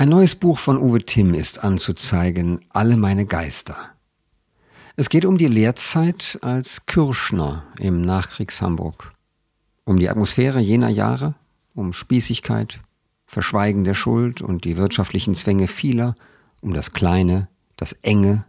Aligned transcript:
Ein 0.00 0.08
neues 0.08 0.34
Buch 0.34 0.58
von 0.58 0.78
Uwe 0.78 1.04
Timm 1.04 1.34
ist 1.34 1.62
anzuzeigen, 1.62 2.64
Alle 2.70 2.96
meine 2.96 3.26
Geister. 3.26 3.76
Es 4.96 5.10
geht 5.10 5.26
um 5.26 5.36
die 5.36 5.46
Lehrzeit 5.46 6.38
als 6.40 6.86
Kürschner 6.86 7.64
im 7.78 8.00
Nachkriegshamburg. 8.00 9.12
Um 9.84 9.98
die 9.98 10.08
Atmosphäre 10.08 10.58
jener 10.58 10.88
Jahre, 10.88 11.34
um 11.74 11.92
Spießigkeit, 11.92 12.80
Verschweigen 13.26 13.84
der 13.84 13.92
Schuld 13.92 14.40
und 14.40 14.64
die 14.64 14.78
wirtschaftlichen 14.78 15.34
Zwänge 15.34 15.68
vieler, 15.68 16.14
um 16.62 16.72
das 16.72 16.92
Kleine, 16.92 17.48
das 17.76 17.92
Enge, 17.92 18.46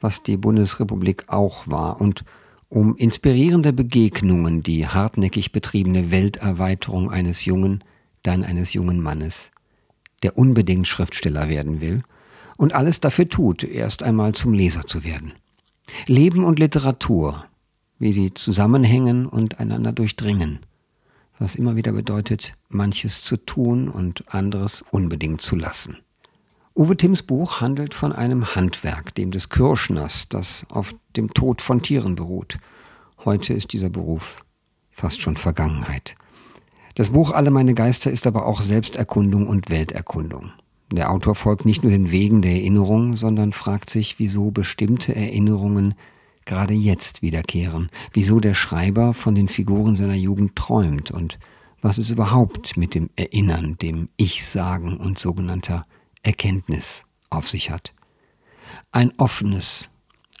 was 0.00 0.22
die 0.22 0.38
Bundesrepublik 0.38 1.24
auch 1.26 1.68
war, 1.68 2.00
und 2.00 2.24
um 2.70 2.96
inspirierende 2.96 3.74
Begegnungen, 3.74 4.62
die 4.62 4.88
hartnäckig 4.88 5.52
betriebene 5.52 6.10
Welterweiterung 6.10 7.10
eines 7.10 7.44
jungen, 7.44 7.84
dann 8.22 8.44
eines 8.44 8.72
jungen 8.72 9.02
Mannes 9.02 9.50
der 10.22 10.36
unbedingt 10.36 10.86
Schriftsteller 10.86 11.48
werden 11.48 11.80
will 11.80 12.02
und 12.56 12.74
alles 12.74 13.00
dafür 13.00 13.28
tut, 13.28 13.64
erst 13.64 14.02
einmal 14.02 14.34
zum 14.34 14.52
Leser 14.52 14.86
zu 14.86 15.04
werden. 15.04 15.32
Leben 16.06 16.44
und 16.44 16.58
Literatur, 16.58 17.46
wie 17.98 18.12
sie 18.12 18.34
zusammenhängen 18.34 19.26
und 19.26 19.60
einander 19.60 19.92
durchdringen, 19.92 20.60
was 21.38 21.54
immer 21.54 21.76
wieder 21.76 21.92
bedeutet, 21.92 22.54
manches 22.68 23.22
zu 23.22 23.36
tun 23.38 23.88
und 23.88 24.32
anderes 24.32 24.84
unbedingt 24.90 25.40
zu 25.40 25.56
lassen. 25.56 25.98
Uwe 26.76 26.96
Timms 26.96 27.22
Buch 27.22 27.60
handelt 27.60 27.94
von 27.94 28.12
einem 28.12 28.54
Handwerk, 28.54 29.14
dem 29.14 29.30
des 29.30 29.48
Kirschners, 29.48 30.28
das 30.28 30.64
auf 30.68 30.94
dem 31.16 31.34
Tod 31.34 31.60
von 31.60 31.82
Tieren 31.82 32.14
beruht. 32.14 32.58
Heute 33.24 33.54
ist 33.54 33.72
dieser 33.72 33.90
Beruf 33.90 34.44
fast 34.90 35.20
schon 35.20 35.36
Vergangenheit. 35.36 36.14
Das 36.94 37.10
Buch 37.10 37.30
Alle 37.30 37.50
meine 37.50 37.74
Geister 37.74 38.10
ist 38.10 38.26
aber 38.26 38.46
auch 38.46 38.60
Selbsterkundung 38.60 39.46
und 39.46 39.70
Welterkundung. 39.70 40.52
Der 40.92 41.12
Autor 41.12 41.36
folgt 41.36 41.64
nicht 41.64 41.82
nur 41.82 41.92
den 41.92 42.10
Wegen 42.10 42.42
der 42.42 42.52
Erinnerung, 42.52 43.16
sondern 43.16 43.52
fragt 43.52 43.90
sich, 43.90 44.18
wieso 44.18 44.50
bestimmte 44.50 45.14
Erinnerungen 45.14 45.94
gerade 46.44 46.74
jetzt 46.74 47.22
wiederkehren, 47.22 47.90
wieso 48.12 48.40
der 48.40 48.54
Schreiber 48.54 49.14
von 49.14 49.36
den 49.36 49.48
Figuren 49.48 49.94
seiner 49.94 50.14
Jugend 50.14 50.56
träumt 50.56 51.12
und 51.12 51.38
was 51.80 51.98
es 51.98 52.10
überhaupt 52.10 52.76
mit 52.76 52.94
dem 52.94 53.08
Erinnern, 53.14 53.78
dem 53.78 54.08
Ich-Sagen 54.16 54.96
und 54.96 55.18
sogenannter 55.18 55.86
Erkenntnis 56.22 57.04
auf 57.30 57.48
sich 57.48 57.70
hat. 57.70 57.94
Ein 58.90 59.12
offenes, 59.16 59.88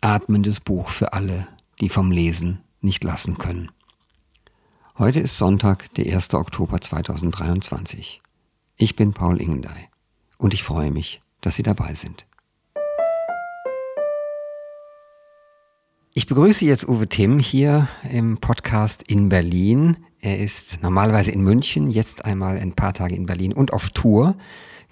atmendes 0.00 0.58
Buch 0.58 0.88
für 0.88 1.12
alle, 1.12 1.46
die 1.80 1.88
vom 1.88 2.10
Lesen 2.10 2.60
nicht 2.80 3.04
lassen 3.04 3.38
können. 3.38 3.70
Heute 5.00 5.20
ist 5.20 5.38
Sonntag, 5.38 5.94
der 5.94 6.14
1. 6.14 6.34
Oktober 6.34 6.78
2023. 6.78 8.20
Ich 8.76 8.96
bin 8.96 9.14
Paul 9.14 9.40
Ingendey 9.40 9.88
und 10.36 10.52
ich 10.52 10.62
freue 10.62 10.90
mich, 10.90 11.22
dass 11.40 11.54
Sie 11.54 11.62
dabei 11.62 11.94
sind. 11.94 12.26
Ich 16.12 16.26
begrüße 16.26 16.66
jetzt 16.66 16.86
Uwe 16.86 17.08
Timm 17.08 17.38
hier 17.38 17.88
im 18.12 18.36
Podcast 18.42 19.02
in 19.04 19.30
Berlin. 19.30 19.96
Er 20.20 20.38
ist 20.38 20.82
normalerweise 20.82 21.30
in 21.30 21.40
München, 21.40 21.90
jetzt 21.90 22.26
einmal 22.26 22.58
ein 22.58 22.74
paar 22.74 22.92
Tage 22.92 23.14
in 23.14 23.24
Berlin 23.24 23.54
und 23.54 23.72
auf 23.72 23.88
Tour, 23.88 24.36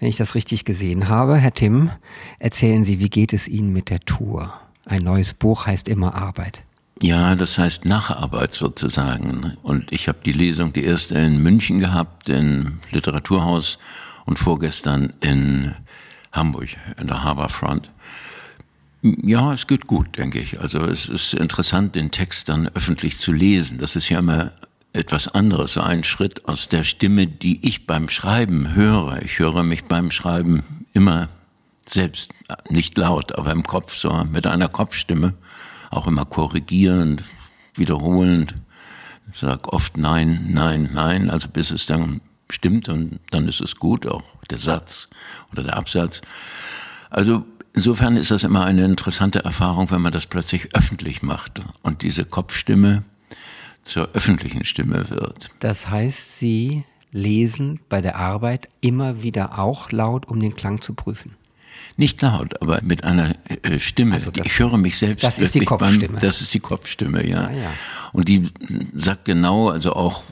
wenn 0.00 0.08
ich 0.08 0.16
das 0.16 0.34
richtig 0.34 0.64
gesehen 0.64 1.10
habe. 1.10 1.36
Herr 1.36 1.52
Timm, 1.52 1.90
erzählen 2.38 2.82
Sie, 2.82 2.98
wie 2.98 3.10
geht 3.10 3.34
es 3.34 3.46
Ihnen 3.46 3.74
mit 3.74 3.90
der 3.90 4.00
Tour? 4.00 4.54
Ein 4.86 5.02
neues 5.02 5.34
Buch 5.34 5.66
heißt 5.66 5.86
immer 5.86 6.14
Arbeit. 6.14 6.64
Ja, 7.00 7.36
das 7.36 7.58
heißt 7.58 7.84
Nacharbeit 7.84 8.52
sozusagen. 8.52 9.56
Und 9.62 9.92
ich 9.92 10.08
habe 10.08 10.18
die 10.24 10.32
Lesung, 10.32 10.72
die 10.72 10.84
erste 10.84 11.16
in 11.18 11.42
München 11.42 11.78
gehabt, 11.78 12.28
im 12.28 12.80
Literaturhaus 12.90 13.78
und 14.26 14.38
vorgestern 14.38 15.12
in 15.20 15.76
Hamburg, 16.32 16.70
in 17.00 17.06
der 17.06 17.22
Harbourfront. 17.22 17.90
Ja, 19.02 19.52
es 19.52 19.68
geht 19.68 19.86
gut, 19.86 20.18
denke 20.18 20.40
ich. 20.40 20.60
Also 20.60 20.80
es 20.80 21.08
ist 21.08 21.34
interessant, 21.34 21.94
den 21.94 22.10
Text 22.10 22.48
dann 22.48 22.68
öffentlich 22.74 23.18
zu 23.18 23.32
lesen. 23.32 23.78
Das 23.78 23.94
ist 23.94 24.08
ja 24.08 24.18
immer 24.18 24.50
etwas 24.92 25.28
anderes, 25.28 25.74
so 25.74 25.82
ein 25.82 26.02
Schritt 26.02 26.48
aus 26.48 26.68
der 26.68 26.82
Stimme, 26.82 27.28
die 27.28 27.64
ich 27.66 27.86
beim 27.86 28.08
Schreiben 28.08 28.74
höre. 28.74 29.22
Ich 29.22 29.38
höre 29.38 29.62
mich 29.62 29.84
beim 29.84 30.10
Schreiben 30.10 30.64
immer 30.94 31.28
selbst, 31.86 32.32
nicht 32.68 32.98
laut, 32.98 33.36
aber 33.36 33.52
im 33.52 33.62
Kopf, 33.62 33.96
so 33.96 34.24
mit 34.24 34.48
einer 34.48 34.68
Kopfstimme 34.68 35.34
auch 35.90 36.06
immer 36.06 36.24
korrigierend, 36.24 37.24
wiederholend. 37.74 38.54
Ich 39.32 39.38
sage 39.38 39.72
oft 39.72 39.96
nein, 39.96 40.46
nein, 40.50 40.90
nein, 40.92 41.30
also 41.30 41.48
bis 41.48 41.70
es 41.70 41.86
dann 41.86 42.20
stimmt 42.50 42.88
und 42.88 43.20
dann 43.30 43.46
ist 43.46 43.60
es 43.60 43.76
gut, 43.76 44.06
auch 44.06 44.24
der 44.50 44.58
Satz 44.58 45.08
oder 45.52 45.62
der 45.62 45.76
Absatz. 45.76 46.22
Also 47.10 47.44
insofern 47.74 48.16
ist 48.16 48.30
das 48.30 48.44
immer 48.44 48.64
eine 48.64 48.84
interessante 48.84 49.44
Erfahrung, 49.44 49.90
wenn 49.90 50.00
man 50.00 50.12
das 50.12 50.26
plötzlich 50.26 50.74
öffentlich 50.74 51.22
macht 51.22 51.60
und 51.82 52.02
diese 52.02 52.24
Kopfstimme 52.24 53.02
zur 53.82 54.10
öffentlichen 54.14 54.64
Stimme 54.64 55.08
wird. 55.10 55.50
Das 55.60 55.88
heißt, 55.88 56.38
Sie 56.38 56.84
lesen 57.10 57.80
bei 57.88 58.00
der 58.00 58.16
Arbeit 58.16 58.68
immer 58.80 59.22
wieder 59.22 59.58
auch 59.58 59.92
laut, 59.92 60.26
um 60.26 60.40
den 60.40 60.54
Klang 60.56 60.80
zu 60.80 60.94
prüfen? 60.94 61.32
Nicht 61.98 62.22
laut, 62.22 62.62
aber 62.62 62.80
mit 62.84 63.02
einer 63.02 63.34
äh, 63.62 63.80
Stimme. 63.80 64.14
Also 64.14 64.30
das, 64.30 64.46
ich 64.46 64.60
höre 64.60 64.78
mich 64.78 64.96
selbst. 64.98 65.24
Das 65.24 65.40
ist 65.40 65.56
die 65.56 65.64
Kopfstimme. 65.64 66.12
Beim, 66.12 66.20
das 66.20 66.40
ist 66.40 66.54
die 66.54 66.60
Kopfstimme, 66.60 67.28
ja. 67.28 67.48
Ah, 67.48 67.52
ja. 67.52 67.72
Und 68.12 68.28
die 68.28 68.50
sagt 68.94 69.24
genau, 69.24 69.70
also 69.70 69.94
auch, 69.94 70.22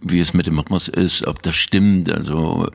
wie 0.00 0.18
es 0.18 0.34
mit 0.34 0.48
dem 0.48 0.58
Rhythmus 0.58 0.88
ist, 0.88 1.24
ob 1.28 1.40
das 1.40 1.54
stimmt. 1.54 2.10
Also 2.10 2.68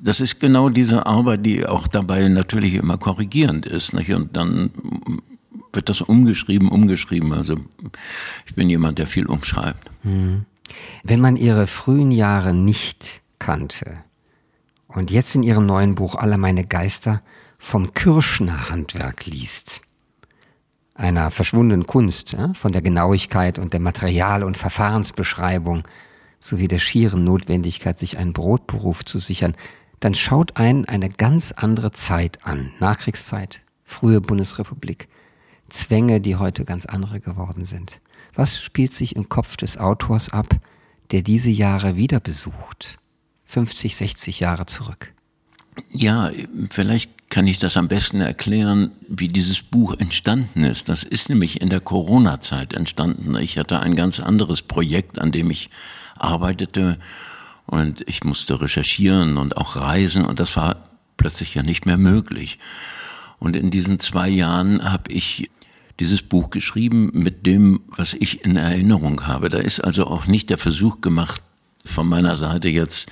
das 0.00 0.20
ist 0.20 0.38
genau 0.38 0.68
diese 0.68 1.06
Arbeit, 1.06 1.44
die 1.44 1.66
auch 1.66 1.88
dabei 1.88 2.28
natürlich 2.28 2.74
immer 2.74 2.98
korrigierend 2.98 3.66
ist. 3.66 3.94
Nicht? 3.94 4.12
Und 4.12 4.36
dann 4.36 4.70
wird 5.72 5.88
das 5.88 6.02
umgeschrieben, 6.02 6.68
umgeschrieben. 6.68 7.32
Also 7.32 7.56
ich 8.46 8.54
bin 8.54 8.70
jemand, 8.70 9.00
der 9.00 9.08
viel 9.08 9.26
umschreibt. 9.26 9.90
Hm. 10.02 10.44
Wenn 11.02 11.20
man 11.20 11.34
ihre 11.34 11.66
frühen 11.66 12.12
Jahre 12.12 12.54
nicht 12.54 13.22
kannte 13.40 14.04
und 14.86 15.10
jetzt 15.10 15.34
in 15.34 15.42
ihrem 15.42 15.66
neuen 15.66 15.96
Buch 15.96 16.14
Alle 16.14 16.38
meine 16.38 16.64
Geister 16.64 17.22
vom 17.62 17.94
Kirschner 17.94 18.70
Handwerk 18.70 19.24
liest, 19.24 19.82
einer 20.94 21.30
verschwundenen 21.30 21.86
Kunst, 21.86 22.32
ja, 22.32 22.52
von 22.54 22.72
der 22.72 22.82
Genauigkeit 22.82 23.58
und 23.60 23.72
der 23.72 23.78
Material- 23.78 24.42
und 24.42 24.58
Verfahrensbeschreibung 24.58 25.84
sowie 26.40 26.66
der 26.66 26.80
schieren 26.80 27.22
Notwendigkeit, 27.22 28.00
sich 28.00 28.18
einen 28.18 28.32
Brotberuf 28.32 29.04
zu 29.04 29.18
sichern, 29.20 29.54
dann 30.00 30.16
schaut 30.16 30.56
einen 30.56 30.86
eine 30.86 31.08
ganz 31.08 31.52
andere 31.52 31.92
Zeit 31.92 32.44
an. 32.44 32.72
Nachkriegszeit, 32.80 33.62
frühe 33.84 34.20
Bundesrepublik, 34.20 35.08
Zwänge, 35.68 36.20
die 36.20 36.36
heute 36.36 36.64
ganz 36.64 36.84
andere 36.84 37.20
geworden 37.20 37.64
sind. 37.64 38.00
Was 38.34 38.60
spielt 38.60 38.92
sich 38.92 39.14
im 39.14 39.28
Kopf 39.28 39.56
des 39.56 39.78
Autors 39.78 40.30
ab, 40.30 40.48
der 41.12 41.22
diese 41.22 41.50
Jahre 41.50 41.96
wieder 41.96 42.18
besucht? 42.18 42.98
50, 43.44 43.94
60 43.94 44.40
Jahre 44.40 44.66
zurück. 44.66 45.14
Ja, 45.90 46.30
vielleicht 46.70 47.21
kann 47.32 47.46
ich 47.46 47.58
das 47.58 47.78
am 47.78 47.88
besten 47.88 48.20
erklären, 48.20 48.92
wie 49.08 49.26
dieses 49.26 49.62
Buch 49.62 49.96
entstanden 49.98 50.64
ist. 50.64 50.90
Das 50.90 51.02
ist 51.02 51.30
nämlich 51.30 51.62
in 51.62 51.70
der 51.70 51.80
Corona-Zeit 51.80 52.74
entstanden. 52.74 53.34
Ich 53.36 53.56
hatte 53.56 53.80
ein 53.80 53.96
ganz 53.96 54.20
anderes 54.20 54.60
Projekt, 54.60 55.18
an 55.18 55.32
dem 55.32 55.50
ich 55.50 55.70
arbeitete 56.14 56.98
und 57.64 58.06
ich 58.06 58.22
musste 58.22 58.60
recherchieren 58.60 59.38
und 59.38 59.56
auch 59.56 59.76
reisen 59.76 60.26
und 60.26 60.40
das 60.40 60.54
war 60.56 60.90
plötzlich 61.16 61.54
ja 61.54 61.62
nicht 61.62 61.86
mehr 61.86 61.96
möglich. 61.96 62.58
Und 63.38 63.56
in 63.56 63.70
diesen 63.70 63.98
zwei 63.98 64.28
Jahren 64.28 64.84
habe 64.92 65.10
ich 65.10 65.50
dieses 66.00 66.20
Buch 66.20 66.50
geschrieben 66.50 67.12
mit 67.14 67.46
dem, 67.46 67.80
was 67.86 68.12
ich 68.12 68.44
in 68.44 68.56
Erinnerung 68.56 69.26
habe. 69.26 69.48
Da 69.48 69.56
ist 69.56 69.80
also 69.80 70.06
auch 70.06 70.26
nicht 70.26 70.50
der 70.50 70.58
Versuch 70.58 71.00
gemacht, 71.00 71.42
von 71.82 72.06
meiner 72.06 72.36
Seite 72.36 72.68
jetzt 72.68 73.08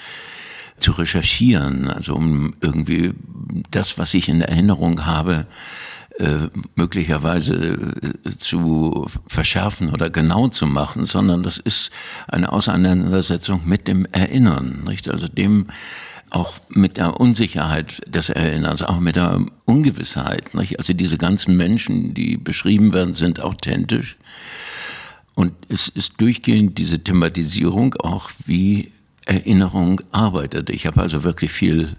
zu 0.81 0.93
recherchieren, 0.93 1.89
also 1.89 2.15
um 2.15 2.55
irgendwie 2.61 3.13
das, 3.71 3.99
was 3.99 4.15
ich 4.15 4.29
in 4.29 4.41
Erinnerung 4.41 5.07
habe, 5.07 5.47
äh, 6.21 6.49
möglicherweise 6.75 7.93
äh, 8.25 8.31
zu 8.37 9.07
verschärfen 9.27 9.91
oder 9.91 10.11
genau 10.11 10.49
zu 10.49 10.67
machen, 10.67 11.07
sondern 11.07 11.43
das 11.43 11.59
ist 11.59 11.91
eine 12.29 12.53
Auseinandersetzung 12.53 13.63
mit 13.65 13.89
dem 13.89 14.07
Erinnern, 14.13 14.83
nicht? 14.87 15.09
Also 15.09 15.29
dem 15.29 15.69
auch 16.29 16.55
mit 16.69 16.99
der 16.99 17.19
Unsicherheit 17.19 18.03
des 18.07 18.29
Erinnerns, 18.29 18.83
auch 18.83 19.01
mit 19.01 19.17
der 19.17 19.47
Ungewissheit, 19.65 20.55
nicht? 20.55 20.79
Also 20.79 20.93
diese 20.93 21.17
ganzen 21.17 21.57
Menschen, 21.57 22.13
die 22.13 22.37
beschrieben 22.37 22.93
werden, 22.93 23.15
sind 23.15 23.41
authentisch. 23.41 24.17
Und 25.35 25.53
es 25.69 25.89
ist 25.89 26.21
durchgehend 26.21 26.77
diese 26.77 27.03
Thematisierung 27.03 27.95
auch, 27.95 28.31
wie 28.45 28.93
Erinnerung 29.25 30.01
arbeitet. 30.13 30.71
Ich 30.71 30.87
habe 30.87 31.01
also 31.01 31.25
wirklich 31.25 31.53
viel 31.53 31.97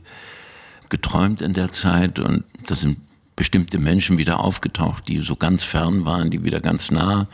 geträumt 0.90 1.42
in 1.42 1.54
der 1.54 1.72
Zeit 1.72 2.20
und 2.20 2.44
da 2.68 2.76
sind 2.76 2.98
bestimmte 3.36 3.80
Menschen 3.80 4.18
wieder 4.18 4.40
aufgetaucht, 4.40 5.08
die 5.08 5.22
so 5.22 5.36
ganz 5.36 5.64
fern 5.64 6.06
waren, 6.06 6.30
die 6.30 6.44
wieder 6.44 6.60
ganz 6.60 6.92
nah 6.92 7.28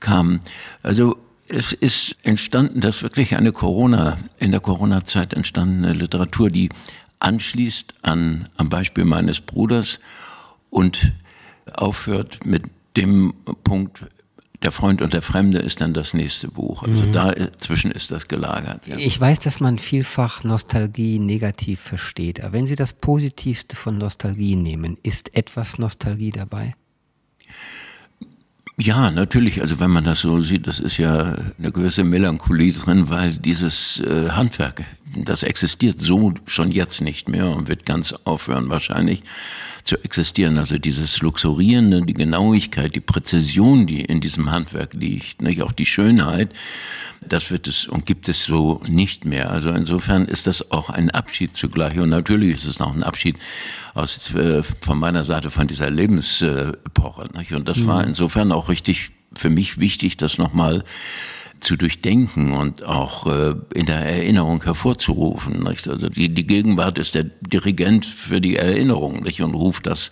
kamen. 0.00 0.40
Also 0.82 1.18
es 1.46 1.72
ist 1.72 2.16
entstanden, 2.22 2.80
dass 2.80 3.02
wirklich 3.02 3.36
eine 3.36 3.52
Corona, 3.52 4.18
in 4.38 4.50
der 4.50 4.60
Corona-Zeit 4.60 5.34
entstandene 5.34 5.92
Literatur, 5.92 6.50
die 6.50 6.70
anschließt 7.18 7.94
an, 8.02 8.48
am 8.56 8.70
Beispiel 8.70 9.04
meines 9.04 9.40
Bruders 9.40 10.00
und 10.70 11.12
aufhört 11.72 12.46
mit 12.46 12.64
dem 12.96 13.34
Punkt, 13.62 14.06
der 14.62 14.72
Freund 14.72 15.00
und 15.00 15.12
der 15.12 15.22
Fremde 15.22 15.58
ist 15.58 15.80
dann 15.80 15.94
das 15.94 16.12
nächste 16.12 16.48
Buch. 16.48 16.82
Also 16.82 17.04
mhm. 17.04 17.12
dazwischen 17.12 17.90
ist 17.90 18.10
das 18.10 18.28
gelagert. 18.28 18.86
Ja. 18.86 18.96
Ich 18.98 19.18
weiß, 19.18 19.40
dass 19.40 19.60
man 19.60 19.78
vielfach 19.78 20.44
Nostalgie 20.44 21.18
negativ 21.18 21.80
versteht. 21.80 22.42
Aber 22.42 22.52
wenn 22.52 22.66
Sie 22.66 22.76
das 22.76 22.92
Positivste 22.92 23.74
von 23.74 23.96
Nostalgie 23.96 24.56
nehmen, 24.56 24.98
ist 25.02 25.34
etwas 25.34 25.78
Nostalgie 25.78 26.30
dabei? 26.30 26.74
Ja, 28.80 29.10
natürlich. 29.10 29.60
Also 29.60 29.78
wenn 29.78 29.90
man 29.90 30.04
das 30.04 30.20
so 30.20 30.40
sieht, 30.40 30.66
das 30.66 30.80
ist 30.80 30.96
ja 30.96 31.36
eine 31.58 31.70
gewisse 31.70 32.02
Melancholie 32.02 32.72
drin, 32.72 33.10
weil 33.10 33.34
dieses 33.34 34.00
äh, 34.00 34.30
Handwerk, 34.30 34.84
das 35.14 35.42
existiert 35.42 36.00
so 36.00 36.32
schon 36.46 36.72
jetzt 36.72 37.02
nicht 37.02 37.28
mehr 37.28 37.50
und 37.50 37.68
wird 37.68 37.84
ganz 37.84 38.14
aufhören 38.24 38.70
wahrscheinlich 38.70 39.22
zu 39.84 40.02
existieren. 40.02 40.56
Also 40.56 40.78
dieses 40.78 41.20
Luxurierende, 41.20 42.06
die 42.06 42.14
Genauigkeit, 42.14 42.94
die 42.94 43.00
Präzision, 43.00 43.86
die 43.86 44.00
in 44.00 44.22
diesem 44.22 44.50
Handwerk 44.50 44.94
liegt, 44.94 45.42
nicht 45.42 45.62
auch 45.62 45.72
die 45.72 45.86
Schönheit, 45.86 46.50
das 47.20 47.50
wird 47.50 47.66
es 47.66 47.86
und 47.86 48.06
gibt 48.06 48.30
es 48.30 48.44
so 48.44 48.80
nicht 48.88 49.26
mehr. 49.26 49.50
Also 49.50 49.68
insofern 49.70 50.24
ist 50.24 50.46
das 50.46 50.70
auch 50.70 50.88
ein 50.88 51.10
Abschied 51.10 51.54
zugleich. 51.54 51.98
Und 51.98 52.08
natürlich 52.08 52.54
ist 52.54 52.64
es 52.64 52.78
noch 52.78 52.94
ein 52.94 53.02
Abschied 53.02 53.36
aus, 53.94 54.34
äh, 54.34 54.62
von 54.80 54.98
meiner 54.98 55.24
Seite 55.24 55.50
von 55.50 55.66
dieser 55.66 55.90
Lebensepoche. 55.90 57.28
Nicht? 57.36 57.52
Und 57.52 57.68
das 57.68 57.78
mhm. 57.78 57.86
war 57.86 58.04
insofern 58.04 58.52
auch 58.52 58.68
richtig 58.68 59.10
für 59.32 59.50
mich 59.50 59.78
wichtig, 59.78 60.16
das 60.16 60.38
nochmal 60.38 60.84
zu 61.60 61.76
durchdenken 61.76 62.52
und 62.52 62.84
auch 62.84 63.26
äh, 63.26 63.54
in 63.74 63.86
der 63.86 64.00
Erinnerung 64.00 64.62
hervorzurufen. 64.62 65.62
Nicht? 65.62 65.88
Also 65.88 66.08
die, 66.08 66.32
die 66.32 66.46
Gegenwart 66.46 66.98
ist 66.98 67.14
der 67.14 67.24
Dirigent 67.24 68.06
für 68.06 68.40
die 68.40 68.56
Erinnerung 68.56 69.22
nicht? 69.22 69.42
und 69.42 69.54
ruft 69.54 69.86
das 69.86 70.10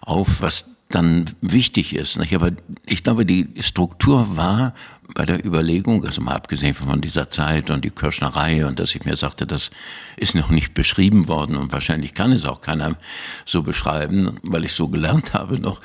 auf, 0.00 0.40
was 0.40 0.66
dann 0.88 1.24
wichtig 1.40 1.94
ist. 1.94 2.18
Nicht? 2.18 2.34
Aber 2.34 2.52
ich 2.86 3.02
glaube, 3.02 3.26
die 3.26 3.48
Struktur 3.60 4.36
war 4.36 4.74
bei 5.12 5.26
der 5.26 5.44
Überlegung, 5.44 6.04
also 6.04 6.20
mal 6.22 6.34
abgesehen 6.34 6.74
von 6.74 7.00
dieser 7.00 7.28
Zeit 7.28 7.70
und 7.70 7.84
die 7.84 7.90
Kirschnerei 7.90 8.64
und 8.66 8.80
dass 8.80 8.94
ich 8.94 9.04
mir 9.04 9.16
sagte, 9.16 9.46
das 9.46 9.70
ist 10.16 10.34
noch 10.34 10.50
nicht 10.50 10.72
beschrieben 10.74 11.28
worden 11.28 11.56
und 11.56 11.72
wahrscheinlich 11.72 12.14
kann 12.14 12.32
es 12.32 12.44
auch 12.44 12.60
keiner 12.60 12.96
so 13.44 13.62
beschreiben, 13.62 14.38
weil 14.42 14.64
ich 14.64 14.72
so 14.72 14.88
gelernt 14.88 15.34
habe 15.34 15.58
noch, 15.58 15.80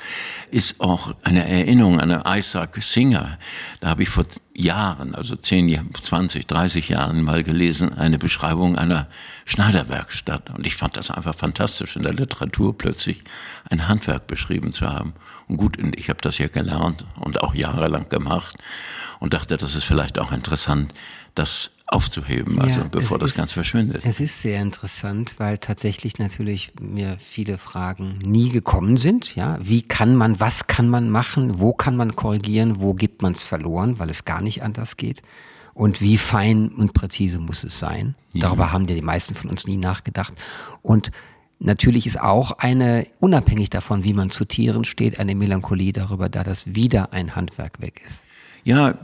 ist 0.50 0.80
auch 0.80 1.14
eine 1.22 1.46
Erinnerung 1.46 2.00
an 2.00 2.22
Isaac 2.38 2.82
Singer. 2.82 3.38
Da 3.80 3.90
habe 3.90 4.02
ich 4.02 4.08
vor 4.08 4.24
Jahren, 4.54 5.14
also 5.14 5.36
10, 5.36 5.90
20, 6.00 6.46
30 6.46 6.88
Jahren 6.88 7.22
mal 7.22 7.42
gelesen, 7.42 7.96
eine 7.96 8.18
Beschreibung 8.18 8.76
einer 8.76 9.06
Schneiderwerkstatt. 9.44 10.50
Und 10.50 10.66
ich 10.66 10.76
fand 10.76 10.96
das 10.96 11.10
einfach 11.10 11.34
fantastisch, 11.34 11.96
in 11.96 12.02
der 12.02 12.12
Literatur 12.14 12.76
plötzlich 12.76 13.22
ein 13.68 13.88
Handwerk 13.88 14.26
beschrieben 14.26 14.72
zu 14.72 14.86
haben. 14.86 15.14
Und 15.48 15.56
gut, 15.56 15.78
ich 15.96 16.08
habe 16.08 16.20
das 16.20 16.38
ja 16.38 16.48
gelernt 16.48 17.04
und 17.18 17.40
auch 17.42 17.54
jahrelang 17.54 18.08
gemacht 18.08 18.56
und 19.20 19.34
dachte, 19.34 19.56
das 19.56 19.76
ist 19.76 19.84
vielleicht 19.84 20.18
auch 20.18 20.32
interessant, 20.32 20.92
das 21.36 21.70
aufzuheben, 21.86 22.60
also 22.60 22.80
ja, 22.80 22.86
bevor 22.88 23.18
das 23.18 23.32
ist, 23.32 23.36
ganz 23.36 23.52
verschwindet. 23.52 24.02
Es 24.04 24.20
ist 24.20 24.42
sehr 24.42 24.62
interessant, 24.62 25.34
weil 25.38 25.58
tatsächlich 25.58 26.18
natürlich 26.18 26.70
mir 26.80 27.16
viele 27.18 27.58
Fragen 27.58 28.18
nie 28.18 28.50
gekommen 28.50 28.96
sind. 28.96 29.34
Ja, 29.34 29.58
wie 29.60 29.82
kann 29.82 30.14
man, 30.14 30.38
was 30.38 30.68
kann 30.68 30.88
man 30.88 31.10
machen, 31.10 31.58
wo 31.58 31.72
kann 31.72 31.96
man 31.96 32.14
korrigieren, 32.14 32.80
wo 32.80 32.94
gibt 32.94 33.22
man 33.22 33.32
es 33.32 33.42
verloren, 33.42 33.98
weil 33.98 34.08
es 34.08 34.24
gar 34.24 34.40
nicht 34.40 34.62
anders 34.62 34.96
geht 34.96 35.22
und 35.74 36.00
wie 36.00 36.16
fein 36.16 36.68
und 36.68 36.92
präzise 36.92 37.40
muss 37.40 37.64
es 37.64 37.78
sein. 37.78 38.14
Ja. 38.32 38.42
Darüber 38.42 38.72
haben 38.72 38.86
ja 38.86 38.94
die 38.94 39.02
meisten 39.02 39.34
von 39.34 39.50
uns 39.50 39.66
nie 39.66 39.76
nachgedacht. 39.76 40.34
Und 40.82 41.10
natürlich 41.58 42.06
ist 42.06 42.20
auch 42.20 42.52
eine, 42.52 43.06
unabhängig 43.18 43.70
davon, 43.70 44.04
wie 44.04 44.14
man 44.14 44.30
zu 44.30 44.44
Tieren 44.44 44.84
steht, 44.84 45.18
eine 45.18 45.34
Melancholie 45.34 45.92
darüber 45.92 46.28
da, 46.28 46.44
dass 46.44 46.74
wieder 46.74 47.12
ein 47.12 47.34
Handwerk 47.34 47.80
weg 47.80 48.02
ist. 48.06 48.24
Ja, 48.62 48.94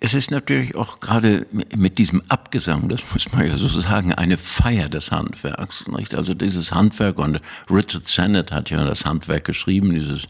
es 0.00 0.14
ist 0.14 0.30
natürlich 0.30 0.74
auch 0.74 1.00
gerade 1.00 1.46
mit 1.76 1.98
diesem 1.98 2.22
Abgesang, 2.28 2.88
das 2.88 3.00
muss 3.12 3.30
man 3.32 3.46
ja 3.46 3.58
so 3.58 3.68
sagen, 3.68 4.14
eine 4.14 4.38
Feier 4.38 4.88
des 4.88 5.10
Handwerks. 5.10 5.86
Nicht? 5.88 6.14
Also 6.14 6.34
dieses 6.34 6.72
Handwerk, 6.72 7.18
und 7.18 7.40
Richard 7.70 8.06
Sennett 8.06 8.52
hat 8.52 8.70
ja 8.70 8.84
das 8.84 9.04
Handwerk 9.04 9.44
geschrieben, 9.44 9.92
dieses 9.92 10.26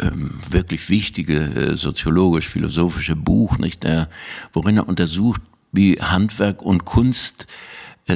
ähm, 0.00 0.40
wirklich 0.48 0.88
wichtige 0.88 1.38
äh, 1.38 1.76
soziologisch-philosophische 1.76 3.14
Buch, 3.14 3.58
nicht, 3.58 3.84
der, 3.84 4.08
worin 4.52 4.78
er 4.78 4.88
untersucht, 4.88 5.40
wie 5.72 6.00
Handwerk 6.00 6.62
und 6.62 6.84
Kunst 6.84 7.42
äh, 7.42 7.46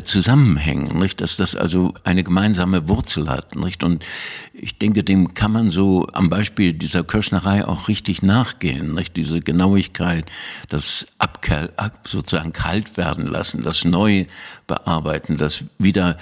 zusammenhängen, 0.04 0.98
nicht? 1.00 1.20
dass 1.20 1.36
das 1.36 1.56
also 1.56 1.94
eine 2.04 2.22
gemeinsame 2.22 2.88
Wurzel 2.88 3.28
hat. 3.28 3.56
Nicht? 3.56 3.82
Und 3.82 4.04
ich 4.52 4.78
denke, 4.78 5.02
dem 5.02 5.34
kann 5.34 5.50
man 5.50 5.70
so 5.70 6.06
am 6.12 6.30
Beispiel 6.30 6.72
dieser 6.72 7.02
Kirschnerei 7.02 7.66
auch 7.66 7.88
richtig 7.88 8.22
nachgehen. 8.22 8.94
Nicht? 8.94 9.16
Diese 9.16 9.40
Genauigkeit, 9.40 10.26
das 10.68 11.06
Abkehr, 11.18 11.70
sozusagen 12.04 12.52
kalt 12.52 12.96
werden 12.96 13.26
lassen, 13.26 13.64
das 13.64 13.84
neu 13.84 14.26
bearbeiten, 14.68 15.36
das 15.36 15.64
wieder 15.78 16.16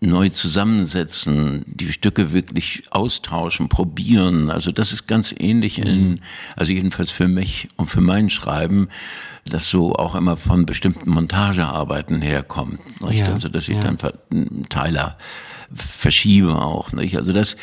neu 0.00 0.30
zusammensetzen, 0.30 1.64
die 1.66 1.92
Stücke 1.92 2.32
wirklich 2.32 2.84
austauschen, 2.90 3.68
probieren. 3.68 4.50
Also 4.50 4.72
das 4.72 4.92
ist 4.92 5.06
ganz 5.06 5.34
ähnlich 5.38 5.78
in, 5.78 6.08
mhm. 6.08 6.18
also 6.56 6.72
jedenfalls 6.72 7.10
für 7.10 7.28
mich 7.28 7.68
und 7.76 7.86
für 7.86 8.00
mein 8.00 8.30
Schreiben, 8.30 8.88
das 9.44 9.68
so 9.68 9.94
auch 9.94 10.14
immer 10.14 10.38
von 10.38 10.64
bestimmten 10.64 11.10
Montagearbeiten 11.10 12.22
herkommt. 12.22 12.80
Nicht? 13.02 13.26
Ja, 13.26 13.34
also 13.34 13.48
dass 13.48 13.68
ich 13.68 13.76
ja. 13.76 13.92
dann 13.92 14.64
Teile 14.70 15.16
verschiebe 15.74 16.56
auch. 16.56 16.92
Nicht? 16.92 17.16
Also 17.16 17.32
das 17.32 17.56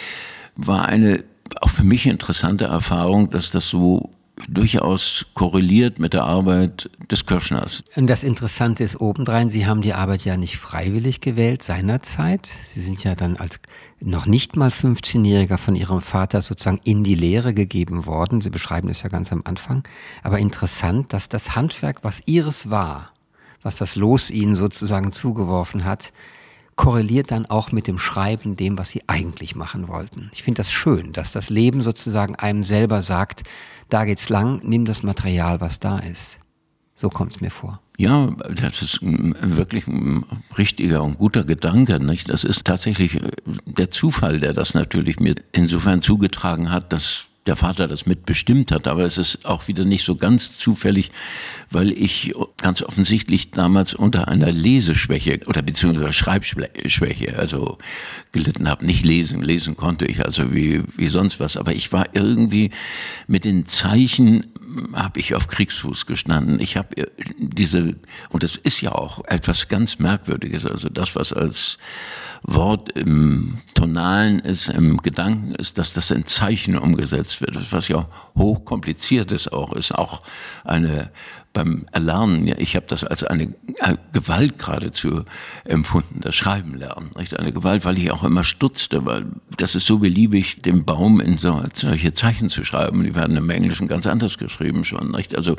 war 0.56 0.86
eine 0.86 1.24
auch 1.62 1.70
für 1.70 1.84
mich 1.84 2.06
interessante 2.06 2.66
Erfahrung, 2.66 3.30
dass 3.30 3.50
das 3.50 3.70
so 3.70 4.12
durchaus 4.48 5.26
korreliert 5.34 6.00
mit 6.00 6.14
der 6.14 6.24
Arbeit 6.24 6.90
des 7.10 7.26
Kirschners. 7.26 7.84
Und 7.96 8.08
das 8.08 8.24
Interessante 8.24 8.84
ist 8.84 9.00
obendrein, 9.00 9.50
Sie 9.50 9.66
haben 9.66 9.82
die 9.82 9.94
Arbeit 9.94 10.26
ja 10.26 10.38
nicht 10.38 10.58
freiwillig 10.58 11.22
gewählt 11.22 11.64
seinerzeit. 11.64 12.50
Sie 12.68 12.80
sind 12.80 13.04
ja 13.04 13.16
dann 13.16 13.38
als 13.38 13.60
noch 14.00 14.26
nicht 14.26 14.56
mal 14.56 14.70
15-Jähriger 14.70 15.58
von 15.58 15.76
Ihrem 15.76 16.02
Vater 16.02 16.42
sozusagen 16.42 16.82
in 16.84 17.04
die 17.04 17.16
Lehre 17.16 17.54
gegeben 17.54 18.06
worden. 18.06 18.42
Sie 18.42 18.50
beschreiben 18.50 18.88
das 18.88 19.02
ja 19.02 19.10
ganz 19.10 19.32
am 19.32 19.42
Anfang. 19.46 19.84
Aber 20.24 20.40
interessant, 20.40 21.14
dass 21.14 21.30
das 21.30 21.56
Handwerk, 21.56 22.04
was 22.04 22.22
Ihres 22.26 22.70
war, 22.70 23.12
was 23.64 23.78
das 23.78 23.96
Los 23.96 24.30
Ihnen 24.30 24.56
sozusagen 24.56 25.12
zugeworfen 25.12 25.84
hat, 25.84 26.12
korreliert 26.78 27.32
dann 27.32 27.48
auch 27.48 27.72
mit 27.72 27.88
dem 27.88 27.98
Schreiben, 27.98 28.56
dem, 28.56 28.78
was 28.78 28.92
Sie 28.92 29.02
eigentlich 29.08 29.56
machen 29.56 29.88
wollten. 29.88 30.30
Ich 30.32 30.44
finde 30.44 30.60
das 30.60 30.72
schön, 30.72 31.12
dass 31.12 31.32
das 31.32 31.50
Leben 31.50 31.82
sozusagen 31.82 32.36
einem 32.36 32.64
selber 32.64 33.02
sagt, 33.02 33.44
da 33.90 34.06
geht's 34.06 34.30
lang, 34.30 34.62
nimm 34.64 34.86
das 34.86 35.04
Material, 35.04 35.62
was 35.62 35.80
da 35.80 36.00
ist. 36.00 36.40
So 36.96 37.10
kommt 37.10 37.36
es 37.36 37.42
mir 37.42 37.52
vor. 37.52 37.80
Ja, 37.98 38.28
das 38.56 38.82
ist 38.82 39.00
wirklich 39.02 39.88
ein 39.88 40.26
richtiger 40.58 41.04
und 41.04 41.18
guter 41.18 41.44
Gedanke. 41.44 42.00
Nicht? 42.00 42.30
Das 42.30 42.44
ist 42.44 42.66
tatsächlich 42.66 43.22
äh, 43.22 43.32
der 43.66 43.92
Zufall, 43.92 44.40
der 44.40 44.54
das 44.54 44.74
natürlich 44.74 45.20
mir 45.20 45.36
insofern 45.52 46.02
zugetragen 46.02 46.72
hat, 46.72 46.92
dass 46.92 47.27
der 47.48 47.56
Vater 47.56 47.88
das 47.88 48.06
mitbestimmt 48.06 48.72
hat. 48.72 48.88
Aber 48.88 49.04
es 49.06 49.18
ist 49.18 49.46
auch 49.46 49.68
wieder 49.68 49.86
nicht 49.86 50.06
so 50.06 50.16
ganz 50.16 50.58
zufällig, 50.58 51.12
weil 51.72 51.92
ich 51.92 52.34
ganz 52.58 52.82
offensichtlich 52.82 53.52
damals 53.52 53.94
unter 53.94 54.28
einer 54.28 54.52
Leseschwäche 54.52 55.40
oder 55.48 55.62
beziehungsweise 55.62 56.14
Schreibschwäche 56.14 57.38
also 57.38 57.78
gelitten 58.32 58.70
habe. 58.70 58.86
Nicht 58.86 59.04
lesen, 59.04 59.42
lesen 59.42 59.76
konnte 59.78 60.06
ich 60.06 60.24
also 60.24 60.54
wie, 60.54 60.84
wie 60.96 61.08
sonst 61.08 61.40
was. 61.40 61.58
Aber 61.58 61.74
ich 61.74 61.92
war 61.92 62.08
irgendwie 62.14 62.72
mit 63.28 63.46
den 63.46 63.66
Zeichen 63.66 64.48
habe 64.94 65.20
ich 65.20 65.34
auf 65.34 65.48
Kriegsfuß 65.48 66.06
gestanden. 66.06 66.60
Ich 66.60 66.78
habe 66.78 67.08
diese, 67.38 67.96
und 68.30 68.44
das 68.44 68.58
ist 68.58 68.82
ja 68.82 68.92
auch 68.92 69.24
etwas 69.26 69.70
ganz 69.70 70.00
Merkwürdiges, 70.00 70.66
also 70.66 70.90
das, 70.90 71.16
was 71.16 71.34
als 71.34 71.78
Wort 72.44 72.90
im 72.92 73.60
Tonalen 73.74 74.40
ist, 74.40 74.70
im 74.70 74.98
Gedanken 74.98 75.56
ist, 75.56 75.78
dass 75.78 75.94
das 75.94 76.12
in 76.12 76.26
Zeichen 76.26 76.78
umgesetzt 76.78 77.42
wird, 77.42 77.72
was 77.72 77.88
ja 77.88 78.08
hochkompliziert 78.38 79.32
ist 79.32 79.52
auch, 79.52 79.74
ist 79.74 79.94
auch 79.94 80.22
eine 80.64 81.12
beim 81.58 81.88
Erlernen, 81.92 82.46
ja, 82.46 82.56
ich 82.60 82.76
habe 82.76 82.86
das 82.88 83.04
als 83.04 83.24
eine 83.24 83.56
Gewalt 84.14 84.60
geradezu 84.60 85.24
empfunden, 85.64 86.22
das 86.22 86.36
Schreiben 86.36 86.76
lernen, 86.76 87.10
nicht 87.18 87.36
eine 87.40 87.52
Gewalt, 87.52 87.84
weil 87.84 87.98
ich 87.98 88.12
auch 88.12 88.24
immer 88.24 88.44
stutzte, 88.44 89.08
weil 89.08 89.26
das 89.58 89.74
ist 89.74 89.88
so 89.88 89.98
beliebig, 89.98 90.62
den 90.62 90.86
Baum 90.86 91.20
in 91.20 91.40
so, 91.40 91.64
solche 91.74 92.14
Zeichen 92.14 92.50
zu 92.50 92.64
schreiben, 92.64 93.04
die 93.04 93.16
werden 93.16 93.36
im 93.38 93.50
Englischen 93.50 93.88
ganz 93.88 94.06
anders 94.06 94.38
geschrieben 94.38 94.86
schon, 94.86 95.10
nicht? 95.10 95.36
Also 95.36 95.56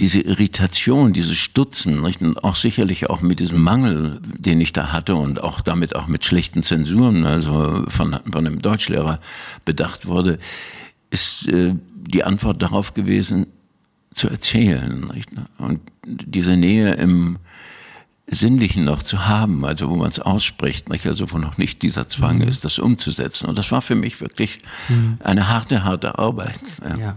diese 0.00 0.20
Irritation, 0.20 1.14
dieses 1.14 1.38
Stutzen, 1.38 2.02
nicht? 2.02 2.20
Und 2.20 2.44
auch 2.44 2.56
sicherlich 2.56 3.08
auch 3.08 3.22
mit 3.22 3.40
diesem 3.40 3.62
Mangel, 3.62 4.20
den 4.22 4.60
ich 4.60 4.74
da 4.74 4.92
hatte 4.92 5.14
und 5.14 5.42
auch 5.42 5.62
damit 5.62 5.96
auch 5.96 6.08
mit 6.08 6.26
schlechten 6.26 6.62
Zensuren, 6.62 7.24
also 7.24 7.84
von, 7.88 8.20
von 8.30 8.46
einem 8.46 8.60
Deutschlehrer 8.60 9.18
bedacht 9.64 10.04
wurde, 10.04 10.38
ist 11.08 11.48
äh, 11.48 11.74
die 11.94 12.24
Antwort 12.24 12.60
darauf 12.60 12.92
gewesen, 12.92 13.46
zu 14.18 14.28
erzählen. 14.28 15.08
Nicht? 15.14 15.30
Und 15.58 15.80
diese 16.04 16.56
Nähe 16.56 16.94
im, 16.94 17.38
Sinnlichen 18.30 18.84
noch 18.84 19.02
zu 19.02 19.26
haben, 19.26 19.64
also 19.64 19.88
wo 19.88 19.96
man 19.96 20.08
es 20.08 20.18
ausspricht, 20.18 20.88
nicht? 20.90 21.06
also 21.06 21.32
wo 21.32 21.38
noch 21.38 21.56
nicht 21.56 21.82
dieser 21.82 22.08
Zwang 22.08 22.36
mhm. 22.36 22.48
ist, 22.48 22.64
das 22.64 22.78
umzusetzen. 22.78 23.46
Und 23.46 23.56
das 23.56 23.72
war 23.72 23.80
für 23.80 23.94
mich 23.94 24.20
wirklich 24.20 24.58
mhm. 24.88 25.18
eine 25.24 25.48
harte, 25.48 25.84
harte 25.84 26.18
Arbeit. 26.18 26.60
Ja. 26.98 27.16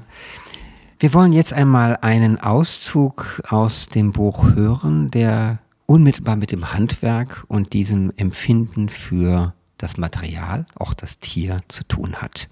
Wir 0.99 1.13
wollen 1.13 1.33
jetzt 1.33 1.51
einmal 1.51 1.97
einen 2.01 2.39
Auszug 2.39 3.41
aus 3.49 3.87
dem 3.89 4.13
Buch 4.13 4.55
hören, 4.55 5.11
der 5.11 5.59
unmittelbar 5.85 6.37
mit 6.37 6.51
dem 6.51 6.73
Handwerk 6.73 7.43
und 7.47 7.73
diesem 7.73 8.13
Empfinden 8.15 8.87
für 8.87 9.53
das 9.77 9.97
Material, 9.97 10.65
auch 10.75 10.93
das 10.93 11.19
Tier, 11.19 11.61
zu 11.67 11.83
tun 11.83 12.15
hat. 12.17 12.47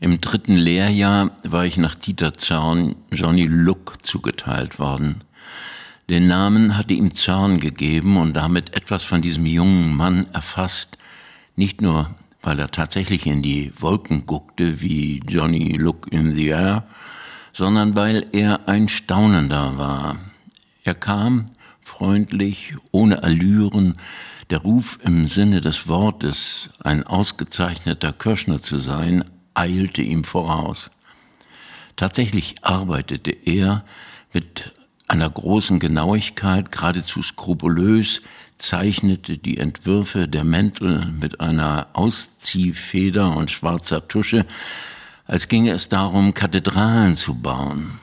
Im 0.00 0.20
dritten 0.20 0.54
Lehrjahr 0.54 1.32
war 1.42 1.66
ich 1.66 1.76
nach 1.76 1.96
Dieter 1.96 2.34
Zorn 2.34 2.94
Johnny 3.10 3.46
Luck 3.46 3.94
zugeteilt 4.02 4.78
worden. 4.78 5.24
Den 6.08 6.28
Namen 6.28 6.76
hatte 6.76 6.94
ihm 6.94 7.12
Zorn 7.12 7.58
gegeben 7.58 8.16
und 8.16 8.34
damit 8.34 8.74
etwas 8.74 9.02
von 9.02 9.22
diesem 9.22 9.44
jungen 9.44 9.96
Mann 9.96 10.26
erfasst, 10.32 10.98
nicht 11.56 11.80
nur 11.80 12.14
weil 12.42 12.60
er 12.60 12.70
tatsächlich 12.70 13.26
in 13.26 13.42
die 13.42 13.72
Wolken 13.78 14.24
guckte 14.24 14.80
wie 14.80 15.20
Johnny 15.28 15.76
Look 15.76 16.06
in 16.12 16.32
the 16.32 16.46
Air, 16.46 16.84
sondern 17.52 17.96
weil 17.96 18.26
er 18.32 18.68
ein 18.68 18.88
Staunender 18.88 19.76
war. 19.76 20.16
Er 20.84 20.94
kam 20.94 21.46
freundlich, 21.82 22.76
ohne 22.92 23.24
Allüren, 23.24 23.96
der 24.50 24.58
Ruf 24.58 24.98
im 25.02 25.26
Sinne 25.26 25.60
des 25.60 25.88
Wortes, 25.88 26.70
ein 26.78 27.04
ausgezeichneter 27.04 28.12
Kirschner 28.12 28.62
zu 28.62 28.78
sein, 28.78 29.24
eilte 29.58 30.02
ihm 30.02 30.24
voraus. 30.24 30.90
Tatsächlich 31.96 32.54
arbeitete 32.62 33.32
er 33.32 33.84
mit 34.32 34.72
einer 35.08 35.28
großen 35.28 35.80
Genauigkeit, 35.80 36.70
geradezu 36.70 37.22
skrupulös, 37.22 38.22
zeichnete 38.58 39.38
die 39.38 39.58
Entwürfe 39.58 40.28
der 40.28 40.44
Mäntel 40.44 41.06
mit 41.06 41.40
einer 41.40 41.88
Ausziehfeder 41.92 43.36
und 43.36 43.50
schwarzer 43.50 44.06
Tusche, 44.06 44.46
als 45.26 45.48
ginge 45.48 45.72
es 45.72 45.88
darum, 45.88 46.34
Kathedralen 46.34 47.16
zu 47.16 47.34
bauen. 47.34 47.98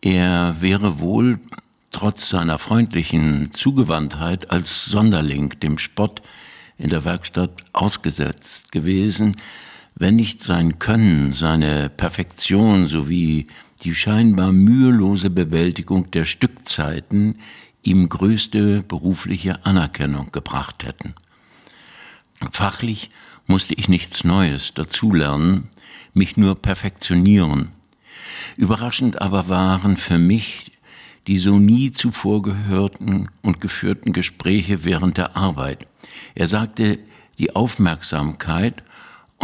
Er 0.00 0.56
wäre 0.60 1.00
wohl 1.00 1.40
trotz 1.90 2.28
seiner 2.28 2.58
freundlichen 2.58 3.52
Zugewandtheit 3.52 4.50
als 4.50 4.84
Sonderling 4.84 5.60
dem 5.60 5.78
Spott 5.78 6.22
in 6.76 6.90
der 6.90 7.04
Werkstatt 7.04 7.64
ausgesetzt 7.72 8.72
gewesen, 8.72 9.36
wenn 9.94 10.16
nicht 10.16 10.42
sein 10.42 10.78
Können, 10.78 11.32
seine 11.32 11.88
Perfektion 11.88 12.88
sowie 12.88 13.46
die 13.82 13.94
scheinbar 13.94 14.52
mühelose 14.52 15.30
Bewältigung 15.30 16.10
der 16.10 16.24
Stückzeiten 16.24 17.38
ihm 17.82 18.08
größte 18.08 18.82
berufliche 18.82 19.64
Anerkennung 19.66 20.32
gebracht 20.32 20.84
hätten. 20.84 21.14
Fachlich 22.50 23.10
musste 23.46 23.74
ich 23.74 23.88
nichts 23.88 24.24
Neues 24.24 24.72
dazulernen, 24.74 25.68
mich 26.14 26.36
nur 26.36 26.54
perfektionieren. 26.54 27.68
Überraschend 28.56 29.20
aber 29.20 29.48
waren 29.48 29.96
für 29.96 30.18
mich 30.18 30.72
die 31.26 31.38
so 31.38 31.58
nie 31.58 31.92
zuvor 31.92 32.42
gehörten 32.42 33.30
und 33.42 33.60
geführten 33.60 34.12
Gespräche 34.12 34.84
während 34.84 35.16
der 35.16 35.36
Arbeit. 35.36 35.86
Er 36.34 36.48
sagte, 36.48 36.98
die 37.38 37.56
Aufmerksamkeit 37.56 38.82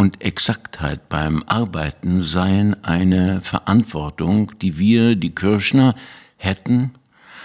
und 0.01 0.19
Exaktheit 0.23 1.09
beim 1.09 1.43
Arbeiten 1.45 2.21
seien 2.21 2.83
eine 2.83 3.39
Verantwortung, 3.41 4.51
die 4.59 4.79
wir, 4.79 5.15
die 5.15 5.29
Kirschner, 5.29 5.93
hätten, 6.37 6.95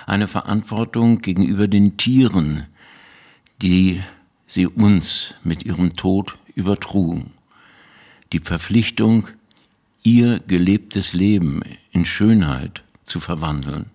eine 0.07 0.27
Verantwortung 0.27 1.19
gegenüber 1.19 1.69
den 1.69 1.99
Tieren, 1.99 2.65
die 3.61 4.03
sie 4.47 4.67
uns 4.67 5.35
mit 5.45 5.67
ihrem 5.67 5.97
Tod 5.97 6.39
übertrugen. 6.55 7.33
Die 8.33 8.39
Verpflichtung, 8.39 9.29
ihr 10.03 10.41
gelebtes 10.41 11.13
Leben 11.13 11.61
in 11.91 12.07
Schönheit 12.07 12.85
zu 13.05 13.21
verwandeln. 13.21 13.91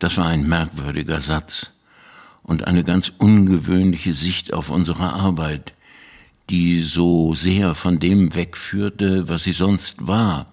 Das 0.00 0.16
war 0.16 0.26
ein 0.26 0.48
merkwürdiger 0.48 1.20
Satz 1.20 1.70
und 2.42 2.66
eine 2.66 2.82
ganz 2.82 3.12
ungewöhnliche 3.16 4.12
Sicht 4.12 4.52
auf 4.52 4.70
unsere 4.70 5.12
Arbeit, 5.12 5.72
die 6.50 6.82
so 6.82 7.34
sehr 7.34 7.74
von 7.74 7.98
dem 7.98 8.34
wegführte, 8.34 9.28
was 9.28 9.44
sie 9.44 9.52
sonst 9.52 10.06
war, 10.06 10.52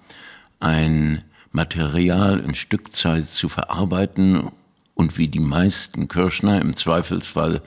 ein 0.59 1.23
Material 1.51 2.39
in 2.39 2.55
Stückzeit 2.55 3.29
zu 3.29 3.49
verarbeiten 3.49 4.51
und 4.95 5.17
wie 5.17 5.27
die 5.27 5.39
meisten 5.39 6.07
Kirschner 6.07 6.61
im 6.61 6.75
Zweifelsfall 6.75 7.61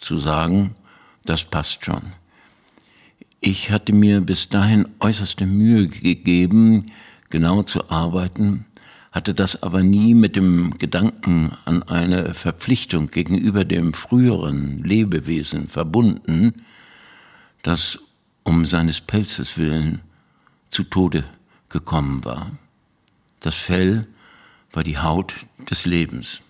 zu 0.00 0.18
sagen, 0.18 0.76
das 1.24 1.44
passt 1.44 1.84
schon. 1.84 2.12
Ich 3.40 3.70
hatte 3.70 3.92
mir 3.92 4.20
bis 4.20 4.48
dahin 4.48 4.88
äußerste 5.00 5.46
Mühe 5.46 5.88
gegeben, 5.88 6.86
genau 7.30 7.62
zu 7.62 7.90
arbeiten, 7.90 8.66
hatte 9.12 9.34
das 9.34 9.62
aber 9.62 9.82
nie 9.82 10.14
mit 10.14 10.36
dem 10.36 10.78
Gedanken 10.78 11.52
an 11.64 11.82
eine 11.84 12.34
Verpflichtung 12.34 13.10
gegenüber 13.10 13.64
dem 13.64 13.94
früheren 13.94 14.82
Lebewesen 14.84 15.66
verbunden, 15.66 16.64
das 17.62 17.98
um 18.44 18.64
seines 18.64 19.00
Pelzes 19.00 19.58
willen 19.58 20.00
zu 20.70 20.84
Tode 20.84 21.24
gekommen 21.68 22.24
war. 22.24 22.52
Das 23.40 23.54
Fell 23.54 24.06
war 24.72 24.82
die 24.82 24.98
Haut 24.98 25.34
des 25.70 25.86
Lebens. 25.86 26.40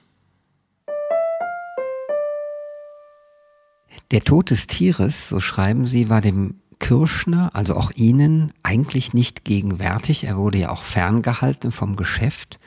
Der 4.10 4.22
Tod 4.22 4.50
des 4.50 4.66
Tieres, 4.66 5.28
so 5.28 5.40
schreiben 5.40 5.86
Sie, 5.86 6.08
war 6.08 6.20
dem 6.20 6.60
Kirschner, 6.78 7.50
also 7.54 7.74
auch 7.74 7.90
Ihnen, 7.94 8.52
eigentlich 8.62 9.12
nicht 9.12 9.44
gegenwärtig. 9.44 10.24
Er 10.24 10.36
wurde 10.36 10.58
ja 10.58 10.70
auch 10.70 10.82
ferngehalten 10.82 11.72
vom 11.72 11.96
Geschäft. 11.96 12.58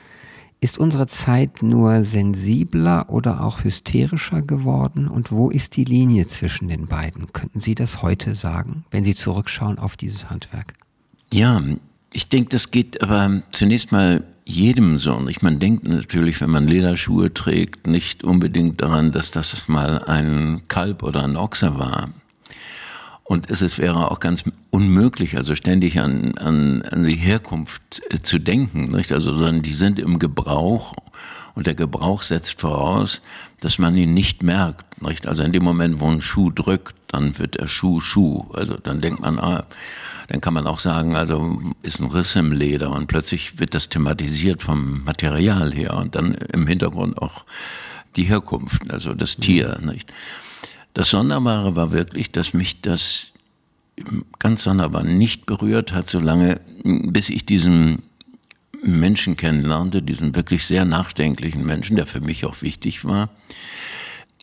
Ist 0.62 0.78
unsere 0.78 1.08
Zeit 1.08 1.60
nur 1.64 2.04
sensibler 2.04 3.06
oder 3.08 3.42
auch 3.42 3.64
hysterischer 3.64 4.42
geworden? 4.42 5.08
Und 5.08 5.32
wo 5.32 5.50
ist 5.50 5.76
die 5.76 5.82
Linie 5.82 6.28
zwischen 6.28 6.68
den 6.68 6.86
beiden? 6.86 7.32
Könnten 7.32 7.58
Sie 7.58 7.74
das 7.74 8.00
heute 8.00 8.36
sagen, 8.36 8.84
wenn 8.92 9.02
Sie 9.02 9.16
zurückschauen 9.16 9.80
auf 9.80 9.96
dieses 9.96 10.30
Handwerk? 10.30 10.74
Ja, 11.32 11.60
ich 12.12 12.28
denke, 12.28 12.50
das 12.50 12.70
geht 12.70 13.02
aber 13.02 13.42
zunächst 13.50 13.90
mal 13.90 14.22
jedem 14.44 14.98
so. 14.98 15.14
Und 15.14 15.28
ich 15.28 15.42
man 15.42 15.58
denkt 15.58 15.82
natürlich, 15.82 16.40
wenn 16.40 16.50
man 16.50 16.68
Lederschuhe 16.68 17.34
trägt, 17.34 17.88
nicht 17.88 18.22
unbedingt 18.22 18.82
daran, 18.82 19.10
dass 19.10 19.32
das 19.32 19.66
mal 19.66 20.04
ein 20.04 20.62
Kalb 20.68 21.02
oder 21.02 21.24
ein 21.24 21.36
Ochser 21.36 21.76
war. 21.76 22.08
Und 23.24 23.50
es 23.50 23.78
wäre 23.78 24.12
auch 24.12 24.20
ganz 24.20 24.44
unmöglich, 24.72 25.36
also 25.36 25.54
ständig 25.54 26.00
an, 26.00 26.36
an, 26.38 26.82
an 26.82 27.04
die 27.04 27.14
Herkunft 27.14 28.02
äh, 28.10 28.20
zu 28.20 28.40
denken. 28.40 28.90
Nicht? 28.90 29.12
Also 29.12 29.34
sondern 29.34 29.62
die 29.62 29.74
sind 29.74 29.98
im 29.98 30.18
Gebrauch 30.18 30.94
und 31.54 31.66
der 31.66 31.74
Gebrauch 31.74 32.22
setzt 32.22 32.58
voraus, 32.58 33.20
dass 33.60 33.78
man 33.78 33.94
ihn 33.96 34.14
nicht 34.14 34.42
merkt. 34.42 35.02
Nicht? 35.02 35.26
Also 35.26 35.42
in 35.42 35.52
dem 35.52 35.62
Moment, 35.62 36.00
wo 36.00 36.08
ein 36.08 36.22
Schuh 36.22 36.50
drückt, 36.50 36.94
dann 37.08 37.38
wird 37.38 37.60
der 37.60 37.66
Schuh 37.66 38.00
Schuh. 38.00 38.50
Also 38.54 38.78
dann 38.78 38.98
denkt 38.98 39.20
man, 39.20 39.38
ah, 39.38 39.66
dann 40.28 40.40
kann 40.40 40.54
man 40.54 40.66
auch 40.66 40.80
sagen, 40.80 41.14
also 41.16 41.60
ist 41.82 42.00
ein 42.00 42.08
Riss 42.08 42.34
im 42.36 42.52
Leder 42.52 42.92
und 42.92 43.08
plötzlich 43.08 43.58
wird 43.58 43.74
das 43.74 43.90
thematisiert 43.90 44.62
vom 44.62 45.04
Material 45.04 45.70
her 45.74 45.98
und 45.98 46.14
dann 46.14 46.32
im 46.32 46.66
Hintergrund 46.66 47.20
auch 47.20 47.44
die 48.16 48.24
Herkunft, 48.24 48.90
also 48.90 49.12
das 49.12 49.36
Tier. 49.36 49.78
Nicht? 49.82 50.10
Das 50.94 51.10
Sonderbare 51.10 51.76
war 51.76 51.92
wirklich, 51.92 52.32
dass 52.32 52.54
mich 52.54 52.80
das 52.80 53.31
ganz 54.38 54.62
sonderbar 54.62 55.04
nicht 55.04 55.46
berührt 55.46 55.92
hat, 55.92 56.08
solange, 56.08 56.60
bis 56.84 57.28
ich 57.28 57.46
diesen 57.46 58.02
Menschen 58.82 59.36
kennenlernte, 59.36 60.02
diesen 60.02 60.34
wirklich 60.34 60.66
sehr 60.66 60.84
nachdenklichen 60.84 61.64
Menschen, 61.64 61.96
der 61.96 62.06
für 62.06 62.20
mich 62.20 62.44
auch 62.44 62.62
wichtig 62.62 63.04
war, 63.04 63.30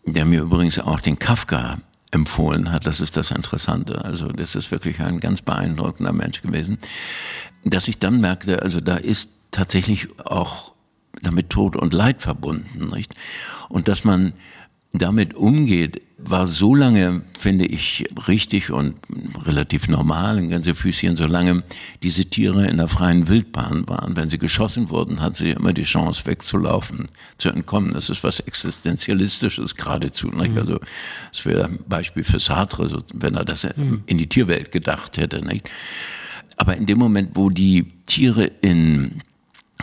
der 0.06 0.26
mir 0.26 0.42
übrigens 0.42 0.80
auch 0.80 1.02
den 1.02 1.20
Kafka 1.20 1.80
empfohlen 2.12 2.72
hat. 2.72 2.88
Das 2.88 3.02
ist 3.02 3.18
das 3.18 3.32
Interessante. 3.32 4.04
Also 4.04 4.30
das 4.30 4.56
ist 4.56 4.72
wirklich 4.72 5.00
ein 5.00 5.20
ganz 5.20 5.42
beeindruckender 5.42 6.14
Mensch 6.14 6.42
gewesen. 6.42 6.80
Dass 7.64 7.88
ich 7.88 8.00
dann 8.00 8.22
merkte, 8.22 8.62
also 8.62 8.80
da 8.80 8.96
ist 8.96 9.30
tatsächlich 9.52 10.08
auch 10.20 10.74
damit 11.22 11.50
Tod 11.50 11.76
und 11.76 11.94
Leid 11.94 12.22
verbunden, 12.22 12.90
nicht? 12.90 13.14
Und 13.68 13.88
dass 13.88 14.04
man 14.04 14.34
damit 14.94 15.36
umgeht, 15.36 16.02
war 16.18 16.48
so 16.48 16.76
lange, 16.76 17.22
finde 17.38 17.66
ich, 17.66 18.06
richtig 18.28 18.72
und 18.72 18.96
relativ 19.46 19.88
normal 19.88 20.38
in 20.38 20.50
ganze 20.50 20.76
Füßchen, 20.76 21.16
solange 21.16 21.64
diese 22.04 22.26
Tiere 22.26 22.68
in 22.68 22.78
der 22.78 22.90
freien 22.90 23.30
Wildbahn 23.30 23.88
waren. 23.88 24.16
Wenn 24.16 24.30
sie 24.30 24.38
geschossen 24.38 24.90
wurden, 24.90 25.22
hatten 25.22 25.36
sie 25.36 25.52
immer 25.52 25.72
die 25.72 25.84
Chance 25.84 26.26
wegzulaufen, 26.26 27.08
zu 27.38 27.50
entkommen. 27.50 27.94
Das 27.94 28.10
ist 28.10 28.24
was 28.24 28.42
Existenzialistisches 28.42 29.76
geradezu. 29.76 30.28
Nicht? 30.28 30.52
Mhm. 30.52 30.58
Also 30.58 30.80
das 31.32 31.46
wäre 31.46 31.66
ein 31.66 31.80
Beispiel 31.88 32.24
für 32.24 32.40
Sartre, 32.40 33.02
wenn 33.14 33.36
er 33.36 33.46
das 33.46 33.64
mhm. 33.64 34.04
in 34.06 34.18
die 34.18 34.28
Tierwelt 34.28 34.72
gedacht 34.72 35.18
hätte. 35.18 35.46
Nicht? 35.46 35.70
Aber 36.58 36.76
in 36.76 36.86
dem 36.86 36.98
Moment, 36.98 37.32
wo 37.36 37.50
die 37.50 37.94
Tiere 38.08 38.46
in 38.62 39.22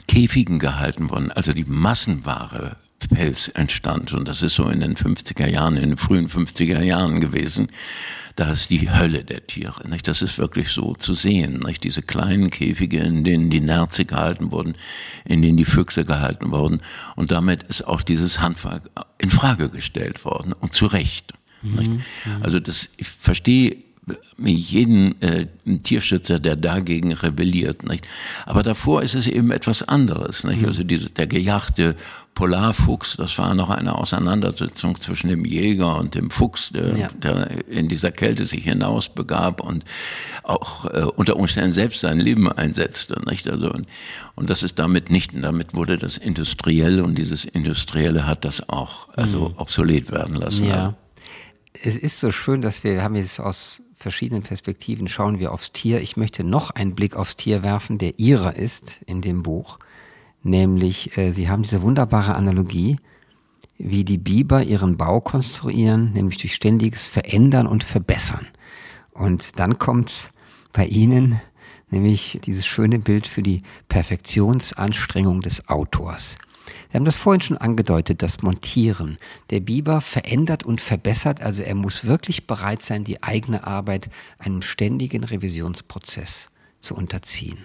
Käfigen 0.07 0.59
gehalten 0.59 1.09
worden, 1.09 1.31
also 1.33 1.55
die 1.55 1.65
Massenware 1.65 2.77
Pelz 3.09 3.51
entstand. 3.55 4.13
Und 4.13 4.27
das 4.27 4.43
ist 4.43 4.55
so 4.55 4.69
in 4.69 4.81
den 4.81 4.97
50er 4.97 5.49
Jahren, 5.49 5.77
in 5.77 5.91
den 5.91 5.97
frühen 5.97 6.29
50er 6.29 6.83
Jahren 6.83 7.21
gewesen. 7.21 7.69
Da 8.35 8.53
ist 8.53 8.71
die 8.71 8.91
Hölle 8.91 9.25
der 9.25 9.47
Tiere. 9.47 9.89
Nicht? 9.89 10.09
Das 10.09 10.21
ist 10.23 10.39
wirklich 10.39 10.69
so 10.69 10.95
zu 10.95 11.15
sehen. 11.15 11.61
Nicht? 11.61 11.85
Diese 11.85 12.03
kleinen 12.03 12.51
Käfige, 12.51 13.01
in 13.01 13.25
denen 13.25 13.49
die 13.49 13.61
Nerze 13.61 14.05
gehalten 14.05 14.51
wurden, 14.51 14.75
in 15.25 15.41
denen 15.41 15.57
die 15.57 15.65
Füchse 15.65 16.05
gehalten 16.05 16.51
wurden. 16.51 16.83
Und 17.15 17.33
damit 17.33 17.63
ist 17.65 17.87
auch 17.87 18.03
dieses 18.03 18.41
Handwerk 18.41 18.91
in 19.19 19.31
Frage 19.31 19.71
gestellt 19.71 20.25
worden. 20.25 20.53
Und 20.53 20.75
zu 20.75 20.87
Recht. 20.87 21.33
Mhm. 21.63 22.03
Also 22.43 22.61
das, 22.61 22.91
ich 22.97 23.09
verstehe 23.09 23.86
jeden 24.39 25.21
äh, 25.21 25.47
Tierschützer, 25.83 26.39
der 26.39 26.57
dagegen 26.57 27.13
rebelliert. 27.13 27.89
Nicht? 27.89 28.07
Aber 28.45 28.63
davor 28.63 29.03
ist 29.03 29.15
es 29.15 29.27
eben 29.27 29.51
etwas 29.51 29.83
anderes. 29.83 30.45
Nicht? 30.45 30.63
Mhm. 30.63 30.69
Also 30.69 30.85
diese, 30.85 31.11
der 31.11 31.27
gejagte 31.27 31.97
Polarfuchs, 32.35 33.17
das 33.17 33.39
war 33.39 33.55
noch 33.55 33.71
eine 33.71 33.97
Auseinandersetzung 33.97 35.01
zwischen 35.01 35.29
dem 35.29 35.47
Jäger 35.47 35.97
und 35.97 36.15
dem 36.15 36.31
Fuchs, 36.31 36.71
der, 36.71 36.97
ja. 36.97 37.09
der 37.09 37.67
in 37.69 37.89
dieser 37.89 38.13
Kälte 38.13 38.45
sich 38.45 38.65
hinaus 38.65 39.09
begab 39.09 39.63
und 39.63 39.85
auch 40.43 40.85
äh, 40.85 41.05
unter 41.17 41.37
Umständen 41.37 41.73
selbst 41.73 42.01
sein 42.01 42.21
Leben 42.21 42.53
einsetzte. 42.53 43.21
Nicht? 43.27 43.49
Also, 43.49 43.73
und, 43.73 43.89
und 44.35 44.51
das 44.51 44.63
ist 44.63 44.79
damit 44.79 45.11
nicht, 45.11 45.33
damit 45.35 45.75
wurde 45.75 45.97
das 45.97 46.19
Industrielle 46.19 47.03
und 47.03 47.17
dieses 47.17 47.47
Industrielle 47.47 48.27
hat 48.27 48.45
das 48.45 48.69
auch 48.69 49.09
also 49.17 49.49
mhm. 49.49 49.55
obsolet 49.57 50.13
werden 50.13 50.37
lassen. 50.37 50.69
Ja. 50.69 50.95
Es 51.83 51.97
ist 51.97 52.21
so 52.21 52.31
schön, 52.31 52.61
dass 52.61 52.85
wir, 52.85 53.03
haben 53.03 53.17
jetzt 53.17 53.41
aus 53.41 53.81
verschiedenen 53.97 54.43
Perspektiven 54.43 55.09
schauen 55.09 55.39
wir 55.39 55.53
aufs 55.53 55.73
Tier. 55.73 56.01
Ich 56.01 56.17
möchte 56.17 56.45
noch 56.45 56.71
einen 56.71 56.95
Blick 56.95 57.17
aufs 57.17 57.37
Tier 57.37 57.63
werfen, 57.63 57.99
der 57.99 58.19
ihrer 58.19 58.57
ist 58.57 59.01
in 59.07 59.21
dem 59.21 59.43
Buch. 59.43 59.79
Nämlich, 60.43 61.17
äh, 61.17 61.33
Sie 61.33 61.49
haben 61.49 61.63
diese 61.63 61.83
wunderbare 61.83 62.35
Analogie, 62.35 62.99
wie 63.79 64.05
die 64.05 64.19
Biber 64.19 64.63
ihren 64.63 64.97
Bau 64.97 65.21
konstruieren, 65.21 66.13
nämlich 66.13 66.39
durch 66.39 66.55
ständiges 66.55 67.07
Verändern 67.07 67.67
und 67.67 67.85
Verbessern. 67.85 68.47
Und 69.13 69.59
dann 69.59 69.79
kommt 69.79 70.31
bei 70.73 70.87
Ihnen 70.87 71.41
nämlich 71.91 72.41
dieses 72.45 72.67
schöne 72.67 72.99
Bild 72.99 73.27
für 73.27 73.43
die 73.43 73.63
Perfektionsanstrengung 73.89 75.41
des 75.41 75.69
Autors. 75.69 76.37
Wir 76.91 76.99
haben 76.99 77.05
das 77.05 77.19
vorhin 77.19 77.41
schon 77.41 77.59
angedeutet, 77.59 78.23
das 78.23 78.43
Montieren. 78.43 79.19
Der 79.51 79.61
Biber 79.61 80.01
verändert 80.01 80.65
und 80.65 80.81
verbessert, 80.81 81.43
also 81.43 81.63
er 81.63 81.75
muss 81.75 82.05
wirklich 82.07 82.47
bereit 82.47 82.83
sein, 82.83 83.05
die 83.05 83.23
eigene 83.23 83.67
Arbeit 83.67 84.09
einem 84.39 84.63
ständigen 84.63 85.25
Revisionsprozess 85.25 86.49
zu 86.81 86.95
unterziehen. 86.95 87.59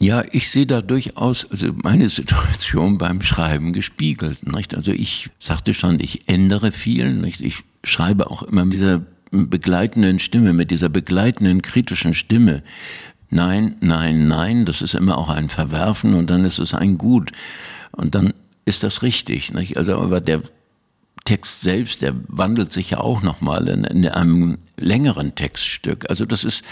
Ja, 0.00 0.24
ich 0.32 0.50
sehe 0.50 0.66
da 0.66 0.82
durchaus 0.82 1.48
also 1.50 1.72
meine 1.82 2.08
Situation 2.08 2.98
beim 2.98 3.22
Schreiben 3.22 3.72
gespiegelt. 3.72 4.46
Nicht? 4.46 4.74
Also 4.74 4.90
ich 4.90 5.30
sagte 5.38 5.74
schon, 5.74 6.00
ich 6.00 6.28
ändere 6.28 6.72
viel. 6.72 7.14
Nicht? 7.14 7.40
Ich 7.40 7.62
schreibe 7.84 8.30
auch 8.30 8.42
immer 8.42 8.64
mit 8.64 8.74
dieser 8.74 9.02
begleitenden 9.30 10.18
Stimme, 10.18 10.52
mit 10.52 10.70
dieser 10.70 10.88
begleitenden 10.88 11.62
kritischen 11.62 12.14
Stimme. 12.14 12.62
Nein, 13.30 13.76
nein, 13.80 14.28
nein, 14.28 14.64
das 14.64 14.80
ist 14.80 14.94
immer 14.94 15.18
auch 15.18 15.28
ein 15.28 15.48
Verwerfen 15.48 16.14
und 16.14 16.30
dann 16.30 16.44
ist 16.44 16.58
es 16.58 16.72
ein 16.72 16.98
Gut. 16.98 17.32
Und 17.96 18.14
dann 18.14 18.34
ist 18.64 18.82
das 18.82 19.02
richtig. 19.02 19.52
Nicht? 19.52 19.76
Also 19.76 19.98
aber 19.98 20.20
der 20.20 20.42
Text 21.24 21.62
selbst, 21.62 22.02
der 22.02 22.14
wandelt 22.28 22.72
sich 22.72 22.90
ja 22.90 22.98
auch 22.98 23.22
nochmal 23.22 23.68
in, 23.68 23.84
in 23.84 24.06
einem 24.06 24.58
längeren 24.76 25.34
Textstück. 25.34 26.08
Also 26.10 26.26
das 26.26 26.44
ist 26.44 26.62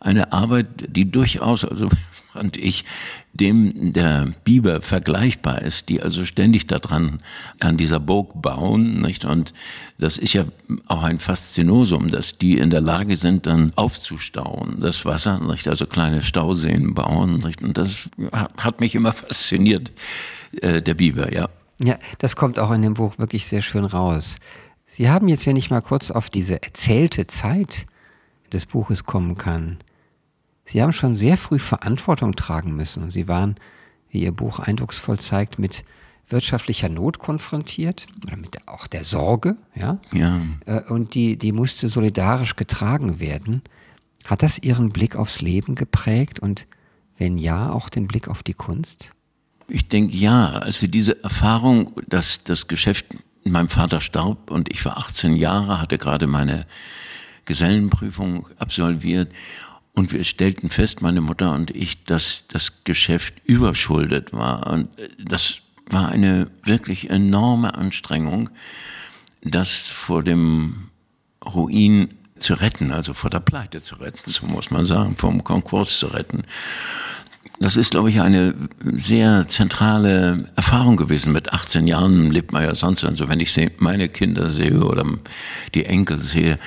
eine 0.00 0.32
Arbeit, 0.32 0.66
die 0.88 1.10
durchaus, 1.10 1.64
also 1.64 1.88
fand 2.32 2.56
ich, 2.56 2.84
dem 3.32 3.92
der 3.92 4.32
Biber 4.42 4.82
vergleichbar 4.82 5.62
ist, 5.62 5.88
die 5.88 6.02
also 6.02 6.24
ständig 6.24 6.66
daran 6.66 7.20
an 7.60 7.76
dieser 7.76 8.00
Burg 8.00 8.42
bauen, 8.42 9.00
nicht? 9.00 9.24
Und 9.24 9.52
das 9.98 10.18
ist 10.18 10.32
ja 10.32 10.44
auch 10.86 11.02
ein 11.02 11.20
Faszinosum, 11.20 12.08
dass 12.08 12.38
die 12.38 12.58
in 12.58 12.70
der 12.70 12.80
Lage 12.80 13.16
sind, 13.16 13.46
dann 13.46 13.72
aufzustauen, 13.76 14.78
das 14.80 15.04
Wasser, 15.04 15.38
nicht? 15.38 15.68
Also 15.68 15.86
kleine 15.86 16.24
Stauseen 16.24 16.94
bauen, 16.94 17.36
nicht? 17.44 17.62
Und 17.62 17.78
das 17.78 18.10
hat 18.56 18.80
mich 18.80 18.96
immer 18.96 19.12
fasziniert, 19.12 19.92
äh, 20.52 20.82
der 20.82 20.94
Biber, 20.94 21.32
ja. 21.32 21.48
Ja, 21.82 21.98
das 22.18 22.36
kommt 22.36 22.58
auch 22.58 22.70
in 22.72 22.82
dem 22.82 22.94
Buch 22.94 23.18
wirklich 23.18 23.46
sehr 23.46 23.62
schön 23.62 23.84
raus. 23.84 24.36
Sie 24.86 25.08
haben 25.08 25.28
jetzt, 25.28 25.46
wenn 25.46 25.56
ich 25.56 25.70
mal 25.70 25.80
kurz 25.80 26.10
auf 26.10 26.28
diese 26.28 26.62
erzählte 26.62 27.26
Zeit 27.26 27.86
des 28.52 28.66
Buches 28.66 29.04
kommen 29.04 29.38
kann, 29.38 29.78
Sie 30.70 30.80
haben 30.80 30.92
schon 30.92 31.16
sehr 31.16 31.36
früh 31.36 31.58
Verantwortung 31.58 32.36
tragen 32.36 32.76
müssen. 32.76 33.10
Sie 33.10 33.26
waren, 33.26 33.56
wie 34.08 34.22
Ihr 34.22 34.30
Buch 34.30 34.60
eindrucksvoll 34.60 35.18
zeigt, 35.18 35.58
mit 35.58 35.82
wirtschaftlicher 36.28 36.88
Not 36.88 37.18
konfrontiert 37.18 38.06
oder 38.24 38.36
mit 38.36 38.68
auch 38.68 38.86
der 38.86 39.04
Sorge, 39.04 39.56
ja. 39.74 39.98
ja. 40.12 40.40
Äh, 40.66 40.82
und 40.82 41.14
die, 41.14 41.36
die 41.36 41.50
musste 41.50 41.88
solidarisch 41.88 42.54
getragen 42.54 43.18
werden. 43.18 43.62
Hat 44.26 44.44
das 44.44 44.60
Ihren 44.60 44.90
Blick 44.90 45.16
aufs 45.16 45.40
Leben 45.40 45.74
geprägt 45.74 46.38
und 46.38 46.68
wenn 47.18 47.36
ja, 47.36 47.72
auch 47.72 47.88
den 47.88 48.06
Blick 48.06 48.28
auf 48.28 48.44
die 48.44 48.54
Kunst? 48.54 49.10
Ich 49.70 49.88
denke 49.88 50.16
ja. 50.16 50.50
Also 50.50 50.86
diese 50.86 51.22
Erfahrung, 51.22 51.92
dass 52.08 52.44
das 52.44 52.66
Geschäft 52.66 53.06
meinem 53.44 53.68
Vater 53.68 54.00
starb 54.00 54.50
und 54.50 54.70
ich 54.70 54.84
war 54.84 54.98
18 54.98 55.36
Jahre, 55.36 55.80
hatte 55.80 55.98
gerade 55.98 56.26
meine 56.26 56.66
Gesellenprüfung 57.44 58.46
absolviert 58.58 59.32
und 59.94 60.12
wir 60.12 60.24
stellten 60.24 60.70
fest, 60.70 61.02
meine 61.02 61.20
Mutter 61.20 61.52
und 61.52 61.70
ich, 61.70 62.04
dass 62.04 62.44
das 62.48 62.84
Geschäft 62.84 63.34
überschuldet 63.44 64.32
war. 64.32 64.66
Und 64.66 64.98
äh, 64.98 65.08
das 65.18 65.62
war 65.86 66.08
eine 66.10 66.50
wirklich 66.64 67.10
enorme 67.10 67.74
Anstrengung, 67.74 68.50
das 69.42 69.80
vor 69.80 70.22
dem 70.22 70.90
Ruin 71.44 72.14
zu 72.38 72.54
retten, 72.54 72.92
also 72.92 73.14
vor 73.14 73.30
der 73.30 73.40
Pleite 73.40 73.82
zu 73.82 73.96
retten, 73.96 74.30
so 74.30 74.46
muss 74.46 74.70
man 74.70 74.86
sagen, 74.86 75.16
vom 75.16 75.44
Konkurs 75.44 75.98
zu 75.98 76.06
retten. 76.06 76.44
Das 77.58 77.76
ist, 77.76 77.90
glaube 77.90 78.10
ich, 78.10 78.20
eine 78.20 78.54
sehr 78.82 79.46
zentrale 79.46 80.46
Erfahrung 80.56 80.96
gewesen. 80.96 81.32
Mit 81.32 81.52
18 81.52 81.86
Jahren 81.86 82.30
lebt 82.30 82.52
man 82.52 82.62
ja 82.62 82.74
sonst, 82.74 83.04
also 83.04 83.28
wenn 83.28 83.40
ich 83.40 83.54
meine 83.78 84.08
Kinder 84.08 84.48
sehe 84.48 84.82
oder 84.82 85.04
die 85.74 85.84
Enkel 85.84 86.20
sehe, 86.20 86.58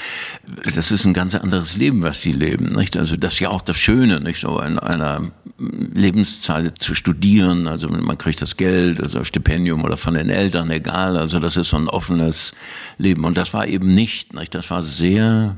das 0.64 0.92
ist 0.92 1.06
ein 1.06 1.14
ganz 1.14 1.34
anderes 1.34 1.78
Leben, 1.78 2.04
was 2.04 2.22
sie 2.22 2.32
leben, 2.32 2.68
nicht? 2.68 2.96
Also 2.96 3.16
das 3.16 3.34
ist 3.34 3.40
ja 3.40 3.50
auch 3.50 3.62
das 3.64 3.78
Schöne, 3.78 4.20
nicht? 4.20 4.42
So 4.42 4.60
in 4.62 4.78
einer 4.78 5.32
Lebenszeit 5.58 6.80
zu 6.80 6.94
studieren, 6.94 7.68
also 7.68 7.90
man 7.90 8.18
kriegt 8.18 8.42
das 8.42 8.58
Geld, 8.58 9.02
also 9.02 9.24
Stipendium 9.24 9.84
oder 9.84 9.98
von 9.98 10.14
den 10.14 10.30
Eltern, 10.30 10.70
egal, 10.70 11.18
also 11.18 11.40
das 11.40 11.58
ist 11.58 11.70
so 11.70 11.78
ein 11.78 11.88
offenes 11.88 12.54
Leben 12.98 13.26
und 13.26 13.38
das 13.38 13.54
war 13.54 13.68
eben 13.68 13.94
nicht, 13.94 14.34
nicht? 14.34 14.54
Das 14.54 14.70
war 14.70 14.84
sehr 14.84 15.56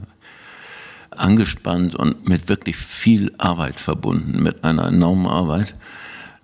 angespannt 1.19 1.95
und 1.95 2.27
mit 2.27 2.49
wirklich 2.49 2.77
viel 2.77 3.33
Arbeit 3.37 3.79
verbunden, 3.79 4.41
mit 4.41 4.63
einer 4.63 4.87
enormen 4.87 5.27
Arbeit. 5.27 5.75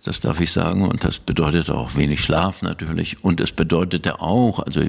Das 0.04 0.20
darf 0.20 0.40
ich 0.40 0.52
sagen. 0.52 0.88
Und 0.88 1.04
das 1.04 1.20
bedeutete 1.20 1.76
auch 1.76 1.96
wenig 1.96 2.24
Schlaf 2.24 2.62
natürlich. 2.62 3.24
Und 3.24 3.40
es 3.40 3.52
bedeutete 3.52 4.22
auch, 4.22 4.60
also 4.60 4.82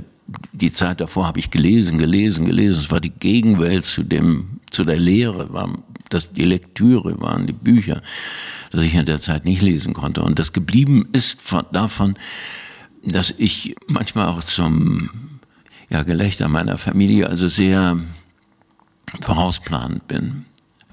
die 0.52 0.72
Zeit 0.72 1.00
davor 1.00 1.26
habe 1.26 1.38
ich 1.38 1.50
gelesen, 1.50 1.98
gelesen, 1.98 2.44
gelesen. 2.44 2.80
Es 2.80 2.90
war 2.90 3.00
die 3.00 3.10
Gegenwelt 3.10 3.84
zu 3.84 4.02
dem, 4.02 4.60
zu 4.70 4.84
der 4.84 4.98
Lehre, 4.98 5.52
war 5.52 5.68
das, 6.08 6.32
die 6.32 6.44
Lektüre 6.44 7.20
waren 7.20 7.46
die 7.46 7.52
Bücher, 7.52 8.02
dass 8.70 8.82
ich 8.82 8.94
in 8.94 9.06
der 9.06 9.18
Zeit 9.18 9.44
nicht 9.44 9.62
lesen 9.62 9.94
konnte. 9.94 10.22
Und 10.22 10.38
das 10.38 10.52
geblieben 10.52 11.08
ist 11.12 11.40
von, 11.40 11.64
davon, 11.72 12.16
dass 13.04 13.34
ich 13.36 13.74
manchmal 13.86 14.28
auch 14.28 14.42
zum, 14.42 15.10
ja, 15.90 16.02
Gelächter 16.02 16.48
meiner 16.48 16.78
Familie 16.78 17.28
also 17.28 17.48
sehr, 17.48 17.98
vorausplanend 19.20 20.06
bin. 20.08 20.46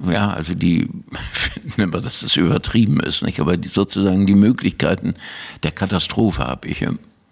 Ja, 0.07 0.31
also 0.31 0.53
die 0.53 0.89
finden 1.31 1.81
immer, 1.81 2.01
dass 2.01 2.21
das 2.21 2.35
übertrieben 2.35 2.99
ist, 2.99 3.23
nicht? 3.23 3.39
Aber 3.39 3.57
die, 3.57 3.69
sozusagen 3.69 4.25
die 4.25 4.35
Möglichkeiten 4.35 5.15
der 5.63 5.71
Katastrophe 5.71 6.45
habe 6.45 6.67
ich 6.67 6.85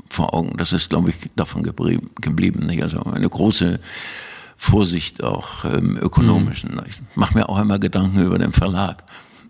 vor 0.10 0.34
Augen. 0.34 0.58
Das 0.58 0.74
ist, 0.74 0.90
glaube 0.90 1.10
ich, 1.10 1.18
davon 1.36 1.64
geblieben, 1.64 2.60
nicht? 2.66 2.84
Also 2.84 3.02
eine 3.04 3.30
große 3.30 3.80
Vorsicht 4.58 5.24
auch 5.24 5.66
ähm, 5.66 5.98
ökonomischen. 6.02 6.76
Mhm. 6.76 6.84
Ich 6.90 7.00
mache 7.16 7.38
mir 7.38 7.48
auch 7.48 7.60
immer 7.60 7.80
Gedanken 7.80 8.20
über 8.20 8.40
den 8.40 8.54
Verlag. 8.54 9.04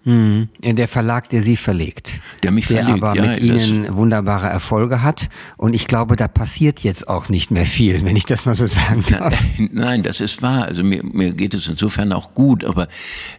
Mhm. 0.07 0.47
Der 0.63 0.87
Verlag, 0.87 1.27
der 1.31 1.41
Sie 1.41 1.57
verlegt. 1.57 2.21
Der 2.41 2.51
mich 2.51 2.67
der 2.67 2.85
verlegt, 2.85 3.03
aber 3.03 3.13
ja, 3.13 3.29
mit 3.29 3.41
Ihnen 3.41 3.93
wunderbare 3.93 4.47
Erfolge 4.47 5.03
hat. 5.03 5.27
Und 5.57 5.73
ich 5.75 5.85
glaube, 5.85 6.15
da 6.15 6.29
passiert 6.29 6.79
jetzt 6.79 7.09
auch 7.09 7.27
nicht 7.27 7.51
mehr 7.51 7.65
viel, 7.65 8.05
wenn 8.05 8.15
ich 8.15 8.23
das 8.23 8.45
mal 8.45 8.55
so 8.55 8.67
sagen 8.67 9.03
darf. 9.09 9.37
Nein, 9.73 10.03
das 10.03 10.21
ist 10.21 10.41
wahr. 10.41 10.63
Also 10.63 10.81
mir, 10.85 11.03
mir 11.03 11.33
geht 11.33 11.53
es 11.53 11.67
insofern 11.67 12.13
auch 12.13 12.33
gut, 12.33 12.63
aber 12.63 12.87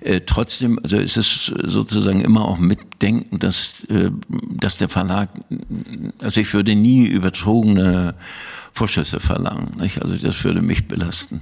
äh, 0.02 0.20
trotzdem, 0.26 0.78
also 0.82 0.98
ist 0.98 1.16
es 1.16 1.46
sozusagen 1.64 2.20
immer 2.20 2.44
auch 2.44 2.58
mitdenken, 2.58 3.38
dass, 3.38 3.72
äh, 3.88 4.10
dass 4.28 4.76
der 4.76 4.90
Verlag, 4.90 5.30
also 6.18 6.38
ich 6.38 6.52
würde 6.52 6.74
nie 6.74 7.06
überzogene 7.06 8.14
Vorschüsse 8.74 9.20
verlangen. 9.20 9.72
Nicht? 9.80 10.02
Also 10.02 10.16
das 10.16 10.44
würde 10.44 10.60
mich 10.60 10.86
belasten. 10.86 11.40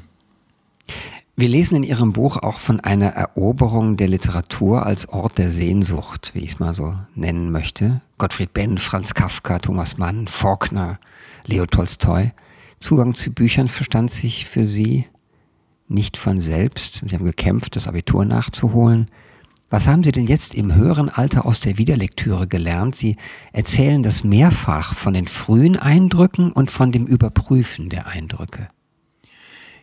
Wir 1.38 1.50
lesen 1.50 1.76
in 1.76 1.82
Ihrem 1.82 2.14
Buch 2.14 2.38
auch 2.38 2.60
von 2.60 2.80
einer 2.80 3.08
Eroberung 3.08 3.98
der 3.98 4.08
Literatur 4.08 4.86
als 4.86 5.10
Ort 5.10 5.36
der 5.36 5.50
Sehnsucht, 5.50 6.30
wie 6.32 6.38
ich 6.38 6.52
es 6.52 6.58
mal 6.60 6.72
so 6.72 6.94
nennen 7.14 7.52
möchte. 7.52 8.00
Gottfried 8.16 8.54
Benn, 8.54 8.78
Franz 8.78 9.12
Kafka, 9.12 9.58
Thomas 9.58 9.98
Mann, 9.98 10.28
Faulkner, 10.28 10.98
Leo 11.44 11.66
Tolstoi. 11.66 12.32
Zugang 12.80 13.14
zu 13.14 13.34
Büchern 13.34 13.68
verstand 13.68 14.10
sich 14.10 14.46
für 14.46 14.64
Sie 14.64 15.04
nicht 15.88 16.16
von 16.16 16.40
selbst. 16.40 17.02
Sie 17.06 17.14
haben 17.14 17.26
gekämpft, 17.26 17.76
das 17.76 17.86
Abitur 17.86 18.24
nachzuholen. 18.24 19.10
Was 19.68 19.86
haben 19.86 20.04
Sie 20.04 20.12
denn 20.12 20.26
jetzt 20.26 20.54
im 20.54 20.74
höheren 20.74 21.10
Alter 21.10 21.44
aus 21.44 21.60
der 21.60 21.76
Wiederlektüre 21.76 22.46
gelernt? 22.46 22.94
Sie 22.94 23.16
erzählen 23.52 24.02
das 24.02 24.24
mehrfach 24.24 24.94
von 24.94 25.12
den 25.12 25.26
frühen 25.26 25.76
Eindrücken 25.76 26.50
und 26.50 26.70
von 26.70 26.92
dem 26.92 27.06
Überprüfen 27.06 27.90
der 27.90 28.06
Eindrücke. 28.06 28.68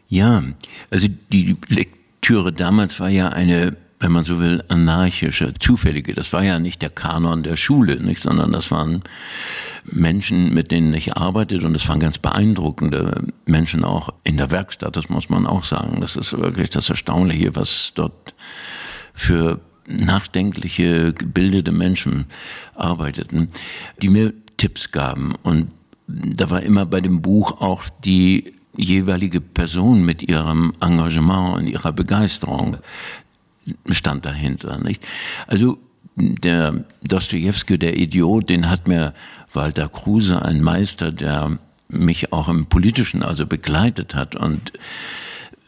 Ja, 0.07 0.43
also 0.91 1.07
die 1.31 1.57
Lektüre 1.67 2.53
damals 2.53 2.99
war 2.99 3.09
ja 3.09 3.29
eine, 3.29 3.75
wenn 3.99 4.11
man 4.11 4.23
so 4.23 4.39
will, 4.39 4.63
anarchische, 4.67 5.53
zufällige. 5.53 6.13
Das 6.13 6.33
war 6.33 6.43
ja 6.43 6.59
nicht 6.59 6.81
der 6.81 6.89
Kanon 6.89 7.43
der 7.43 7.57
Schule, 7.57 7.99
nicht, 8.01 8.21
sondern 8.21 8.51
das 8.51 8.71
waren 8.71 9.03
Menschen, 9.85 10.53
mit 10.53 10.71
denen 10.71 10.93
ich 10.93 11.17
arbeitet 11.17 11.63
und 11.63 11.75
es 11.75 11.87
waren 11.89 11.99
ganz 11.99 12.17
beeindruckende 12.17 13.27
Menschen 13.45 13.83
auch 13.83 14.09
in 14.23 14.37
der 14.37 14.51
Werkstatt, 14.51 14.95
das 14.95 15.09
muss 15.09 15.29
man 15.29 15.45
auch 15.45 15.63
sagen. 15.63 15.99
Das 15.99 16.15
ist 16.15 16.31
wirklich 16.33 16.69
das 16.69 16.89
Erstaunliche, 16.89 17.55
was 17.55 17.91
dort 17.95 18.33
für 19.13 19.59
nachdenkliche, 19.87 21.13
gebildete 21.13 21.71
Menschen 21.71 22.25
arbeiteten, 22.75 23.49
die 24.01 24.09
mir 24.09 24.33
Tipps 24.57 24.91
gaben. 24.91 25.33
Und 25.43 25.69
da 26.07 26.49
war 26.49 26.61
immer 26.61 26.85
bei 26.85 27.01
dem 27.01 27.21
Buch 27.21 27.59
auch 27.61 27.83
die 28.03 28.53
jeweilige 28.75 29.41
Person 29.41 30.03
mit 30.03 30.21
ihrem 30.23 30.73
Engagement 30.79 31.57
und 31.57 31.67
ihrer 31.67 31.91
Begeisterung 31.91 32.77
stand 33.89 34.25
dahinter. 34.25 34.79
Nicht? 34.79 35.05
Also 35.47 35.77
der 36.15 36.85
Dostoevsky, 37.03 37.77
der 37.77 37.97
Idiot, 37.97 38.49
den 38.49 38.69
hat 38.69 38.87
mir 38.87 39.13
Walter 39.53 39.89
Kruse, 39.89 40.41
ein 40.41 40.61
Meister, 40.61 41.11
der 41.11 41.57
mich 41.87 42.33
auch 42.33 42.49
im 42.49 42.65
Politischen 42.65 43.23
also 43.23 43.45
begleitet 43.45 44.15
hat 44.15 44.35
und 44.35 44.73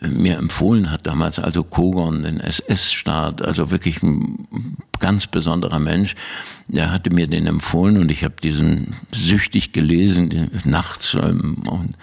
mir 0.02 0.38
empfohlen 0.38 0.91
hat 0.91 1.08
damals, 1.08 1.39
also 1.39 1.63
Kogon, 1.63 2.24
den 2.24 2.39
SS-Staat, 2.39 3.41
also 3.41 3.72
wirklich 3.72 4.04
ein 4.04 4.48
ganz 5.00 5.28
besonderer 5.28 5.80
Mensch, 5.80 6.15
der 6.68 6.91
hatte 6.91 7.12
mir 7.13 7.28
den 7.28 7.48
empfohlen 7.48 7.98
und 7.98 8.12
ich 8.12 8.24
habe 8.24 8.36
diesen 8.41 8.96
süchtig 9.12 9.72
gelesen, 9.72 10.52
nachts 10.63 11.13
im, 11.13 11.94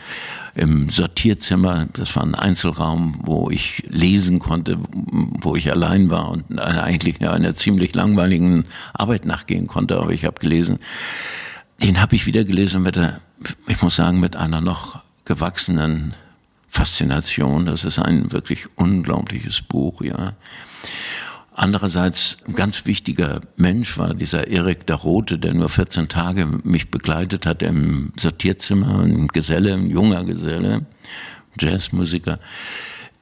im 0.55 0.89
Sortierzimmer, 0.91 1.89
das 1.95 2.15
war 2.15 2.25
ein 2.25 2.35
Einzelraum, 2.35 3.21
wo 3.23 3.51
ich 3.51 3.85
lesen 3.89 4.39
konnte, 4.39 4.79
wo 5.41 5.57
ich 5.57 5.71
allein 5.71 6.11
war 6.11 6.31
und 6.31 6.59
eigentlich 6.59 7.21
einer 7.27 7.55
ziemlich 7.55 7.95
langweiligen 7.95 8.67
Arbeit 8.93 9.25
nachgehen 9.25 9.67
konnte, 9.67 9.99
aber 9.99 10.11
ich 10.11 10.25
habe 10.25 10.41
gelesen. 10.41 10.79
Den 11.83 12.01
habe 12.01 12.15
ich 12.17 12.27
wieder 12.27 12.45
gelesen 12.45 12.83
mit, 12.83 12.97
der, 12.97 13.21
ich 13.67 13.81
muss 13.83 13.97
sagen, 13.97 14.21
mit 14.21 14.37
einer 14.37 14.61
noch 14.61 15.03
gewachsenen 15.25 16.15
Faszination. 16.69 17.67
Das 17.67 17.85
ist 17.85 17.99
ein 17.99 18.33
wirklich 18.33 18.67
unglaubliches 18.77 19.63
Buch, 19.63 20.03
ja. 20.03 20.33
Andererseits 21.55 22.39
ein 22.47 22.55
ganz 22.55 22.87
wichtiger 22.87 23.41
Mensch 23.57 23.99
war 23.99 24.15
dieser 24.15 24.49
Erik 24.49 24.87
der 24.87 24.97
Rote, 24.97 25.39
der 25.39 25.53
nur 25.53 25.69
14 25.69 26.09
Tage 26.09 26.47
mich 26.65 26.91
begleitet 26.91 27.45
hat 27.45 27.63
im 27.63 28.13
Sortierzimmer, 28.19 29.01
ein 29.01 29.29
Geselle, 29.29 29.75
ein 29.75 29.91
junger 29.91 30.25
Geselle, 30.25 30.87
Jazzmusiker. 31.61 32.39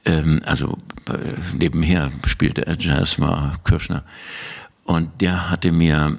Ähm, 0.05 0.41
also 0.45 0.77
äh, 1.09 1.17
nebenher 1.57 2.11
spielte 2.25 2.65
er 2.65 2.79
Jazz, 2.79 3.19
war 3.19 3.59
Kirschner. 3.65 4.03
Und 4.85 5.21
der 5.21 5.49
hatte 5.49 5.71
mir 5.71 6.17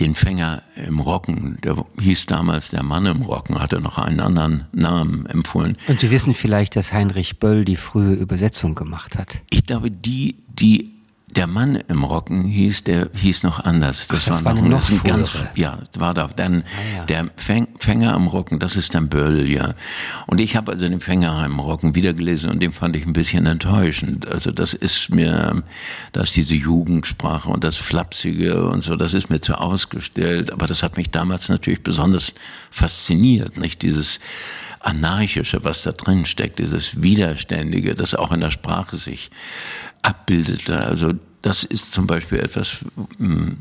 den 0.00 0.14
Fänger 0.14 0.62
im 0.76 1.00
Rocken, 1.00 1.58
der 1.64 1.84
hieß 2.00 2.26
damals 2.26 2.70
der 2.70 2.82
Mann 2.82 3.06
im 3.06 3.22
Rocken, 3.22 3.58
hatte 3.60 3.80
noch 3.80 3.98
einen 3.98 4.20
anderen 4.20 4.66
Namen 4.72 5.26
empfohlen. 5.26 5.76
Und 5.88 6.00
Sie 6.00 6.10
wissen 6.10 6.34
vielleicht, 6.34 6.76
dass 6.76 6.92
Heinrich 6.92 7.38
Böll 7.38 7.64
die 7.64 7.76
frühe 7.76 8.12
Übersetzung 8.12 8.74
gemacht 8.74 9.18
hat. 9.18 9.42
Ich 9.50 9.64
glaube, 9.64 9.90
die, 9.90 10.36
die 10.48 10.97
der 11.38 11.46
Mann 11.46 11.76
im 11.86 12.02
Rocken 12.02 12.42
hieß, 12.42 12.82
der 12.82 13.10
hieß 13.14 13.44
noch 13.44 13.60
anders. 13.60 14.08
Das, 14.08 14.24
Ach, 14.24 14.32
das 14.32 14.44
war, 14.44 14.54
noch, 14.54 14.62
noch 14.62 14.90
ein 14.90 15.00
ganz, 15.04 15.30
ja, 15.54 15.78
war 15.96 16.12
da. 16.12 16.26
Dann 16.34 16.62
ah, 16.62 16.96
ja. 16.96 17.04
der 17.04 17.30
Fänger 17.36 18.16
im 18.16 18.26
Rocken, 18.26 18.58
das 18.58 18.74
ist 18.74 18.96
dann 18.96 19.08
Böll, 19.08 19.48
ja. 19.48 19.74
Und 20.26 20.40
ich 20.40 20.56
habe 20.56 20.72
also 20.72 20.88
den 20.88 21.00
Fänger 21.00 21.44
im 21.46 21.60
Rocken 21.60 21.94
wiedergelesen 21.94 22.50
und 22.50 22.60
den 22.60 22.72
fand 22.72 22.96
ich 22.96 23.06
ein 23.06 23.12
bisschen 23.12 23.46
enttäuschend. 23.46 24.26
Also 24.26 24.50
das 24.50 24.74
ist 24.74 25.10
mir, 25.10 25.62
dass 26.10 26.32
diese 26.32 26.56
Jugendsprache 26.56 27.48
und 27.48 27.62
das 27.62 27.76
Flapsige 27.76 28.68
und 28.68 28.80
so, 28.80 28.96
das 28.96 29.14
ist 29.14 29.30
mir 29.30 29.38
zu 29.38 29.54
ausgestellt. 29.54 30.52
Aber 30.52 30.66
das 30.66 30.82
hat 30.82 30.96
mich 30.96 31.10
damals 31.10 31.48
natürlich 31.48 31.84
besonders 31.84 32.34
fasziniert, 32.72 33.56
nicht 33.56 33.82
dieses 33.82 34.18
Anarchische, 34.80 35.62
was 35.62 35.82
da 35.82 35.92
drin 35.92 36.26
steckt, 36.26 36.58
dieses 36.58 37.00
Widerständige, 37.00 37.94
das 37.94 38.16
auch 38.16 38.32
in 38.32 38.40
der 38.40 38.50
Sprache 38.50 38.96
sich 38.96 39.30
abbildete. 40.02 40.84
Also 40.84 41.12
das 41.42 41.64
ist 41.64 41.92
zum 41.92 42.06
Beispiel 42.06 42.38
etwas, 42.40 42.84
mm, 43.18 43.52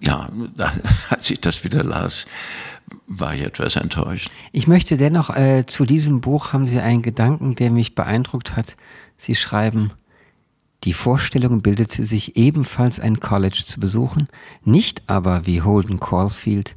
ja, 0.00 0.30
als 1.10 1.30
ich 1.30 1.40
das 1.40 1.64
wieder 1.64 1.84
las, 1.84 2.26
war 3.06 3.34
ich 3.34 3.42
etwas 3.42 3.76
enttäuscht. 3.76 4.30
Ich 4.52 4.66
möchte 4.66 4.96
dennoch, 4.96 5.30
äh, 5.30 5.64
zu 5.66 5.84
diesem 5.84 6.20
Buch 6.20 6.52
haben 6.52 6.66
Sie 6.66 6.80
einen 6.80 7.02
Gedanken, 7.02 7.54
der 7.54 7.70
mich 7.70 7.94
beeindruckt 7.94 8.56
hat. 8.56 8.76
Sie 9.16 9.34
schreiben, 9.34 9.92
die 10.84 10.92
Vorstellung 10.92 11.62
bildete 11.62 12.04
sich 12.04 12.36
ebenfalls 12.36 13.00
ein 13.00 13.20
College 13.20 13.62
zu 13.64 13.80
besuchen, 13.80 14.28
nicht 14.64 15.02
aber 15.06 15.46
wie 15.46 15.62
Holden 15.62 15.98
Caulfield 15.98 16.76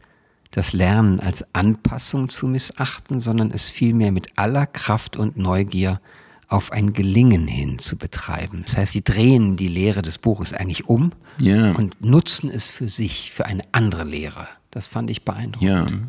das 0.51 0.71
Lernen 0.71 1.19
als 1.19 1.45
Anpassung 1.53 2.29
zu 2.29 2.47
missachten, 2.47 3.19
sondern 3.19 3.51
es 3.51 3.69
vielmehr 3.69 4.13
mit 4.13 4.37
aller 4.37 4.65
Kraft 4.65 5.17
und 5.17 5.35
Neugier 5.37 5.99
auf 6.47 6.71
ein 6.71 6.93
Gelingen 6.93 7.47
hin 7.47 7.77
zu 7.77 7.97
betreiben. 7.97 8.63
Das 8.65 8.77
heißt, 8.77 8.93
sie 8.93 9.03
drehen 9.03 9.57
die 9.57 9.67
Lehre 9.67 10.01
des 10.01 10.17
Buches 10.17 10.53
eigentlich 10.53 10.85
um 10.85 11.11
ja. 11.39 11.71
und 11.71 12.01
nutzen 12.01 12.49
es 12.49 12.67
für 12.67 12.87
sich, 12.87 13.31
für 13.31 13.45
eine 13.45 13.63
andere 13.73 14.05
Lehre. 14.05 14.47
Das 14.71 14.87
fand 14.87 15.09
ich 15.09 15.23
beeindruckend. 15.23 16.07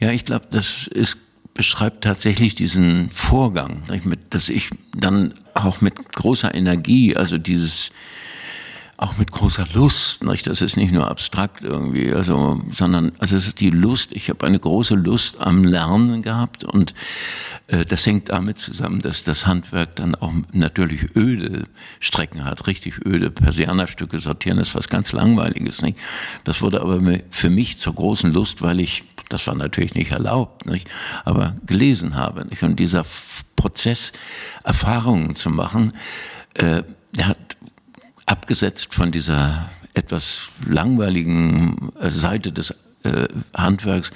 Ja, 0.00 0.08
ja 0.08 0.12
ich 0.12 0.24
glaube, 0.24 0.46
das 0.50 0.86
ist, 0.86 1.18
beschreibt 1.54 2.04
tatsächlich 2.04 2.54
diesen 2.54 3.10
Vorgang, 3.10 3.82
dass 4.30 4.48
ich 4.48 4.70
dann 4.96 5.34
auch 5.54 5.80
mit 5.80 6.12
großer 6.12 6.54
Energie, 6.54 7.16
also 7.16 7.36
dieses 7.36 7.90
auch 8.98 9.18
mit 9.18 9.30
großer 9.30 9.66
Lust. 9.74 10.22
Nicht? 10.22 10.46
Das 10.46 10.62
ist 10.62 10.76
nicht 10.76 10.92
nur 10.92 11.08
abstrakt 11.10 11.62
irgendwie, 11.62 12.12
also, 12.12 12.62
sondern 12.70 13.12
also 13.18 13.36
es 13.36 13.46
ist 13.46 13.60
die 13.60 13.70
Lust. 13.70 14.12
Ich 14.12 14.30
habe 14.30 14.46
eine 14.46 14.58
große 14.58 14.94
Lust 14.94 15.40
am 15.40 15.64
Lernen 15.64 16.22
gehabt 16.22 16.64
und 16.64 16.94
das 17.68 18.06
hängt 18.06 18.28
damit 18.28 18.58
zusammen, 18.58 19.00
dass 19.00 19.24
das 19.24 19.46
Handwerk 19.46 19.96
dann 19.96 20.14
auch 20.14 20.32
natürlich 20.52 21.16
öde 21.16 21.64
Strecken 21.98 22.44
hat, 22.44 22.68
richtig 22.68 23.04
öde 23.04 23.30
Persianerstücke 23.30 24.20
sortieren 24.20 24.58
ist 24.58 24.76
was 24.76 24.88
ganz 24.88 25.10
langweiliges. 25.10 25.82
Nicht? 25.82 25.98
Das 26.44 26.62
wurde 26.62 26.80
aber 26.80 27.00
für 27.30 27.50
mich 27.50 27.78
zur 27.78 27.96
großen 27.96 28.32
Lust, 28.32 28.62
weil 28.62 28.78
ich 28.78 29.04
das 29.28 29.46
war 29.46 29.54
natürlich 29.54 29.94
nicht 29.94 30.12
erlaubt, 30.12 30.66
nicht? 30.66 30.88
aber 31.24 31.56
gelesen 31.66 32.14
habe. 32.14 32.44
Nicht? 32.44 32.62
Und 32.62 32.78
dieser 32.78 33.04
Prozess, 33.56 34.12
Erfahrungen 34.64 35.34
zu 35.34 35.50
machen, 35.50 35.92
äh, 36.54 36.82
der 37.12 37.28
hat 37.28 37.56
abgesetzt 38.26 38.94
von 38.94 39.10
dieser 39.10 39.70
etwas 39.94 40.48
langweiligen 40.66 41.92
äh, 42.00 42.10
Seite 42.10 42.52
des 42.52 42.74
äh, 43.02 43.28
Handwerks, 43.54 44.12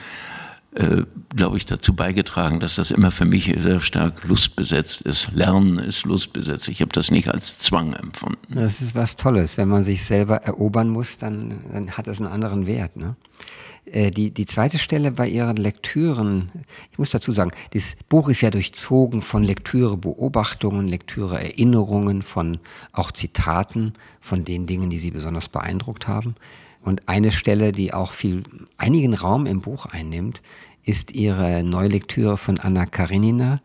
äh, 0.72 1.02
glaube 1.34 1.56
ich, 1.56 1.66
dazu 1.66 1.94
beigetragen, 1.94 2.60
dass 2.60 2.76
das 2.76 2.92
immer 2.92 3.10
für 3.10 3.24
mich 3.24 3.52
sehr 3.58 3.80
stark 3.80 4.22
lustbesetzt 4.24 5.02
ist. 5.02 5.32
Lernen 5.32 5.78
ist 5.78 6.04
lustbesetzt. 6.04 6.68
Ich 6.68 6.80
habe 6.80 6.92
das 6.92 7.10
nicht 7.10 7.28
als 7.28 7.58
Zwang 7.58 7.92
empfunden. 7.92 8.54
Das 8.54 8.80
ist 8.80 8.94
was 8.94 9.16
Tolles. 9.16 9.58
Wenn 9.58 9.68
man 9.68 9.82
sich 9.82 10.04
selber 10.04 10.36
erobern 10.36 10.88
muss, 10.88 11.18
dann, 11.18 11.60
dann 11.72 11.90
hat 11.92 12.06
das 12.06 12.20
einen 12.20 12.30
anderen 12.30 12.68
Wert. 12.68 12.96
Ne? 12.96 13.16
Äh, 13.86 14.10
die, 14.10 14.30
die 14.30 14.46
zweite 14.46 14.78
Stelle 14.78 15.10
bei 15.12 15.28
Ihren 15.28 15.56
Lektüren, 15.56 16.50
ich 16.92 16.98
muss 16.98 17.10
dazu 17.10 17.32
sagen, 17.32 17.50
das 17.72 17.96
Buch 18.08 18.28
ist 18.28 18.40
ja 18.40 18.50
durchzogen 18.50 19.22
von 19.22 19.42
Lektüre-Beobachtungen, 19.42 20.86
Lektüre-Erinnerungen, 20.86 22.22
von 22.22 22.58
auch 22.92 23.10
Zitaten 23.10 23.94
von 24.20 24.44
den 24.44 24.66
Dingen, 24.66 24.90
die 24.90 24.98
Sie 24.98 25.10
besonders 25.10 25.48
beeindruckt 25.48 26.06
haben. 26.06 26.36
Und 26.82 27.08
eine 27.08 27.32
Stelle, 27.32 27.72
die 27.72 27.92
auch 27.92 28.12
viel, 28.12 28.42
einigen 28.78 29.14
Raum 29.14 29.46
im 29.46 29.60
Buch 29.60 29.86
einnimmt, 29.86 30.42
ist 30.82 31.12
Ihre 31.12 31.62
Neulektüre 31.62 32.36
von 32.36 32.58
Anna 32.58 32.86
Karenina, 32.86 33.60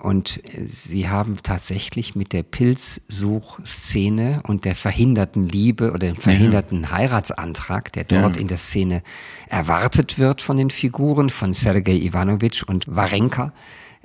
und 0.00 0.40
sie 0.64 1.08
haben 1.08 1.36
tatsächlich 1.42 2.16
mit 2.16 2.32
der 2.32 2.42
Pilzsuchszene 2.42 4.40
und 4.46 4.64
der 4.64 4.74
verhinderten 4.74 5.48
Liebe 5.48 5.90
oder 5.90 6.08
dem 6.08 6.16
verhinderten 6.16 6.82
ja. 6.82 6.92
Heiratsantrag, 6.92 7.92
der 7.92 8.04
dort 8.04 8.36
ja. 8.36 8.42
in 8.42 8.48
der 8.48 8.58
Szene 8.58 9.02
erwartet 9.48 10.18
wird 10.18 10.42
von 10.42 10.56
den 10.56 10.70
Figuren 10.70 11.30
von 11.30 11.54
Sergei 11.54 11.94
Ivanovich 11.94 12.68
und 12.68 12.84
Warenka, 12.88 13.52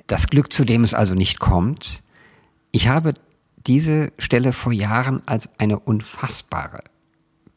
das 0.06 0.28
Glück, 0.28 0.52
zu 0.52 0.64
dem 0.64 0.84
es 0.84 0.94
also 0.94 1.14
nicht 1.14 1.38
kommt, 1.38 2.02
Ich 2.70 2.88
habe 2.88 3.14
diese 3.66 4.12
Stelle 4.18 4.52
vor 4.52 4.72
Jahren 4.72 5.22
als 5.26 5.48
eine 5.58 5.78
unfassbare, 5.78 6.80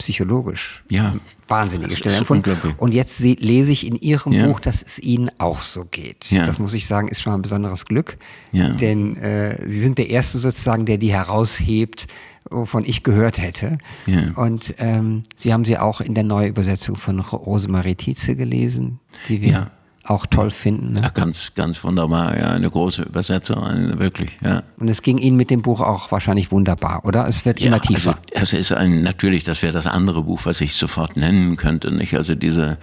psychologisch 0.02 0.84
Ja. 0.90 1.16
wahnsinnige 1.48 1.96
Stelle 1.96 2.18
empfunden. 2.18 2.58
Und 2.78 2.94
jetzt 2.94 3.18
se- 3.18 3.38
lese 3.40 3.72
ich 3.72 3.86
in 3.86 3.96
Ihrem 3.96 4.34
Ja. 4.34 4.48
Buch, 4.48 4.60
dass 4.60 4.82
es 4.84 5.00
Ihnen 5.00 5.30
auch 5.38 5.62
so 5.62 5.86
geht. 5.86 6.32
Ja. 6.32 6.46
Das 6.46 6.60
muss 6.60 6.74
ich 6.74 6.86
sagen, 6.88 7.08
ist 7.08 7.22
schon 7.22 7.32
mal 7.32 7.38
ein 7.38 7.42
besonderes 7.44 7.86
Glück. 7.86 8.18
Ja. 8.52 8.70
Denn 8.70 9.16
äh, 9.18 9.58
Sie 9.70 9.80
sind 9.80 9.98
der 9.98 10.10
Erste 10.10 10.40
sozusagen, 10.40 10.86
der 10.86 10.98
die 10.98 11.12
heraushebt, 11.14 12.08
wovon 12.50 12.84
ich 12.86 13.04
gehört 13.04 13.40
hätte. 13.42 13.78
Ja. 14.08 14.32
Und 14.36 14.74
ähm, 14.80 15.24
Sie 15.36 15.54
haben 15.54 15.64
sie 15.66 15.78
auch 15.78 16.02
in 16.02 16.16
der 16.16 16.24
Neuübersetzung 16.26 16.98
von 16.98 17.20
Rosemarie 17.20 17.96
Tietze 17.96 18.36
gelesen, 18.36 19.00
die 19.30 19.42
wir 19.42 19.50
Ja. 19.52 19.72
Auch 20.04 20.26
toll 20.26 20.52
finden. 20.52 20.94
Ne? 20.94 21.02
Ja, 21.02 21.10
ganz, 21.10 21.52
ganz 21.56 21.84
wunderbar. 21.84 22.38
Ja, 22.38 22.52
eine 22.52 22.70
große 22.70 23.04
Übersetzerin, 23.04 24.00
wirklich. 24.00 24.32
Ja. 24.44 24.64
Und 24.78 24.88
es 24.88 25.02
ging 25.02 25.18
Ihnen 25.18 25.38
mit 25.38 25.50
dem 25.50 25.62
Buch 25.62 25.80
auch 25.82 26.12
wahrscheinlich 26.12 26.52
wunderbar, 26.52 27.06
oder? 27.06 27.28
Es 27.28 27.46
wird 27.46 27.62
immer 27.62 27.82
tiefer. 27.82 28.18
Also, 28.34 28.58
es 28.58 28.72
ist 28.72 28.74
ein, 28.74 29.04
natürlich, 29.04 29.44
das 29.44 29.62
wäre 29.62 29.74
das 29.74 29.86
andere 29.86 30.24
Buch, 30.24 30.42
was 30.44 30.62
ich 30.62 30.76
sofort 30.76 31.18
nennen 31.18 31.56
könnte, 31.58 31.92
nicht? 31.92 32.16
Also 32.16 32.36
diese 32.36 32.78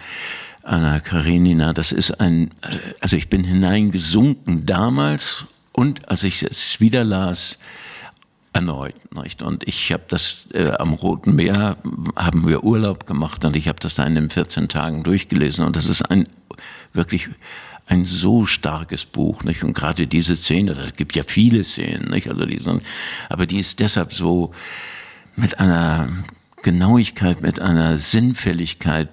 Anna 0.63 1.01
Karenina, 1.01 1.73
das 1.73 1.93
ist 1.93 2.21
ein, 2.21 2.51
also 3.01 3.17
ich 3.17 3.29
bin 3.29 3.43
hineingesunken 3.43 4.67
damals 4.67 5.45
und 5.73 6.09
als 6.09 6.23
ich 6.23 6.43
es 6.43 6.81
wieder 6.81 7.05
las, 7.05 7.59
erneut, 8.53 9.15
nicht? 9.15 9.43
Und 9.43 9.67
ich 9.69 9.93
habe 9.93 10.05
das 10.09 10.47
äh, 10.53 10.71
am 10.71 10.95
Roten 10.95 11.37
Meer 11.37 11.77
haben 12.17 12.47
wir 12.47 12.65
Urlaub 12.65 13.07
gemacht 13.07 13.45
und 13.45 13.57
ich 13.57 13.69
habe 13.69 13.79
das 13.81 13.95
da 13.95 14.05
in 14.05 14.15
den 14.15 14.31
14 14.31 14.69
Tagen 14.69 15.05
durchgelesen 15.05 15.65
und 15.65 15.77
das 15.77 15.87
ist 15.87 16.03
ein 16.03 16.27
wirklich 16.93 17.29
ein 17.87 18.05
so 18.05 18.47
starkes 18.47 19.05
Buch, 19.05 19.45
nicht? 19.45 19.65
Und 19.65 19.73
gerade 19.73 20.07
diese 20.07 20.37
Szene, 20.37 20.75
da 20.75 20.91
gibt 20.91 21.17
ja 21.17 21.23
viele 21.27 21.65
Szenen, 21.65 22.11
nicht? 22.11 22.29
Also 22.29 22.45
die 22.45 22.59
sind, 22.59 22.83
aber 23.29 23.47
die 23.47 23.59
ist 23.59 23.81
deshalb 23.81 24.13
so 24.13 24.53
mit 25.37 25.59
einer 25.59 26.09
Genauigkeit, 26.63 27.41
mit 27.41 27.61
einer 27.61 27.99
Sinnfälligkeit 27.99 29.09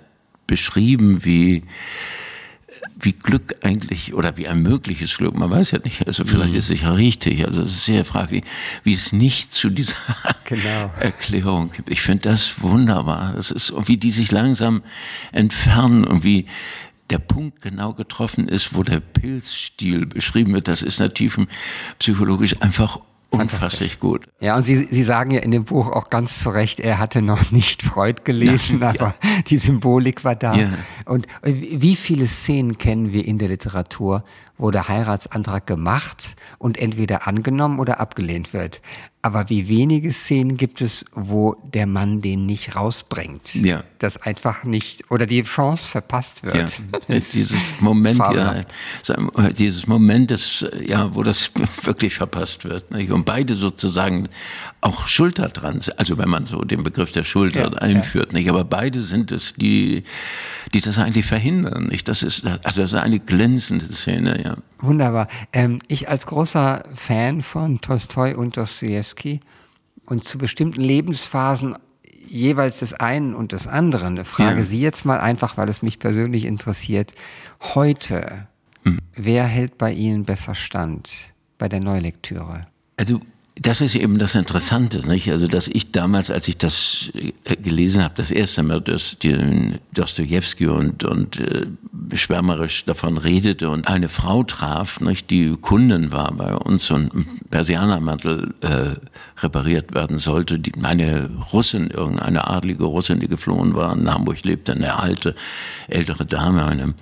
beschrieben, 0.47 1.23
wie 1.23 1.63
wie 2.97 3.13
Glück 3.13 3.55
eigentlich 3.61 4.13
oder 4.13 4.37
wie 4.37 4.47
ein 4.47 4.61
mögliches 4.61 5.17
Glück, 5.17 5.35
man 5.35 5.49
weiß 5.49 5.71
ja 5.71 5.79
nicht, 5.83 6.07
also 6.07 6.25
vielleicht 6.25 6.53
ist 6.55 6.69
es 6.69 6.81
ja 6.81 6.91
richtig, 6.93 7.45
also 7.45 7.61
es 7.61 7.71
ist 7.71 7.85
sehr 7.85 8.05
fraglich, 8.05 8.43
wie 8.83 8.93
es 8.93 9.11
nicht 9.11 9.53
zu 9.53 9.69
dieser 9.69 9.95
Genau. 10.45 10.91
Erklärung 10.99 11.71
gibt. 11.71 11.89
Ich 11.89 12.01
finde 12.01 12.29
das 12.29 12.61
wunderbar. 12.61 13.33
Das 13.35 13.49
ist, 13.49 13.71
und 13.71 13.87
wie 13.87 13.97
die 13.97 14.11
sich 14.11 14.31
langsam 14.31 14.83
entfernen 15.31 16.05
und 16.05 16.23
wie 16.23 16.45
der 17.09 17.19
Punkt 17.19 17.61
genau 17.61 17.93
getroffen 17.93 18.47
ist, 18.47 18.75
wo 18.75 18.83
der 18.83 18.99
Pilzstil 18.99 20.05
beschrieben 20.05 20.53
wird, 20.53 20.67
das 20.67 20.81
ist 20.81 20.99
natürlich 20.99 21.33
psychologisch 21.99 22.61
einfach 22.61 22.99
unfasslich 23.29 23.99
gut. 23.99 24.27
Ja, 24.39 24.55
und 24.55 24.63
Sie, 24.63 24.75
Sie 24.75 25.03
sagen 25.03 25.31
ja 25.31 25.41
in 25.41 25.51
dem 25.51 25.65
Buch 25.65 25.89
auch 25.89 26.09
ganz 26.09 26.39
zu 26.39 26.49
Recht, 26.49 26.79
er 26.79 26.99
hatte 26.99 27.21
noch 27.21 27.51
nicht 27.51 27.83
Freud 27.83 28.21
gelesen, 28.23 28.79
Ja, 28.81 28.89
aber 28.89 29.13
die 29.47 29.57
Symbolik 29.57 30.23
war 30.23 30.35
da. 30.35 30.55
Ja. 30.55 30.69
Und 31.05 31.27
wie 31.43 31.95
viele 31.95 32.27
Szenen 32.27 32.77
kennen 32.77 33.11
wir 33.11 33.25
in 33.25 33.37
der 33.37 33.49
Literatur, 33.49 34.23
wo 34.57 34.71
der 34.71 34.87
Heiratsantrag 34.87 35.67
gemacht 35.67 36.35
und 36.57 36.77
entweder 36.77 37.27
angenommen 37.27 37.79
oder 37.79 37.99
abgelehnt 37.99 38.53
wird? 38.53 38.81
Aber 39.25 39.49
wie 39.49 39.67
wenige 39.67 40.11
Szenen 40.11 40.55
gibt 40.55 40.81
es, 40.81 41.03
wo 41.11 41.55
der 41.63 41.87
Mann 41.87 42.21
den 42.21 42.45
nicht 42.45 42.75
rausbringt? 42.75 43.55
Ja. 43.55 43.83
Das 43.97 44.21
einfach 44.21 44.65
nicht, 44.65 45.09
oder 45.09 45.25
die 45.25 45.41
Chance 45.41 45.89
verpasst 45.89 46.43
wird. 46.43 46.55
Ja, 47.07 47.15
ist 47.15 47.33
dieses 47.33 47.57
Moment, 47.79 48.19
ja, 48.19 48.63
dieses 49.57 49.87
Moment, 49.87 50.29
des, 50.29 50.63
ja, 50.85 51.13
wo 51.15 51.23
das 51.23 51.51
wirklich 51.83 52.13
verpasst 52.13 52.65
wird. 52.65 52.91
Nicht? 52.91 53.11
Und 53.11 53.25
beide 53.25 53.55
sozusagen 53.55 54.29
auch 54.81 55.07
Schuld 55.07 55.39
dran 55.39 55.79
sind. 55.79 55.97
Also 55.97 56.19
wenn 56.19 56.29
man 56.29 56.45
so 56.45 56.61
den 56.61 56.83
Begriff 56.83 57.09
der 57.09 57.23
Schuld 57.23 57.55
Ja, 57.55 57.69
einführt, 57.69 58.31
nicht? 58.31 58.47
Aber 58.47 58.63
beide 58.63 59.01
sind 59.01 59.31
es, 59.31 59.55
die, 59.55 60.03
die 60.73 60.81
das 60.81 60.99
eigentlich 60.99 61.25
verhindern. 61.25 61.87
Nicht? 61.87 62.07
Das 62.07 62.21
ist, 62.21 62.45
also 62.45 62.81
das 62.81 62.93
ist 62.93 62.99
eine 62.99 63.19
glänzende 63.19 63.87
Szene, 63.87 64.43
ja. 64.45 64.55
Wunderbar. 64.79 65.27
Ähm, 65.51 65.79
ich 65.87 66.07
als 66.09 66.25
großer 66.27 66.83
Fan 66.93 67.41
von 67.41 67.81
Tolstoi 67.81 68.33
und 68.35 68.55
Dostoevsky 68.55 69.39
und 70.05 70.23
zu 70.23 70.37
bestimmten 70.37 70.81
Lebensphasen 70.81 71.75
jeweils 72.27 72.79
des 72.79 72.93
einen 72.93 73.35
und 73.35 73.51
des 73.51 73.67
anderen, 73.67 74.23
frage 74.25 74.57
Ja. 74.59 74.63
Sie 74.63 74.81
jetzt 74.81 75.05
mal 75.05 75.19
einfach, 75.19 75.57
weil 75.57 75.69
es 75.69 75.81
mich 75.81 75.99
persönlich 75.99 76.45
interessiert. 76.45 77.11
Heute, 77.75 78.47
Hm. 78.83 78.99
wer 79.15 79.45
hält 79.45 79.77
bei 79.77 79.91
Ihnen 79.91 80.25
besser 80.25 80.55
stand 80.55 81.11
bei 81.57 81.67
der 81.69 81.79
Neulektüre? 81.81 82.67
Also 82.97 83.19
das 83.57 83.79
ist 83.79 83.95
eben 83.95 84.19
das 84.19 84.35
Interessante, 84.35 85.07
nicht? 85.07 85.31
Also 85.31 85.47
dass 85.47 85.69
ich 85.69 85.91
damals, 85.91 86.29
als 86.29 86.47
ich 86.49 86.57
das 86.57 87.09
äh, 87.13 87.55
gelesen 87.55 88.03
habe, 88.03 88.13
das 88.17 88.29
erste 88.29 88.63
Mal 88.63 88.81
den 88.81 89.79
Dostojewski 89.93 90.67
und 90.67 91.05
und 91.05 91.39
äh, 91.39 91.65
schwärmerisch 92.13 92.83
davon 92.83 93.17
redete 93.17 93.69
und 93.69 93.87
eine 93.87 94.09
Frau 94.09 94.43
traf, 94.43 94.99
nicht, 94.99 95.29
die 95.29 95.55
Kundin 95.55 96.11
war 96.11 96.33
bei 96.33 96.53
uns 96.53 96.91
und 96.91 97.13
ein 97.13 97.39
Persianermantel 97.49 98.53
äh, 98.59 99.41
repariert 99.41 99.93
werden 99.93 100.17
sollte, 100.17 100.59
die, 100.59 100.73
eine 100.83 101.29
Russin, 101.53 101.91
irgendeine 101.91 102.47
adlige 102.47 102.83
Russin, 102.83 103.21
die 103.21 103.27
geflohen 103.29 103.73
war, 103.73 103.95
in 103.95 104.11
Hamburg 104.11 104.43
lebte, 104.43 104.73
eine 104.73 104.99
alte 104.99 105.33
ältere 105.87 106.25
Dame, 106.25 106.65
eine 106.65 106.93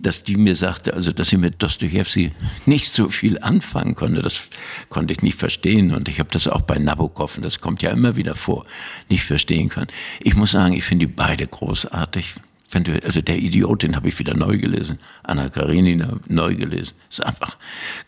dass 0.00 0.22
die 0.22 0.36
mir 0.36 0.54
sagte, 0.54 0.94
also 0.94 1.12
dass 1.12 1.28
sie 1.28 1.36
mit 1.36 1.62
Dostoevsky 1.62 2.32
nicht 2.66 2.90
so 2.90 3.08
viel 3.08 3.38
anfangen 3.40 3.94
konnte, 3.94 4.22
das 4.22 4.48
konnte 4.88 5.12
ich 5.12 5.22
nicht 5.22 5.38
verstehen 5.38 5.92
und 5.92 6.08
ich 6.08 6.20
habe 6.20 6.30
das 6.32 6.46
auch 6.46 6.62
bei 6.62 6.78
Nabokov, 6.78 7.36
und 7.36 7.44
das 7.44 7.60
kommt 7.60 7.82
ja 7.82 7.90
immer 7.90 8.16
wieder 8.16 8.36
vor, 8.36 8.64
nicht 9.08 9.24
verstehen 9.24 9.68
können. 9.68 9.88
Ich 10.20 10.34
muss 10.36 10.52
sagen, 10.52 10.74
ich 10.74 10.84
finde 10.84 11.06
die 11.06 11.12
beide 11.12 11.46
großartig. 11.46 12.34
Finde, 12.70 13.00
also 13.02 13.22
der 13.22 13.38
Idiot, 13.38 13.82
den 13.82 13.96
habe 13.96 14.08
ich 14.08 14.18
wieder 14.18 14.34
neu 14.34 14.58
gelesen, 14.58 14.98
Anna 15.22 15.48
Karenina 15.48 16.18
neu 16.28 16.54
gelesen. 16.54 16.92
Ist 17.10 17.24
einfach, 17.24 17.56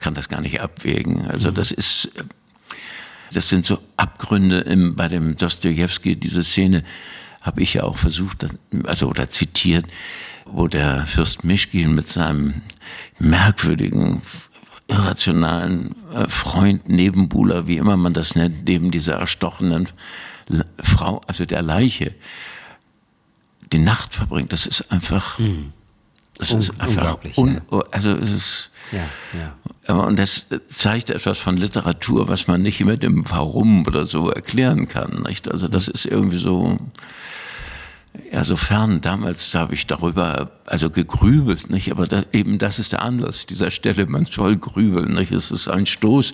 kann 0.00 0.12
das 0.12 0.28
gar 0.28 0.42
nicht 0.42 0.60
abwägen. 0.60 1.26
Also 1.28 1.50
das 1.50 1.72
ist, 1.72 2.10
das 3.32 3.48
sind 3.48 3.64
so 3.64 3.78
Abgründe 3.96 4.58
im, 4.60 4.96
bei 4.96 5.08
dem 5.08 5.36
Dostoevsky, 5.38 6.14
diese 6.14 6.44
Szene 6.44 6.84
habe 7.40 7.62
ich 7.62 7.74
ja 7.74 7.84
auch 7.84 7.96
versucht, 7.96 8.46
also 8.84 9.08
oder 9.08 9.30
zitiert, 9.30 9.86
wo 10.52 10.66
der 10.68 11.06
Fürst 11.06 11.44
Mischkin 11.44 11.94
mit 11.94 12.08
seinem 12.08 12.62
merkwürdigen, 13.18 14.22
irrationalen 14.88 15.94
äh, 16.14 16.26
Freund, 16.28 16.88
Nebenbuhler, 16.88 17.66
wie 17.66 17.76
immer 17.76 17.96
man 17.96 18.12
das 18.12 18.34
nennt, 18.34 18.64
neben 18.64 18.90
dieser 18.90 19.14
erstochenen 19.14 19.88
Frau, 20.82 21.20
also 21.28 21.44
der 21.46 21.62
Leiche, 21.62 22.14
die 23.72 23.78
Nacht 23.78 24.14
verbringt. 24.14 24.52
Das 24.52 24.66
ist 24.66 24.90
einfach, 24.90 25.38
das 26.38 26.50
ist 26.52 26.70
Un- 26.70 26.80
einfach, 26.80 26.96
unglaublich, 26.96 27.38
un, 27.38 27.60
also 27.92 28.10
es 28.10 28.32
ist, 28.32 28.70
Ja, 28.90 28.98
ja. 29.38 29.54
aber 29.86 30.08
und 30.08 30.18
das 30.18 30.46
zeigt 30.68 31.10
etwas 31.10 31.38
von 31.38 31.56
Literatur, 31.56 32.26
was 32.26 32.48
man 32.48 32.62
nicht 32.62 32.80
mit 32.84 33.04
dem 33.04 33.30
Warum 33.30 33.86
oder 33.86 34.06
so 34.06 34.28
erklären 34.30 34.88
kann. 34.88 35.22
Nicht? 35.28 35.48
Also 35.52 35.68
das 35.68 35.86
ist 35.86 36.04
irgendwie 36.06 36.38
so, 36.38 36.78
ja, 38.32 38.44
so 38.44 38.56
fern. 38.56 39.00
Damals 39.00 39.52
habe 39.54 39.74
ich 39.74 39.86
darüber 39.86 40.50
also 40.66 40.90
gegrübelt, 40.90 41.70
nicht? 41.70 41.90
Aber 41.90 42.06
da, 42.06 42.24
eben 42.32 42.58
das 42.58 42.78
ist 42.78 42.92
der 42.92 43.02
Anlass 43.02 43.46
dieser 43.46 43.70
Stelle. 43.70 44.06
Man 44.06 44.26
soll 44.26 44.56
grübeln, 44.56 45.14
nicht? 45.14 45.32
Es 45.32 45.50
ist 45.50 45.68
ein 45.68 45.86
Stoß 45.86 46.32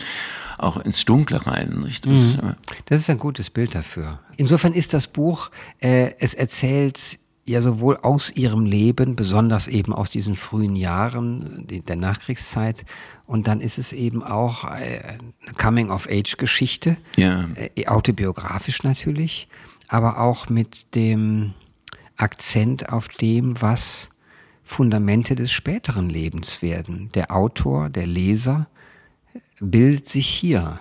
auch 0.58 0.78
ins 0.78 1.04
Dunkle 1.04 1.46
rein, 1.46 1.82
nicht? 1.84 2.06
Das, 2.06 2.12
äh, 2.12 2.54
Das 2.86 3.00
ist 3.00 3.10
ein 3.10 3.18
gutes 3.18 3.50
Bild 3.50 3.74
dafür. 3.74 4.20
Insofern 4.36 4.72
ist 4.72 4.92
das 4.94 5.06
Buch, 5.08 5.50
äh, 5.80 6.12
es 6.18 6.34
erzählt 6.34 7.18
ja 7.48 7.62
sowohl 7.62 7.96
aus 8.02 8.32
ihrem 8.34 8.64
Leben, 8.66 9.14
besonders 9.14 9.68
eben 9.68 9.92
aus 9.92 10.10
diesen 10.10 10.34
frühen 10.34 10.74
Jahren 10.74 11.64
die, 11.68 11.80
der 11.80 11.94
Nachkriegszeit, 11.96 12.84
und 13.26 13.46
dann 13.46 13.60
ist 13.60 13.78
es 13.78 13.92
eben 13.92 14.22
auch 14.22 14.64
äh, 14.64 14.68
eine 14.68 15.52
Coming-of-Age-Geschichte, 15.56 16.96
Ja. 17.16 17.44
äh, 17.54 17.86
autobiografisch 17.86 18.82
natürlich, 18.82 19.48
aber 19.88 20.20
auch 20.20 20.48
mit 20.48 20.94
dem 20.94 21.54
Akzent 22.16 22.92
auf 22.92 23.08
dem, 23.08 23.60
was 23.60 24.08
Fundamente 24.64 25.34
des 25.34 25.52
späteren 25.52 26.08
Lebens 26.08 26.60
werden. 26.62 27.10
Der 27.14 27.30
Autor, 27.34 27.88
der 27.88 28.06
Leser 28.06 28.68
bildet 29.60 30.08
sich 30.08 30.26
hier 30.26 30.80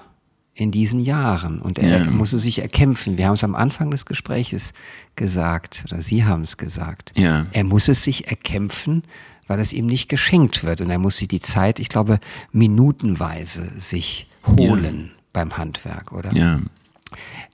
in 0.53 0.71
diesen 0.71 0.99
Jahren 1.01 1.59
und 1.61 1.77
er 1.77 2.03
Ja. 2.05 2.11
muss 2.11 2.31
es 2.33 2.43
sich 2.43 2.59
erkämpfen. 2.59 3.17
Wir 3.17 3.27
haben 3.27 3.33
es 3.33 3.43
am 3.43 3.55
Anfang 3.55 3.91
des 3.91 4.05
Gespräches 4.05 4.71
gesagt, 5.15 5.83
oder 5.85 6.01
Sie 6.01 6.23
haben 6.23 6.43
es 6.43 6.57
gesagt. 6.57 7.11
Ja. 7.17 7.45
Er 7.51 7.63
muss 7.65 7.89
es 7.89 8.03
sich 8.03 8.29
erkämpfen, 8.29 9.03
weil 9.47 9.59
es 9.59 9.73
ihm 9.73 9.85
nicht 9.85 10.07
geschenkt 10.09 10.63
wird 10.63 10.79
und 10.81 10.89
er 10.89 10.97
muss 10.97 11.17
sich 11.17 11.27
die 11.27 11.41
Zeit, 11.41 11.79
ich 11.79 11.89
glaube, 11.89 12.19
minutenweise 12.53 13.69
sich 13.79 14.27
holen 14.47 15.11
beim 15.33 15.57
Handwerk, 15.57 16.11
oder? 16.11 16.33
ja. 16.33 16.59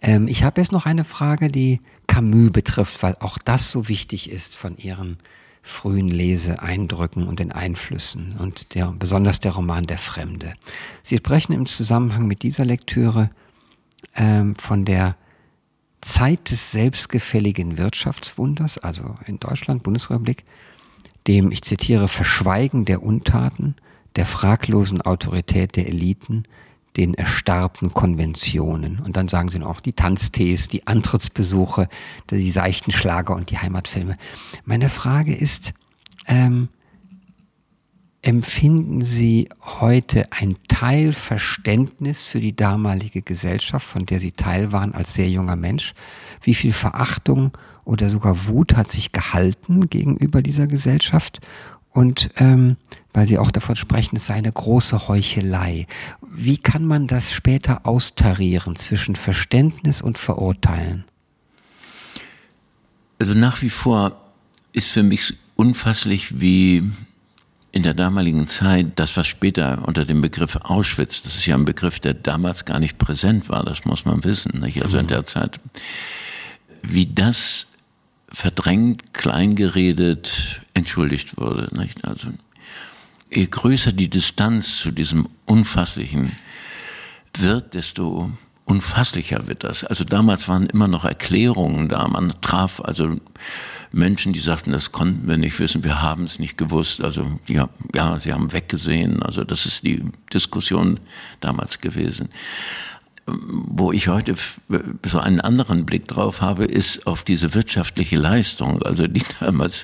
Ähm, 0.01 0.27
ich 0.27 0.43
habe 0.43 0.59
jetzt 0.61 0.71
noch 0.71 0.85
eine 0.87 1.03
Frage, 1.03 1.49
die 1.49 1.81
Camus 2.11 2.51
betrifft, 2.51 3.03
weil 3.03 3.15
auch 3.21 3.37
das 3.37 3.71
so 3.71 3.87
wichtig 3.87 4.29
ist 4.29 4.57
von 4.57 4.75
Ihren 4.75 5.17
frühen 5.61 6.09
Leseeindrücken 6.09 7.25
und 7.25 7.39
den 7.39 7.53
Einflüssen 7.53 8.35
und 8.37 8.75
der, 8.75 8.91
besonders 8.91 9.39
der 9.39 9.53
Roman 9.53 9.87
Der 9.87 9.97
Fremde. 9.97 10.53
Sie 11.03 11.15
sprechen 11.15 11.53
im 11.53 11.67
Zusammenhang 11.67 12.27
mit 12.27 12.43
dieser 12.43 12.65
Lektüre 12.65 13.29
ähm, 14.13 14.55
von 14.55 14.83
der 14.83 15.15
Zeit 16.01 16.51
des 16.51 16.73
selbstgefälligen 16.73 17.77
Wirtschaftswunders, 17.77 18.77
also 18.77 19.15
in 19.25 19.39
Deutschland, 19.39 19.83
Bundesrepublik, 19.83 20.43
dem, 21.27 21.49
ich 21.49 21.61
zitiere, 21.61 22.09
Verschweigen 22.09 22.83
der 22.83 23.03
Untaten, 23.03 23.75
der 24.17 24.25
fraglosen 24.25 25.01
Autorität 25.01 25.77
der 25.77 25.87
Eliten, 25.87 26.43
den 26.97 27.13
erstarrten 27.13 27.93
Konventionen. 27.93 28.99
Und 28.99 29.17
dann 29.17 29.27
sagen 29.27 29.49
sie 29.49 29.59
noch 29.59 29.79
die 29.79 29.93
Tanztees, 29.93 30.67
die 30.67 30.87
Antrittsbesuche, 30.87 31.87
die 32.29 32.51
seichten 32.51 32.91
Schlager 32.91 33.35
und 33.35 33.49
die 33.49 33.57
Heimatfilme. 33.57 34.17
Meine 34.65 34.89
Frage 34.89 35.33
ist, 35.33 35.73
ähm, 36.27 36.69
empfinden 38.21 39.01
Sie 39.01 39.49
heute 39.63 40.31
ein 40.31 40.57
Teilverständnis 40.67 42.21
für 42.21 42.39
die 42.39 42.55
damalige 42.55 43.21
Gesellschaft, 43.21 43.87
von 43.87 44.05
der 44.05 44.19
Sie 44.19 44.31
Teil 44.31 44.71
waren 44.71 44.93
als 44.93 45.15
sehr 45.15 45.29
junger 45.29 45.55
Mensch? 45.55 45.93
Wie 46.41 46.53
viel 46.53 46.71
Verachtung 46.71 47.51
oder 47.83 48.09
sogar 48.09 48.47
Wut 48.47 48.75
hat 48.75 48.91
sich 48.91 49.11
gehalten 49.11 49.89
gegenüber 49.89 50.41
dieser 50.41 50.67
Gesellschaft? 50.67 51.39
Und 51.91 52.29
ähm, 52.37 52.77
weil 53.13 53.27
Sie 53.27 53.37
auch 53.37 53.51
davon 53.51 53.75
sprechen, 53.75 54.15
es 54.15 54.27
sei 54.27 54.35
eine 54.35 54.51
große 54.51 55.07
Heuchelei. 55.07 55.87
Wie 56.21 56.57
kann 56.57 56.85
man 56.85 57.07
das 57.07 57.33
später 57.33 57.85
austarieren 57.85 58.75
zwischen 58.75 59.15
Verständnis 59.15 60.01
und 60.01 60.17
Verurteilen? 60.17 61.03
Also 63.19 63.33
nach 63.33 63.61
wie 63.61 63.69
vor 63.69 64.19
ist 64.71 64.87
für 64.87 65.03
mich 65.03 65.35
unfasslich, 65.55 66.39
wie 66.39 66.83
in 67.73 67.83
der 67.83 67.93
damaligen 67.93 68.47
Zeit 68.47 68.93
das, 68.97 69.15
was 69.15 69.27
später 69.27 69.83
unter 69.85 70.05
dem 70.05 70.21
Begriff 70.21 70.57
Auschwitz, 70.57 71.21
das 71.21 71.35
ist 71.35 71.45
ja 71.45 71.55
ein 71.55 71.65
Begriff, 71.65 71.99
der 71.99 72.13
damals 72.13 72.65
gar 72.65 72.79
nicht 72.79 72.97
präsent 72.97 73.49
war, 73.49 73.63
das 73.63 73.85
muss 73.85 74.05
man 74.05 74.23
wissen, 74.23 74.59
nicht? 74.59 74.81
also 74.83 74.97
in 74.97 75.05
mhm. 75.05 75.09
der 75.09 75.25
Zeit, 75.25 75.59
wie 76.81 77.05
das 77.05 77.67
verdrängt, 78.31 79.13
kleingeredet, 79.13 80.61
entschuldigt 80.73 81.37
wurde. 81.37 81.69
Nicht? 81.77 82.05
Also 82.05 82.29
je 83.29 83.45
größer 83.45 83.91
die 83.91 84.09
Distanz 84.09 84.77
zu 84.77 84.91
diesem 84.91 85.27
Unfasslichen 85.45 86.31
wird, 87.37 87.73
desto 87.73 88.31
unfasslicher 88.65 89.47
wird 89.47 89.63
das. 89.63 89.83
Also 89.83 90.03
damals 90.03 90.47
waren 90.47 90.67
immer 90.67 90.87
noch 90.87 91.05
Erklärungen 91.05 91.89
da. 91.89 92.07
Man 92.07 92.33
traf 92.41 92.79
also 92.81 93.17
Menschen, 93.91 94.31
die 94.31 94.39
sagten, 94.39 94.71
das 94.71 94.93
konnten 94.93 95.27
wir 95.27 95.35
nicht 95.35 95.59
wissen, 95.59 95.83
wir 95.83 96.01
haben 96.01 96.23
es 96.23 96.39
nicht 96.39 96.57
gewusst. 96.57 97.03
Also 97.03 97.39
ja, 97.47 97.69
ja, 97.93 98.19
sie 98.19 98.31
haben 98.31 98.53
weggesehen. 98.53 99.21
Also 99.21 99.43
das 99.43 99.65
ist 99.65 99.83
die 99.83 100.03
Diskussion 100.33 100.99
damals 101.41 101.81
gewesen. 101.81 102.29
Wo 103.25 103.91
ich 103.91 104.07
heute 104.07 104.35
so 105.05 105.19
einen 105.19 105.41
anderen 105.41 105.85
Blick 105.85 106.07
drauf 106.07 106.41
habe, 106.41 106.65
ist 106.65 107.05
auf 107.07 107.23
diese 107.23 107.53
wirtschaftliche 107.53 108.17
Leistung, 108.17 108.81
also 108.81 109.07
die 109.07 109.23
damals 109.39 109.83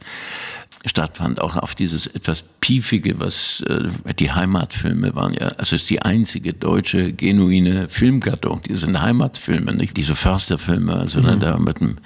stattfand, 0.86 1.42
auch 1.42 1.58
auf 1.58 1.76
dieses 1.76 2.08
etwas 2.08 2.44
piefige, 2.62 3.20
was 3.20 3.62
äh, 3.62 4.14
die 4.14 4.32
Heimatfilme 4.32 5.16
waren 5.16 5.34
ja, 5.34 5.48
also 5.50 5.76
es 5.76 5.82
ist 5.84 5.90
die 5.90 6.02
einzige 6.02 6.54
deutsche 6.54 7.14
genuine 7.14 7.90
Filmgattung, 7.90 8.62
die 8.64 8.76
sind 8.76 9.00
Heimatfilme, 9.02 9.74
nicht 9.74 9.98
diese 9.98 10.16
Försterfilme, 10.16 11.08
sondern 11.08 11.38
mhm. 11.38 11.42
da 11.42 11.58
mit, 11.58 11.80
dem, 11.80 11.98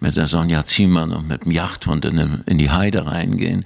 mit 0.00 0.16
der 0.16 0.26
Sonja 0.26 0.64
Ziemann 0.66 1.12
und 1.12 1.28
mit 1.28 1.44
dem 1.44 1.52
Yachthund 1.52 2.04
in, 2.04 2.42
in 2.46 2.58
die 2.58 2.70
Heide 2.70 3.06
reingehen 3.06 3.64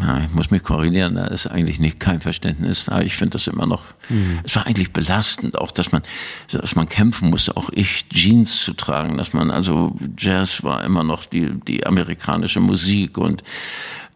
ja, 0.00 0.24
ich 0.24 0.32
muss 0.34 0.50
mich 0.50 0.62
korrigieren, 0.62 1.14
da 1.14 1.26
ist 1.26 1.46
eigentlich 1.46 1.80
nicht 1.80 2.00
kein 2.00 2.20
Verständnis 2.20 2.86
da. 2.86 3.00
Ich 3.00 3.16
finde 3.16 3.32
das 3.32 3.46
immer 3.46 3.66
noch, 3.66 3.82
mhm. 4.08 4.40
es 4.44 4.56
war 4.56 4.66
eigentlich 4.66 4.92
belastend, 4.92 5.58
auch 5.58 5.70
dass 5.70 5.92
man, 5.92 6.02
dass 6.50 6.76
man 6.76 6.88
kämpfen 6.88 7.30
musste, 7.30 7.56
auch 7.56 7.70
ich 7.72 8.08
Jeans 8.08 8.64
zu 8.64 8.72
tragen, 8.72 9.16
dass 9.16 9.32
man, 9.32 9.50
also 9.50 9.94
Jazz 10.18 10.62
war 10.62 10.84
immer 10.84 11.04
noch 11.04 11.24
die, 11.24 11.52
die 11.66 11.86
amerikanische 11.86 12.60
Musik 12.60 13.18
und 13.18 13.42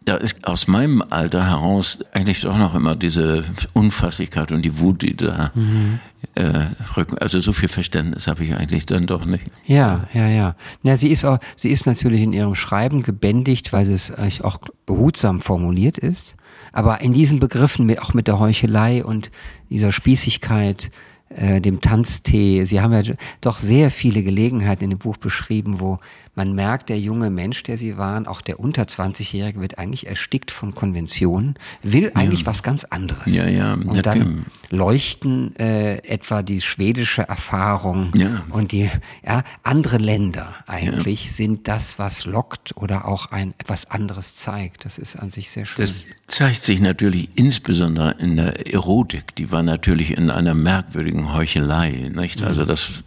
da 0.03 0.15
ist 0.15 0.47
aus 0.47 0.67
meinem 0.67 1.03
Alter 1.09 1.45
heraus 1.45 1.99
eigentlich 2.11 2.41
doch 2.41 2.57
noch 2.57 2.73
immer 2.73 2.95
diese 2.95 3.43
Unfassigkeit 3.73 4.51
und 4.51 4.63
die 4.63 4.79
Wut, 4.79 5.03
die 5.03 5.15
da 5.15 5.51
mhm. 5.53 5.99
Äh, 6.35 6.67
rücken. 6.95 7.17
Also 7.17 7.41
so 7.41 7.53
viel 7.53 7.69
Verständnis 7.69 8.27
habe 8.27 8.43
ich 8.43 8.55
eigentlich 8.55 8.85
dann 8.85 9.03
doch 9.03 9.25
nicht. 9.25 9.43
Ja, 9.65 10.07
ja, 10.13 10.27
ja. 10.27 10.55
Na, 10.83 10.97
sie 10.97 11.09
ist 11.09 11.25
auch, 11.25 11.39
sie 11.55 11.69
ist 11.69 11.85
natürlich 11.85 12.21
in 12.21 12.33
ihrem 12.33 12.55
Schreiben 12.55 13.03
gebändigt, 13.03 13.73
weil 13.73 13.89
es 13.89 14.11
auch 14.41 14.57
behutsam 14.85 15.41
formuliert 15.41 15.97
ist. 15.97 16.35
Aber 16.73 17.01
in 17.01 17.13
diesen 17.13 17.39
Begriffen, 17.39 17.97
auch 17.99 18.13
mit 18.13 18.27
der 18.27 18.39
Heuchelei 18.39 19.03
und 19.03 19.31
dieser 19.69 19.91
Spießigkeit, 19.91 20.91
äh, 21.35 21.61
dem 21.61 21.79
Tanztee. 21.79 22.65
Sie 22.65 22.81
haben 22.81 22.91
ja 22.91 23.01
doch 23.39 23.57
sehr 23.57 23.89
viele 23.89 24.21
Gelegenheiten 24.21 24.83
in 24.83 24.89
dem 24.89 24.99
Buch 24.99 25.17
beschrieben, 25.17 25.79
wo 25.79 25.99
man 26.35 26.53
merkt, 26.53 26.89
der 26.89 26.99
junge 26.99 27.29
Mensch, 27.29 27.63
der 27.63 27.77
sie 27.77 27.97
waren, 27.97 28.25
auch 28.25 28.41
der 28.41 28.59
unter 28.59 28.83
20-Jährige, 28.83 29.59
wird 29.59 29.77
eigentlich 29.77 30.07
erstickt 30.07 30.49
von 30.51 30.73
Konventionen, 30.73 31.55
will 31.83 32.11
eigentlich 32.15 32.41
ja. 32.41 32.45
was 32.45 32.63
ganz 32.63 32.85
anderes. 32.85 33.33
Ja, 33.33 33.47
ja. 33.47 33.73
Und 33.73 34.05
dann 34.05 34.45
leuchten 34.69 35.55
äh, 35.57 35.97
etwa 35.97 36.41
die 36.41 36.61
schwedische 36.61 37.23
Erfahrung 37.23 38.11
ja. 38.15 38.43
und 38.49 38.71
die 38.71 38.89
ja, 39.25 39.43
andere 39.63 39.97
Länder 39.97 40.55
eigentlich 40.67 41.25
ja. 41.25 41.31
sind 41.31 41.67
das, 41.67 41.99
was 41.99 42.25
lockt 42.25 42.77
oder 42.77 43.07
auch 43.07 43.31
ein 43.31 43.53
etwas 43.57 43.91
anderes 43.91 44.35
zeigt. 44.35 44.85
Das 44.85 44.97
ist 44.97 45.17
an 45.17 45.29
sich 45.29 45.49
sehr 45.49 45.65
schön. 45.65 45.85
Das 45.85 46.03
zeigt 46.27 46.63
sich 46.63 46.79
natürlich 46.79 47.29
insbesondere 47.35 48.15
in 48.19 48.37
der 48.37 48.73
Erotik. 48.73 49.35
Die 49.35 49.51
war 49.51 49.63
natürlich 49.63 50.17
in 50.17 50.29
einer 50.29 50.53
merkwürdigen 50.53 51.33
Heuchelei. 51.33 52.09
Nicht? 52.13 52.39
Mhm. 52.39 52.47
Also 52.47 52.63
das 52.63 53.03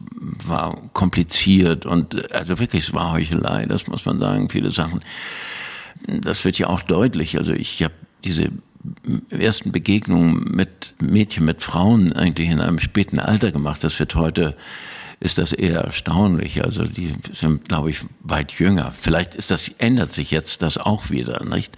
war 0.46 0.76
kompliziert 0.92 1.87
und 1.87 2.32
also 2.32 2.58
wirklich, 2.58 2.88
es 2.88 2.94
war 2.94 3.12
Heuchelei, 3.12 3.66
das 3.66 3.87
muss 3.87 4.04
man 4.04 4.18
sagen, 4.18 4.48
viele 4.48 4.70
Sachen. 4.70 5.00
Das 6.06 6.44
wird 6.44 6.58
ja 6.58 6.68
auch 6.68 6.82
deutlich. 6.82 7.38
Also 7.38 7.52
ich 7.52 7.82
habe 7.82 7.94
diese 8.24 8.50
ersten 9.30 9.72
Begegnungen 9.72 10.44
mit 10.54 10.94
Mädchen, 11.00 11.44
mit 11.44 11.62
Frauen 11.62 12.12
eigentlich 12.12 12.50
in 12.50 12.60
einem 12.60 12.80
späten 12.80 13.18
Alter 13.18 13.52
gemacht. 13.52 13.82
Das 13.82 13.98
wird 13.98 14.14
heute, 14.14 14.56
ist 15.20 15.38
das 15.38 15.52
eher 15.52 15.80
erstaunlich. 15.80 16.64
Also 16.64 16.84
die 16.84 17.14
sind, 17.32 17.68
glaube 17.68 17.90
ich, 17.90 18.00
weit 18.20 18.52
jünger. 18.58 18.92
Vielleicht 18.98 19.34
ist 19.34 19.50
das, 19.50 19.68
ändert 19.78 20.12
sich 20.12 20.30
jetzt 20.30 20.62
das 20.62 20.78
auch 20.78 21.10
wieder, 21.10 21.44
nicht? 21.44 21.76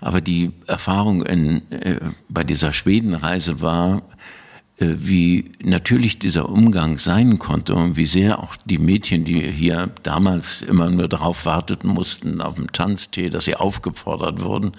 Aber 0.00 0.20
die 0.20 0.52
Erfahrung 0.66 1.24
in, 1.24 1.70
äh, 1.72 1.98
bei 2.28 2.44
dieser 2.44 2.72
Schwedenreise 2.72 3.60
war, 3.60 4.02
wie 4.78 5.52
natürlich 5.62 6.18
dieser 6.18 6.48
Umgang 6.48 6.98
sein 6.98 7.38
konnte 7.38 7.74
und 7.74 7.96
wie 7.96 8.06
sehr 8.06 8.38
auch 8.40 8.54
die 8.64 8.78
Mädchen, 8.78 9.24
die 9.24 9.50
hier 9.50 9.90
damals 10.04 10.62
immer 10.62 10.88
nur 10.88 11.08
darauf 11.08 11.46
warteten 11.46 11.90
mussten, 11.90 12.40
auf 12.40 12.54
dem 12.54 12.72
Tanztee, 12.72 13.28
dass 13.28 13.46
sie 13.46 13.56
aufgefordert 13.56 14.40
wurden. 14.40 14.72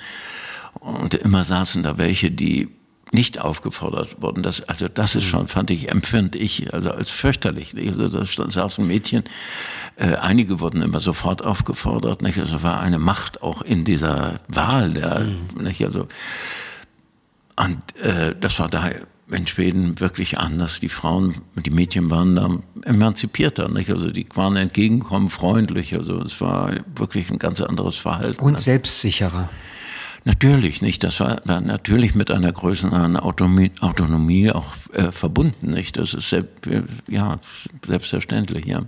Und 0.79 1.15
immer 1.15 1.43
saßen 1.43 1.83
da 1.83 1.97
welche, 1.97 2.31
die 2.31 2.69
nicht 3.11 3.41
aufgefordert 3.41 4.21
wurden. 4.21 4.43
Das, 4.43 4.61
also 4.61 4.87
das 4.87 5.15
ist 5.15 5.25
schon, 5.25 5.47
fand 5.47 5.71
ich, 5.71 5.89
empfinde 5.91 6.37
ich, 6.37 6.73
also 6.73 6.91
als 6.91 7.09
fürchterlich. 7.09 7.75
Also 7.75 8.07
da 8.07 8.49
saßen 8.49 8.85
Mädchen, 8.85 9.23
äh, 9.95 10.15
einige 10.15 10.59
wurden 10.59 10.81
immer 10.81 10.99
sofort 10.99 11.43
aufgefordert. 11.43 12.21
Nicht? 12.21 12.37
Also 12.37 12.63
war 12.63 12.79
eine 12.79 12.99
Macht 12.99 13.41
auch 13.41 13.61
in 13.63 13.83
dieser 13.83 14.39
Wahl 14.47 14.93
der, 14.93 15.21
mhm. 15.21 15.63
nicht? 15.63 15.83
Also, 15.83 16.07
und 17.55 17.97
äh, 18.01 18.35
das 18.39 18.59
war 18.59 18.69
daher 18.69 19.07
in 19.31 19.47
Schweden 19.47 19.99
wirklich 19.99 20.37
anders. 20.37 20.79
Die 20.79 20.89
Frauen, 20.89 21.35
die 21.55 21.69
Mädchen 21.69 22.09
waren 22.09 22.35
da 22.35 22.57
emanzipierter, 22.83 23.69
nicht? 23.69 23.89
Also 23.91 24.11
die 24.11 24.25
waren 24.33 24.55
entgegenkommen, 24.55 25.29
freundlich. 25.29 25.95
Also 25.95 26.21
es 26.21 26.41
war 26.41 26.73
wirklich 26.95 27.29
ein 27.29 27.39
ganz 27.39 27.61
anderes 27.61 27.97
Verhalten. 27.97 28.41
Und 28.41 28.59
selbstsicherer. 28.59 29.49
Natürlich, 30.25 30.81
nicht? 30.81 31.03
Das 31.03 31.19
war, 31.19 31.41
war 31.45 31.61
natürlich 31.61 32.13
mit 32.13 32.29
einer 32.29 32.51
größeren 32.51 33.17
Autonomie, 33.17 33.71
Autonomie 33.79 34.51
auch 34.51 34.73
äh, 34.93 35.11
verbunden, 35.11 35.71
nicht? 35.71 35.97
Das 35.97 36.13
ist 36.13 36.29
selbst, 36.29 36.69
ja, 37.07 37.37
selbstverständlich, 37.85 38.65
ja. 38.65 38.83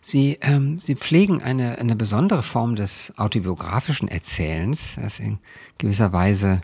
Sie, 0.00 0.38
ähm, 0.42 0.78
Sie 0.78 0.94
pflegen 0.94 1.42
eine, 1.42 1.78
eine 1.78 1.96
besondere 1.96 2.42
Form 2.42 2.76
des 2.76 3.12
autobiografischen 3.16 4.06
Erzählens, 4.08 4.96
das 4.96 5.18
in 5.18 5.38
gewisser 5.78 6.12
Weise 6.12 6.60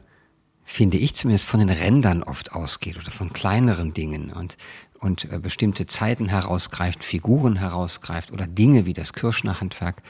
finde 0.72 0.96
ich 0.96 1.14
zumindest, 1.14 1.46
von 1.46 1.60
den 1.60 1.68
Rändern 1.68 2.22
oft 2.22 2.52
ausgeht 2.52 2.96
oder 2.96 3.10
von 3.10 3.32
kleineren 3.32 3.92
Dingen 3.92 4.32
und, 4.32 4.56
und 4.98 5.30
äh, 5.30 5.38
bestimmte 5.38 5.86
Zeiten 5.86 6.28
herausgreift, 6.28 7.04
Figuren 7.04 7.56
herausgreift 7.56 8.32
oder 8.32 8.46
Dinge 8.46 8.86
wie 8.86 8.94
das 8.94 9.12
Kirschnerhandwerk. 9.12 10.02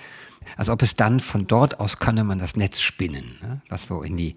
Als 0.56 0.68
ob 0.68 0.82
es 0.82 0.94
dann 0.94 1.18
von 1.18 1.48
dort 1.48 1.80
aus 1.80 1.98
könne 1.98 2.22
man 2.22 2.38
das 2.38 2.56
Netz 2.56 2.80
spinnen, 2.80 3.38
ne? 3.42 3.60
was 3.68 3.90
wo 3.90 4.02
in 4.02 4.16
die 4.16 4.36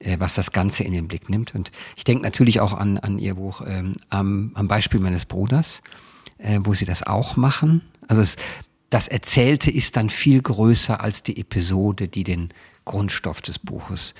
äh, 0.00 0.16
was 0.18 0.34
das 0.34 0.52
Ganze 0.52 0.84
in 0.84 0.92
den 0.92 1.08
Blick 1.08 1.30
nimmt. 1.30 1.54
Und 1.54 1.70
ich 1.96 2.04
denke 2.04 2.22
natürlich 2.22 2.60
auch 2.60 2.74
an, 2.74 2.98
an 2.98 3.18
Ihr 3.18 3.34
Buch 3.36 3.62
ähm, 3.66 3.92
am, 4.10 4.52
am 4.54 4.68
Beispiel 4.68 5.00
meines 5.00 5.24
Bruders, 5.24 5.80
äh, 6.36 6.60
wo 6.62 6.74
Sie 6.74 6.84
das 6.84 7.02
auch 7.02 7.36
machen. 7.36 7.80
Also 8.08 8.20
es, 8.20 8.36
das 8.90 9.08
Erzählte 9.08 9.70
ist 9.70 9.96
dann 9.96 10.10
viel 10.10 10.42
größer 10.42 11.00
als 11.00 11.22
die 11.22 11.40
Episode, 11.40 12.08
die 12.08 12.24
den 12.24 12.50
Grundstoff 12.84 13.40
des 13.40 13.58
Buches 13.58 14.14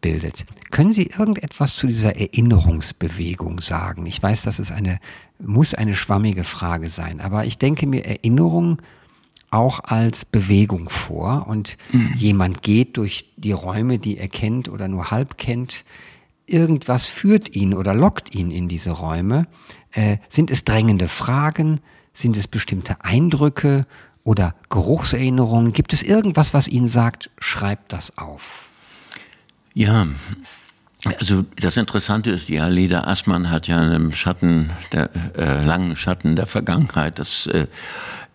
bildet. 0.00 0.44
Können 0.70 0.92
Sie 0.92 1.06
irgendetwas 1.06 1.76
zu 1.76 1.86
dieser 1.86 2.16
Erinnerungsbewegung 2.16 3.60
sagen? 3.60 4.06
Ich 4.06 4.22
weiß, 4.22 4.42
dass 4.42 4.58
es 4.58 4.70
eine, 4.70 4.98
muss 5.38 5.74
eine 5.74 5.94
schwammige 5.94 6.44
Frage 6.44 6.88
sein, 6.88 7.20
aber 7.20 7.44
ich 7.44 7.58
denke 7.58 7.86
mir 7.86 8.04
Erinnerung 8.04 8.82
auch 9.50 9.80
als 9.84 10.24
Bewegung 10.24 10.88
vor 10.88 11.46
und 11.48 11.76
mhm. 11.92 12.12
jemand 12.14 12.62
geht 12.62 12.96
durch 12.96 13.32
die 13.36 13.52
Räume, 13.52 13.98
die 13.98 14.18
er 14.18 14.28
kennt 14.28 14.68
oder 14.68 14.88
nur 14.88 15.10
halb 15.10 15.38
kennt. 15.38 15.84
Irgendwas 16.46 17.06
führt 17.06 17.54
ihn 17.56 17.74
oder 17.74 17.94
lockt 17.94 18.34
ihn 18.34 18.50
in 18.50 18.68
diese 18.68 18.90
Räume. 18.90 19.46
Äh, 19.92 20.18
sind 20.28 20.50
es 20.50 20.64
drängende 20.64 21.08
Fragen? 21.08 21.80
Sind 22.12 22.36
es 22.36 22.48
bestimmte 22.48 23.04
Eindrücke 23.04 23.86
oder 24.24 24.54
Geruchserinnerungen? 24.68 25.72
Gibt 25.72 25.92
es 25.92 26.02
irgendwas, 26.02 26.54
was 26.54 26.68
Ihnen 26.68 26.86
sagt, 26.86 27.30
schreibt 27.38 27.92
das 27.92 28.18
auf? 28.18 28.65
Ja, 29.76 30.06
also 31.04 31.44
das 31.60 31.76
Interessante 31.76 32.30
ist, 32.30 32.48
ja, 32.48 32.66
Leda 32.66 33.02
Aßmann 33.04 33.50
hat 33.50 33.68
ja 33.68 33.94
im 33.94 34.14
Schatten, 34.14 34.70
der 34.90 35.10
äh, 35.36 35.62
langen 35.62 35.96
Schatten 35.96 36.34
der 36.34 36.46
Vergangenheit. 36.46 37.18
Das 37.18 37.46
äh, 37.48 37.66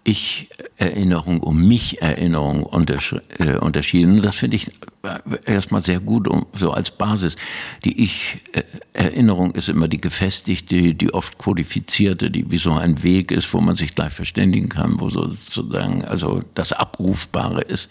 ich-Erinnerung, 0.03 1.41
um 1.41 1.67
mich-Erinnerung 1.67 2.63
äh, 2.63 3.55
unterschieden. 3.57 4.21
Das 4.21 4.35
finde 4.35 4.57
ich 4.57 4.71
äh, 5.03 5.19
erstmal 5.45 5.83
sehr 5.83 5.99
gut, 5.99 6.27
um, 6.27 6.47
so 6.53 6.71
als 6.71 6.89
Basis. 6.89 7.35
Die 7.85 8.03
Ich-Erinnerung 8.03 9.51
ist 9.51 9.69
immer 9.69 9.87
die 9.87 10.01
gefestigte, 10.01 10.95
die 10.95 11.13
oft 11.13 11.37
kodifizierte, 11.37 12.31
die 12.31 12.49
wie 12.49 12.57
so 12.57 12.73
ein 12.73 13.03
Weg 13.03 13.31
ist, 13.31 13.53
wo 13.53 13.61
man 13.61 13.75
sich 13.75 13.93
gleich 13.93 14.13
verständigen 14.13 14.69
kann, 14.69 14.99
wo 14.99 15.09
sozusagen 15.09 16.03
also 16.03 16.41
das 16.55 16.73
Abrufbare 16.73 17.61
ist. 17.61 17.89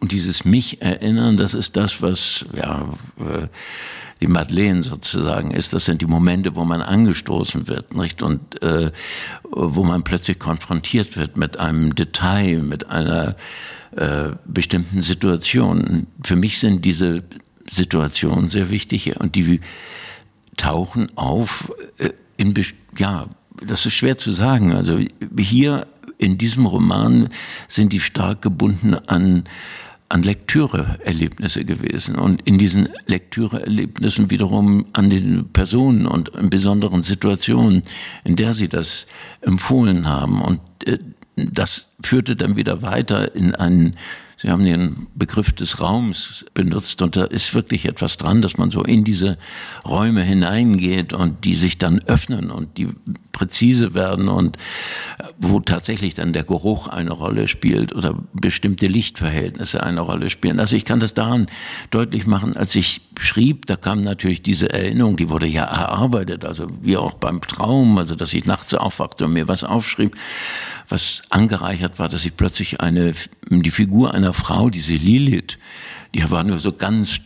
Und 0.00 0.12
dieses 0.12 0.44
Mich-Erinnern, 0.44 1.38
das 1.38 1.54
ist 1.54 1.76
das, 1.76 2.02
was 2.02 2.44
ja 2.54 2.88
äh, 3.18 3.48
die 4.20 4.26
Madeleine 4.26 4.82
sozusagen 4.82 5.52
ist. 5.52 5.72
Das 5.72 5.84
sind 5.84 6.02
die 6.02 6.06
Momente, 6.06 6.56
wo 6.56 6.64
man 6.64 6.82
angestoßen 6.82 7.68
wird, 7.68 7.94
nicht? 7.94 8.22
Und 8.22 8.60
äh, 8.62 8.90
wo 9.50 9.84
man 9.84 10.02
plötzlich 10.02 10.38
konfrontiert 10.38 11.16
wird 11.16 11.36
mit 11.36 11.58
einem 11.58 11.94
Detail, 11.94 12.62
mit 12.62 12.88
einer 12.90 13.36
äh, 13.96 14.30
bestimmten 14.44 15.00
Situation. 15.00 16.06
Für 16.22 16.36
mich 16.36 16.58
sind 16.58 16.84
diese 16.84 17.22
Situationen 17.68 18.48
sehr 18.48 18.70
wichtig 18.70 19.18
und 19.18 19.34
die 19.34 19.60
tauchen 20.56 21.08
auf 21.16 21.72
äh, 21.98 22.10
in, 22.36 22.54
ja, 22.96 23.26
das 23.64 23.86
ist 23.86 23.94
schwer 23.94 24.16
zu 24.16 24.32
sagen. 24.32 24.72
Also 24.72 25.00
hier 25.38 25.86
in 26.18 26.38
diesem 26.38 26.66
Roman 26.66 27.28
sind 27.68 27.92
die 27.92 28.00
stark 28.00 28.42
gebunden 28.42 28.94
an 28.94 29.44
an 30.08 30.22
Lektüreerlebnisse 30.22 31.64
gewesen 31.64 32.16
und 32.16 32.40
in 32.42 32.56
diesen 32.56 32.88
Lektüreerlebnissen 33.06 34.30
wiederum 34.30 34.86
an 34.92 35.10
den 35.10 35.48
Personen 35.52 36.06
und 36.06 36.30
in 36.30 36.48
besonderen 36.48 37.02
Situationen, 37.02 37.82
in 38.24 38.36
der 38.36 38.54
sie 38.54 38.68
das 38.68 39.06
empfohlen 39.42 40.06
haben. 40.06 40.40
Und 40.40 40.60
äh, 40.86 40.98
das 41.36 41.86
führte 42.02 42.36
dann 42.36 42.56
wieder 42.56 42.82
weiter 42.82 43.34
in 43.34 43.54
einen 43.54 43.96
Sie 44.40 44.50
haben 44.50 44.64
den 44.64 45.08
Begriff 45.16 45.52
des 45.52 45.80
Raums 45.80 46.46
benutzt 46.54 47.02
und 47.02 47.16
da 47.16 47.24
ist 47.24 47.54
wirklich 47.54 47.86
etwas 47.86 48.18
dran, 48.18 48.40
dass 48.40 48.56
man 48.56 48.70
so 48.70 48.84
in 48.84 49.02
diese 49.02 49.36
Räume 49.84 50.22
hineingeht 50.22 51.12
und 51.12 51.44
die 51.44 51.56
sich 51.56 51.76
dann 51.76 51.98
öffnen 52.06 52.52
und 52.52 52.78
die 52.78 52.86
präzise 53.38 53.94
werden 53.94 54.28
und 54.28 54.58
wo 55.38 55.60
tatsächlich 55.60 56.14
dann 56.14 56.32
der 56.32 56.42
Geruch 56.42 56.88
eine 56.88 57.12
Rolle 57.12 57.46
spielt 57.46 57.94
oder 57.94 58.18
bestimmte 58.32 58.88
Lichtverhältnisse 58.88 59.82
eine 59.82 60.00
Rolle 60.00 60.28
spielen. 60.28 60.58
Also 60.58 60.74
ich 60.74 60.84
kann 60.84 60.98
das 60.98 61.14
daran 61.14 61.46
deutlich 61.90 62.26
machen, 62.26 62.56
als 62.56 62.74
ich 62.74 63.00
schrieb, 63.18 63.66
da 63.66 63.76
kam 63.76 64.00
natürlich 64.00 64.42
diese 64.42 64.72
Erinnerung, 64.72 65.16
die 65.16 65.30
wurde 65.30 65.46
ja 65.46 65.64
erarbeitet, 65.64 66.44
also 66.44 66.66
wie 66.82 66.96
auch 66.96 67.14
beim 67.14 67.40
Traum, 67.40 67.96
also 67.98 68.16
dass 68.16 68.34
ich 68.34 68.44
nachts 68.44 68.74
aufwachte 68.74 69.26
und 69.26 69.34
mir 69.34 69.46
was 69.46 69.62
aufschrieb 69.62 70.16
was 70.90 71.20
angereichert 71.28 71.98
war, 71.98 72.08
dass 72.08 72.24
ich 72.24 72.34
plötzlich 72.34 72.80
eine, 72.80 73.12
die 73.50 73.70
Figur 73.70 74.14
einer 74.14 74.32
Frau, 74.32 74.70
diese 74.70 74.94
Lilith, 74.94 75.58
die 76.14 76.30
war 76.30 76.44
nur 76.44 76.58
so 76.58 76.72
ganz 76.72 77.20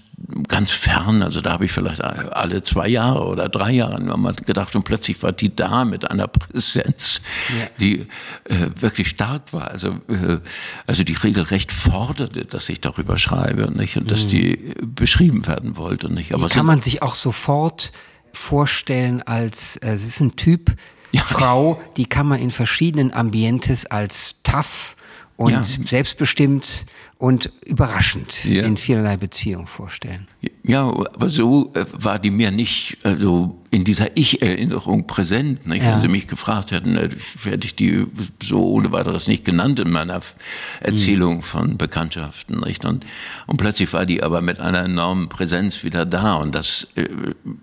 ganz 0.48 0.70
fern, 0.70 1.22
also 1.22 1.40
da 1.40 1.52
habe 1.52 1.64
ich 1.64 1.72
vielleicht 1.72 2.02
alle 2.02 2.62
zwei 2.62 2.88
Jahre 2.88 3.26
oder 3.26 3.48
drei 3.48 3.72
Jahre 3.72 4.02
nur 4.02 4.16
mal 4.16 4.34
gedacht 4.34 4.74
und 4.76 4.84
plötzlich 4.84 5.22
war 5.22 5.32
die 5.32 5.54
da 5.54 5.84
mit 5.84 6.10
einer 6.10 6.28
Präsenz, 6.28 7.20
ja. 7.58 7.66
die 7.80 8.06
äh, 8.44 8.70
wirklich 8.76 9.08
stark 9.08 9.52
war, 9.52 9.70
also 9.70 10.00
äh, 10.08 10.38
also 10.86 11.04
die 11.04 11.14
regelrecht 11.14 11.72
forderte, 11.72 12.44
dass 12.44 12.68
ich 12.68 12.80
darüber 12.80 13.18
schreibe, 13.18 13.70
nicht 13.72 13.96
und 13.96 14.10
dass 14.10 14.24
mhm. 14.24 14.28
die 14.28 14.74
beschrieben 14.80 15.46
werden 15.46 15.76
wollte, 15.76 16.12
nicht. 16.12 16.34
Aber 16.34 16.48
die 16.48 16.54
kann 16.54 16.66
man 16.66 16.80
sich 16.80 17.02
auch 17.02 17.14
sofort 17.14 17.92
vorstellen 18.32 19.22
als 19.22 19.76
äh, 19.76 19.92
es 19.92 20.04
ist 20.04 20.20
ein 20.20 20.36
Typ, 20.36 20.74
ja. 21.12 21.22
Frau, 21.22 21.80
die 21.96 22.06
kann 22.06 22.26
man 22.26 22.40
in 22.40 22.50
verschiedenen 22.50 23.12
Ambientes 23.12 23.86
als 23.86 24.36
tough 24.42 24.96
und 25.36 25.52
ja. 25.52 25.64
selbstbestimmt 25.64 26.86
und 27.22 27.52
überraschend 27.64 28.44
ja. 28.46 28.64
in 28.64 28.76
vielerlei 28.76 29.16
Beziehungen 29.16 29.68
vorstellen. 29.68 30.26
Ja, 30.64 30.88
aber 30.88 31.28
so 31.28 31.70
äh, 31.74 31.84
war 31.92 32.18
die 32.18 32.32
mir 32.32 32.50
nicht 32.50 32.98
also 33.04 33.62
in 33.70 33.84
dieser 33.84 34.16
Ich-Erinnerung 34.16 35.06
präsent. 35.06 35.64
Nicht? 35.64 35.84
Ja. 35.84 35.92
Wenn 35.92 36.00
Sie 36.00 36.08
mich 36.08 36.26
gefragt 36.26 36.72
hätten, 36.72 36.96
äh, 36.96 37.10
hätte 37.44 37.64
ich 37.64 37.76
die 37.76 38.08
so 38.42 38.72
ohne 38.72 38.90
weiteres 38.90 39.28
nicht 39.28 39.44
genannt 39.44 39.78
in 39.78 39.92
meiner 39.92 40.20
Erzählung 40.80 41.36
mhm. 41.36 41.42
von 41.42 41.78
Bekanntschaften. 41.78 42.58
Nicht? 42.58 42.84
Und, 42.84 43.06
und 43.46 43.56
plötzlich 43.56 43.92
war 43.92 44.04
die 44.04 44.20
aber 44.24 44.40
mit 44.40 44.58
einer 44.58 44.80
enormen 44.80 45.28
Präsenz 45.28 45.84
wieder 45.84 46.04
da. 46.04 46.34
Und 46.34 46.56
das 46.56 46.88
äh, 46.96 47.06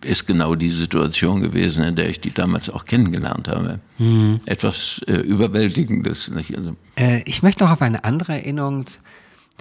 ist 0.05 0.25
genau 0.25 0.55
die 0.55 0.71
Situation 0.71 1.41
gewesen, 1.41 1.83
in 1.83 1.97
der 1.97 2.09
ich 2.09 2.21
die 2.21 2.33
damals 2.33 2.69
auch 2.69 2.85
kennengelernt 2.85 3.49
habe. 3.49 3.81
Mhm. 3.97 4.39
Etwas 4.45 5.01
äh, 5.05 5.15
Überwältigendes. 5.15 6.29
Nicht? 6.29 6.57
Also, 6.57 6.77
äh, 6.95 7.23
ich 7.25 7.43
möchte 7.43 7.65
noch 7.65 7.71
auf 7.71 7.81
eine 7.81 8.05
andere 8.05 8.35
Erinnerung 8.35 8.85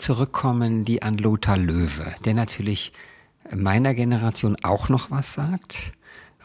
zurückkommen, 0.00 0.84
die 0.84 1.02
an 1.02 1.18
Lothar 1.18 1.56
Löwe, 1.56 2.14
der 2.24 2.34
natürlich 2.34 2.92
meiner 3.54 3.94
Generation 3.94 4.56
auch 4.62 4.88
noch 4.88 5.10
was 5.10 5.32
sagt, 5.32 5.92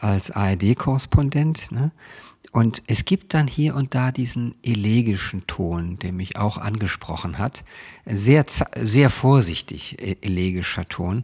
als 0.00 0.30
ARD-Korrespondent. 0.30 1.70
Ne? 1.72 1.92
Und 2.52 2.82
es 2.86 3.04
gibt 3.04 3.34
dann 3.34 3.46
hier 3.46 3.74
und 3.74 3.94
da 3.94 4.12
diesen 4.12 4.54
elegischen 4.62 5.46
Ton, 5.46 5.98
der 5.98 6.12
mich 6.12 6.36
auch 6.36 6.58
angesprochen 6.58 7.38
hat. 7.38 7.64
Sehr, 8.06 8.44
sehr 8.76 9.10
vorsichtig 9.10 10.00
e-, 10.00 10.16
elegischer 10.20 10.88
Ton. 10.88 11.22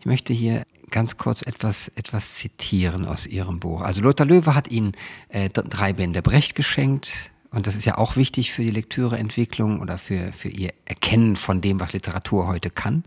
Ich 0.00 0.06
möchte 0.06 0.32
hier 0.32 0.64
ganz 0.90 1.16
kurz 1.16 1.42
etwas, 1.42 1.88
etwas 1.88 2.34
zitieren 2.34 3.06
aus 3.06 3.26
Ihrem 3.26 3.60
Buch. 3.60 3.80
Also 3.80 4.02
Lothar 4.02 4.26
Löwe 4.26 4.54
hat 4.54 4.70
Ihnen 4.70 4.92
äh, 5.28 5.48
drei 5.48 5.92
Bände 5.92 6.22
Brecht 6.22 6.54
geschenkt, 6.54 7.12
und 7.52 7.66
das 7.66 7.76
ist 7.76 7.84
ja 7.84 7.98
auch 7.98 8.16
wichtig 8.16 8.50
für 8.52 8.62
die 8.62 8.70
Lektüreentwicklung 8.70 9.80
oder 9.80 9.98
für, 9.98 10.32
für 10.32 10.48
ihr 10.48 10.70
Erkennen 10.86 11.36
von 11.36 11.60
dem, 11.60 11.80
was 11.80 11.92
Literatur 11.92 12.46
heute 12.46 12.70
kann. 12.70 13.04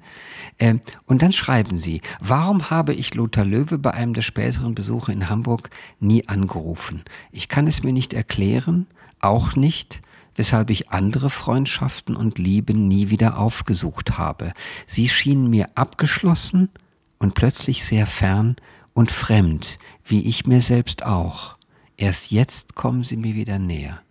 Ähm, 0.60 0.82
und 1.08 1.24
dann 1.24 1.32
schreiben 1.32 1.80
sie, 1.80 2.02
warum 2.20 2.70
habe 2.70 2.94
ich 2.94 3.16
Lothar 3.16 3.44
Löwe 3.44 3.80
bei 3.80 3.92
einem 3.92 4.14
der 4.14 4.22
späteren 4.22 4.76
Besuche 4.76 5.12
in 5.12 5.30
Hamburg 5.30 5.72
nie 6.00 6.28
angerufen? 6.28 7.04
Ich 7.32 7.50
kann 7.50 7.66
es 7.66 7.82
mir 7.82 7.92
nicht 7.92 8.14
erklären, 8.14 8.86
auch 9.20 9.56
nicht, 9.56 10.02
weshalb 10.36 10.70
ich 10.70 10.92
andere 10.92 11.32
Freundschaften 11.32 12.16
und 12.16 12.38
Lieben 12.38 12.88
nie 12.88 13.10
wieder 13.10 13.40
aufgesucht 13.40 14.20
habe. 14.20 14.52
Sie 14.86 15.10
schienen 15.10 15.50
mir 15.50 15.70
abgeschlossen 15.74 16.70
und 17.18 17.34
plötzlich 17.34 17.84
sehr 17.84 18.06
fern 18.06 18.58
und 18.94 19.10
fremd, 19.10 19.80
wie 20.06 20.22
ich 20.22 20.46
mir 20.46 20.62
selbst 20.62 21.04
auch. 21.04 21.58
Erst 21.98 22.32
jetzt 22.32 22.76
kommen 22.76 23.04
sie 23.04 23.18
mir 23.18 23.34
wieder 23.34 23.58
näher. 23.58 24.05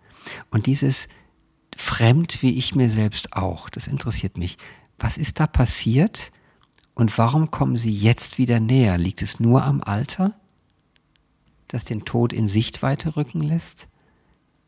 Und 0.51 0.67
dieses 0.67 1.09
fremd 1.77 2.43
wie 2.43 2.57
ich 2.57 2.75
mir 2.75 2.91
selbst 2.91 3.33
auch, 3.33 3.69
das 3.69 3.87
interessiert 3.87 4.39
mich. 4.39 4.59
Was 4.99 5.17
ist 5.17 5.41
da 5.41 5.47
passiert 5.47 6.31
und 6.95 7.17
warum 7.19 7.51
kommen 7.51 7.77
Sie 7.77 7.91
jetzt 7.91 8.39
wieder 8.39 8.61
näher? 8.61 8.99
Liegt 8.99 9.23
es 9.23 9.41
nur 9.41 9.65
am 9.65 9.83
Alter, 9.83 10.35
das 11.69 11.85
den 11.85 12.05
Tod 12.05 12.33
in 12.33 12.47
Sichtweite 12.47 13.17
rücken 13.17 13.41
lässt? 13.41 13.89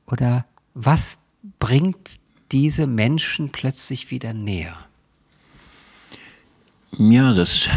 Oder 0.06 0.44
was 0.74 1.18
bringt 1.58 2.18
diese 2.52 2.86
Menschen 2.86 3.50
plötzlich 3.50 4.10
wieder 4.10 4.32
näher? 4.32 4.76
Ja, 6.98 7.34
das, 7.34 7.68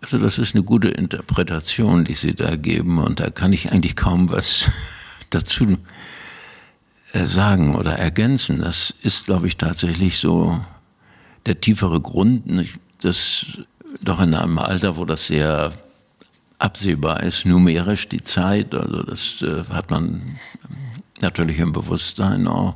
also 0.00 0.18
das 0.18 0.38
ist 0.38 0.54
eine 0.54 0.64
gute 0.64 0.88
Interpretation, 0.88 2.04
die 2.04 2.14
Sie 2.14 2.34
da 2.34 2.56
geben 2.56 2.98
und 2.98 3.20
da 3.20 3.30
kann 3.30 3.52
ich 3.52 3.72
eigentlich 3.72 3.96
kaum 3.96 4.30
was 4.30 4.70
dazu 5.30 5.78
sagen 7.14 7.76
oder 7.76 7.92
ergänzen. 7.92 8.58
Das 8.58 8.92
ist, 9.02 9.26
glaube 9.26 9.46
ich, 9.46 9.56
tatsächlich 9.56 10.18
so 10.18 10.60
der 11.46 11.60
tiefere 11.60 12.00
Grund, 12.00 12.68
dass 13.00 13.46
doch 14.02 14.20
in 14.20 14.34
einem 14.34 14.58
Alter, 14.58 14.96
wo 14.96 15.04
das 15.04 15.28
sehr 15.28 15.72
absehbar 16.58 17.22
ist, 17.22 17.44
numerisch 17.44 18.08
die 18.08 18.22
Zeit, 18.22 18.74
also 18.74 19.02
das 19.02 19.42
äh, 19.42 19.64
hat 19.70 19.90
man 19.90 20.38
natürlich 21.20 21.58
im 21.58 21.72
Bewusstsein 21.72 22.46
auch, 22.46 22.74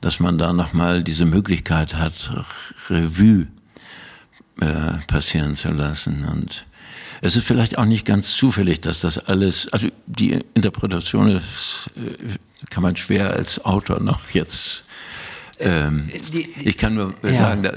dass 0.00 0.20
man 0.20 0.38
da 0.38 0.52
nochmal 0.52 1.02
diese 1.02 1.24
Möglichkeit 1.24 1.94
hat, 1.94 2.30
Revue 2.88 3.48
äh, 4.60 4.92
passieren 5.06 5.56
zu 5.56 5.70
lassen. 5.70 6.24
Und 6.24 6.66
es 7.20 7.36
ist 7.36 7.46
vielleicht 7.46 7.78
auch 7.78 7.84
nicht 7.84 8.06
ganz 8.06 8.30
zufällig, 8.30 8.80
dass 8.80 9.00
das 9.00 9.18
alles, 9.18 9.68
also 9.72 9.88
die 10.06 10.40
Interpretation 10.54 11.28
ist, 11.28 11.90
äh, 11.96 12.36
kann 12.70 12.82
man 12.82 12.96
schwer 12.96 13.30
als 13.30 13.64
Autor 13.64 14.00
noch 14.00 14.30
jetzt. 14.30 14.84
Ähm, 15.60 16.08
die, 16.32 16.52
die, 16.52 16.68
ich 16.68 16.76
kann 16.76 16.94
nur 16.94 17.14
ja. 17.22 17.38
sagen, 17.38 17.68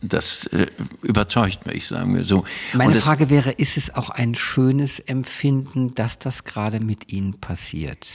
das 0.00 0.46
äh, 0.48 0.66
überzeugt 1.02 1.66
mich, 1.66 1.88
sagen 1.88 2.14
wir 2.14 2.24
so. 2.24 2.44
Meine 2.72 2.94
Frage 2.94 3.30
wäre, 3.30 3.50
ist 3.50 3.76
es 3.76 3.94
auch 3.94 4.10
ein 4.10 4.34
schönes 4.34 4.98
Empfinden, 4.98 5.94
dass 5.94 6.18
das 6.18 6.44
gerade 6.44 6.80
mit 6.80 7.12
Ihnen 7.12 7.40
passiert? 7.40 8.08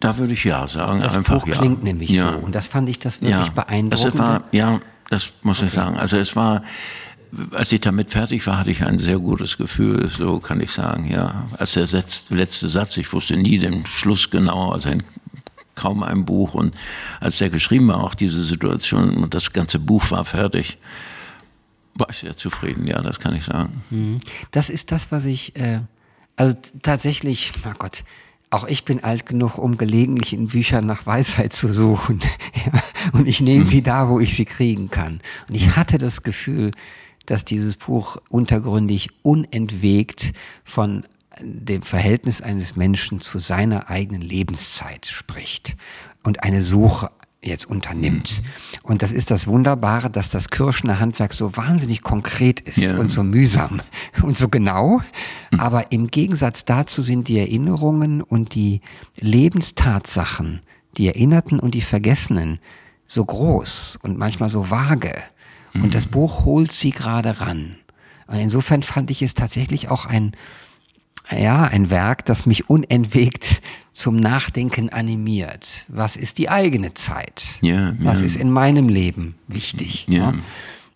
Da 0.00 0.18
würde 0.18 0.34
ich 0.34 0.44
ja 0.44 0.68
sagen. 0.68 1.00
Das 1.00 1.16
einfach, 1.16 1.44
Buch 1.44 1.52
klingt 1.52 1.78
ja. 1.78 1.84
nämlich 1.84 2.10
ja. 2.10 2.32
so. 2.32 2.38
Und 2.38 2.54
das 2.54 2.68
fand 2.68 2.88
ich 2.88 2.98
das 2.98 3.22
wirklich 3.22 3.46
ja. 3.46 3.52
beeindruckend. 3.52 4.14
Das 4.14 4.18
war, 4.18 4.44
ja, 4.52 4.80
das 5.10 5.32
muss 5.42 5.58
okay. 5.58 5.66
ich 5.66 5.72
sagen. 5.72 5.96
Also 5.96 6.18
es 6.18 6.36
war, 6.36 6.62
als 7.52 7.72
ich 7.72 7.80
damit 7.80 8.10
fertig 8.10 8.46
war, 8.46 8.58
hatte 8.58 8.70
ich 8.70 8.84
ein 8.84 8.98
sehr 8.98 9.18
gutes 9.18 9.56
Gefühl, 9.56 10.08
so 10.08 10.40
kann 10.40 10.60
ich 10.60 10.70
sagen, 10.70 11.10
ja. 11.10 11.48
Als 11.58 11.72
der 11.72 11.86
letzte 12.30 12.68
Satz, 12.68 12.96
ich 12.96 13.12
wusste 13.12 13.36
nie 13.36 13.58
den 13.58 13.86
Schluss 13.86 14.30
genau, 14.30 14.72
also 14.72 14.88
ein, 14.88 15.02
kaum 15.74 16.02
ein 16.02 16.24
Buch. 16.24 16.54
Und 16.54 16.74
als 17.20 17.38
der 17.38 17.50
geschrieben 17.50 17.88
war, 17.88 18.02
auch 18.02 18.14
diese 18.14 18.42
Situation 18.42 19.16
und 19.18 19.34
das 19.34 19.52
ganze 19.52 19.78
Buch 19.78 20.10
war 20.10 20.24
fertig, 20.24 20.78
war 21.94 22.10
ich 22.10 22.18
sehr 22.18 22.36
zufrieden, 22.36 22.86
ja, 22.86 23.00
das 23.02 23.18
kann 23.18 23.34
ich 23.34 23.44
sagen. 23.44 23.82
Mhm. 23.90 24.20
Das 24.50 24.70
ist 24.70 24.92
das, 24.92 25.12
was 25.12 25.24
ich, 25.24 25.56
äh, 25.56 25.80
also 26.36 26.56
tatsächlich, 26.82 27.52
oh 27.64 27.72
Gott, 27.78 28.04
auch 28.50 28.66
ich 28.66 28.84
bin 28.84 29.02
alt 29.02 29.26
genug, 29.26 29.58
um 29.58 29.76
gelegentlich 29.76 30.32
in 30.32 30.48
Büchern 30.48 30.86
nach 30.86 31.06
Weisheit 31.06 31.52
zu 31.52 31.72
suchen. 31.72 32.20
und 33.12 33.26
ich 33.26 33.40
nehme 33.40 33.66
sie 33.66 33.82
da, 33.82 34.08
wo 34.08 34.20
ich 34.20 34.34
sie 34.34 34.44
kriegen 34.44 34.90
kann. 34.90 35.20
Und 35.48 35.56
ich 35.56 35.76
hatte 35.76 35.98
das 35.98 36.22
Gefühl, 36.22 36.72
dass 37.26 37.44
dieses 37.44 37.76
Buch 37.76 38.18
untergründig 38.28 39.08
unentwegt 39.22 40.32
von 40.64 41.04
dem 41.42 41.82
Verhältnis 41.82 42.40
eines 42.40 42.76
Menschen 42.76 43.20
zu 43.20 43.38
seiner 43.38 43.90
eigenen 43.90 44.22
Lebenszeit 44.22 45.06
spricht 45.06 45.76
und 46.22 46.42
eine 46.42 46.62
Suche 46.62 47.10
jetzt 47.46 47.66
unternimmt. 47.66 48.42
Mhm. 48.42 48.78
Und 48.82 49.02
das 49.02 49.12
ist 49.12 49.30
das 49.30 49.46
Wunderbare, 49.46 50.10
dass 50.10 50.30
das 50.30 50.48
Kirschner 50.48 50.98
Handwerk 50.98 51.32
so 51.32 51.56
wahnsinnig 51.56 52.02
konkret 52.02 52.60
ist 52.60 52.78
ja. 52.78 52.96
und 52.96 53.10
so 53.10 53.22
mühsam 53.22 53.80
und 54.22 54.36
so 54.36 54.48
genau. 54.48 55.00
Mhm. 55.50 55.60
Aber 55.60 55.92
im 55.92 56.08
Gegensatz 56.08 56.64
dazu 56.64 57.02
sind 57.02 57.28
die 57.28 57.38
Erinnerungen 57.38 58.22
und 58.22 58.54
die 58.54 58.80
Lebenstatsachen, 59.20 60.60
die 60.96 61.08
Erinnerten 61.08 61.60
und 61.60 61.74
die 61.74 61.82
Vergessenen, 61.82 62.58
so 63.06 63.24
groß 63.24 63.98
und 64.02 64.18
manchmal 64.18 64.50
so 64.50 64.70
vage. 64.70 65.14
Mhm. 65.76 65.84
Und 65.84 65.94
das 65.94 66.06
Buch 66.06 66.44
holt 66.44 66.72
sie 66.72 66.90
gerade 66.90 67.40
ran. 67.40 67.76
Und 68.26 68.38
insofern 68.38 68.82
fand 68.82 69.10
ich 69.10 69.22
es 69.22 69.34
tatsächlich 69.34 69.88
auch 69.88 70.06
ein, 70.06 70.32
ja, 71.30 71.64
ein 71.64 71.90
Werk, 71.90 72.24
das 72.24 72.46
mich 72.46 72.68
unentwegt 72.68 73.62
zum 73.92 74.16
Nachdenken 74.16 74.90
animiert. 74.90 75.84
Was 75.88 76.16
ist 76.16 76.38
die 76.38 76.50
eigene 76.50 76.94
Zeit? 76.94 77.58
Ja, 77.60 77.94
Was 78.00 78.20
ist 78.20 78.36
in 78.36 78.50
meinem 78.50 78.88
Leben 78.88 79.34
wichtig? 79.48 80.06
Ja. 80.08 80.32
ja? 80.32 80.34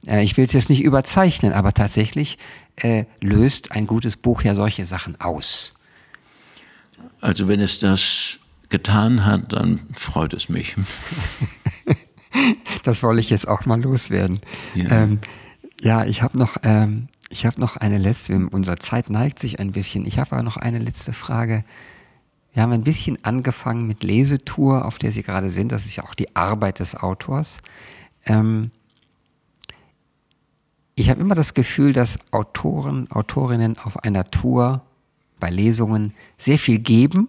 Äh, 0.07 0.25
ich 0.25 0.37
will 0.37 0.45
es 0.45 0.53
jetzt 0.53 0.71
nicht 0.71 0.83
überzeichnen, 0.83 1.53
aber 1.53 1.73
tatsächlich 1.73 2.39
äh, 2.77 3.05
löst 3.21 3.73
ein 3.73 3.87
gutes 3.87 4.17
Buch 4.17 4.43
ja 4.43 4.55
solche 4.55 4.85
Sachen 4.87 5.21
aus. 5.21 5.75
Also 7.21 7.49
wenn 7.49 7.61
es 7.61 7.79
das 7.81 8.39
getan 8.69 9.25
hat, 9.25 9.53
dann 9.53 9.81
freut 9.95 10.33
es 10.33 10.49
mich. 10.49 10.77
das 12.83 13.03
wollte 13.03 13.21
ich 13.21 13.31
jetzt 13.31 13.49
auch 13.49 13.67
mal 13.67 13.81
loswerden. 13.81 14.41
Ja, 14.75 14.91
ähm, 14.91 15.19
ja 15.81 16.05
ich 16.05 16.23
habe 16.23 16.39
noch 16.39 16.57
ähm, 16.63 17.09
ich 17.31 17.47
habe 17.47 17.61
noch 17.61 17.77
eine 17.77 17.97
letzte, 17.99 18.35
unsere 18.51 18.79
Zeit 18.79 19.09
neigt 19.09 19.39
sich 19.39 19.61
ein 19.61 19.71
bisschen. 19.71 20.05
Ich 20.05 20.19
habe 20.19 20.33
aber 20.33 20.43
noch 20.43 20.57
eine 20.57 20.81
letzte 20.81 21.13
Frage. 21.13 21.65
Wir 22.53 22.63
haben 22.63 22.73
ein 22.73 22.83
bisschen 22.83 23.25
angefangen 23.25 23.87
mit 23.87 24.03
Lesetour, 24.03 24.85
auf 24.85 24.99
der 24.99 25.13
Sie 25.13 25.23
gerade 25.23 25.53
sind. 25.53 25.71
Das 25.71 25.87
ist 25.87 25.95
ja 25.95 26.03
auch 26.03 26.17
die 26.17 26.35
Arbeit 26.35 26.81
des 26.81 26.97
Autors. 26.97 27.59
Ähm 28.27 28.73
ich 30.97 31.09
habe 31.09 31.21
immer 31.21 31.37
das 31.37 31.55
Gefühl, 31.55 31.93
dass 31.93 32.19
Autoren, 32.33 33.11
Autorinnen 33.11 33.79
auf 33.79 34.03
einer 34.03 34.25
Tour 34.25 34.83
bei 35.39 35.49
Lesungen 35.49 36.13
sehr 36.37 36.59
viel 36.59 36.81
geben 36.81 37.29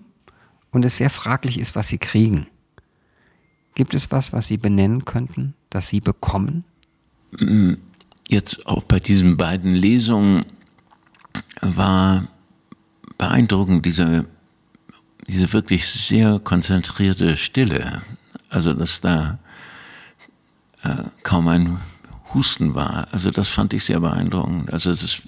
und 0.71 0.83
es 0.83 0.97
sehr 0.97 1.11
fraglich 1.11 1.59
ist, 1.59 1.75
was 1.75 1.87
sie 1.87 1.99
kriegen. 1.99 2.47
Gibt 3.75 3.93
es 3.93 4.11
was, 4.11 4.33
was 4.33 4.47
Sie 4.47 4.57
benennen 4.57 5.05
könnten, 5.05 5.53
das 5.69 5.89
Sie 5.89 6.01
bekommen? 6.01 6.63
Mm, 7.39 7.73
jetzt 8.27 8.65
auch 8.65 8.83
bei 8.83 8.99
diesen 8.99 9.37
beiden 9.37 9.73
Lesungen 9.73 10.45
war 11.61 12.27
beeindruckend 13.17 13.85
diese, 13.85 14.25
diese 15.27 15.53
wirklich 15.53 15.87
sehr 15.87 16.39
konzentrierte 16.39 17.37
Stille. 17.37 18.01
Also, 18.49 18.73
dass 18.73 18.99
da 18.99 19.39
äh, 20.83 21.03
kaum 21.23 21.47
ein 21.47 21.79
Husten 22.33 22.75
war. 22.75 23.07
Also, 23.11 23.31
das 23.31 23.47
fand 23.47 23.73
ich 23.73 23.85
sehr 23.85 24.01
beeindruckend. 24.01 24.73
Also, 24.73 24.91
es 24.91 25.21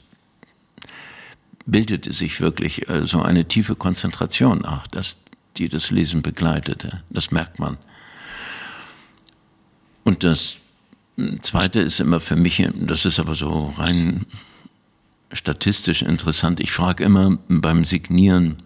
bildete 1.65 2.11
sich 2.11 2.41
wirklich 2.41 2.89
äh, 2.89 3.05
so 3.05 3.21
eine 3.21 3.47
tiefe 3.47 3.75
Konzentration 3.75 4.65
auch, 4.65 4.87
dass, 4.87 5.17
die 5.57 5.69
das 5.69 5.91
Lesen 5.91 6.21
begleitete. 6.21 7.03
Das 7.09 7.31
merkt 7.31 7.59
man. 7.59 7.77
Und 10.03 10.23
das 10.23 10.57
Zweite 11.41 11.79
ist 11.79 11.99
immer 11.99 12.19
für 12.19 12.35
mich, 12.35 12.67
das 12.75 13.05
ist 13.05 13.19
aber 13.19 13.35
so 13.35 13.73
rein 13.77 14.25
statistisch 15.31 16.01
interessant. 16.01 16.59
Ich 16.59 16.71
frage 16.71 17.03
immer 17.03 17.37
beim 17.47 17.85
Signieren, 17.85 18.57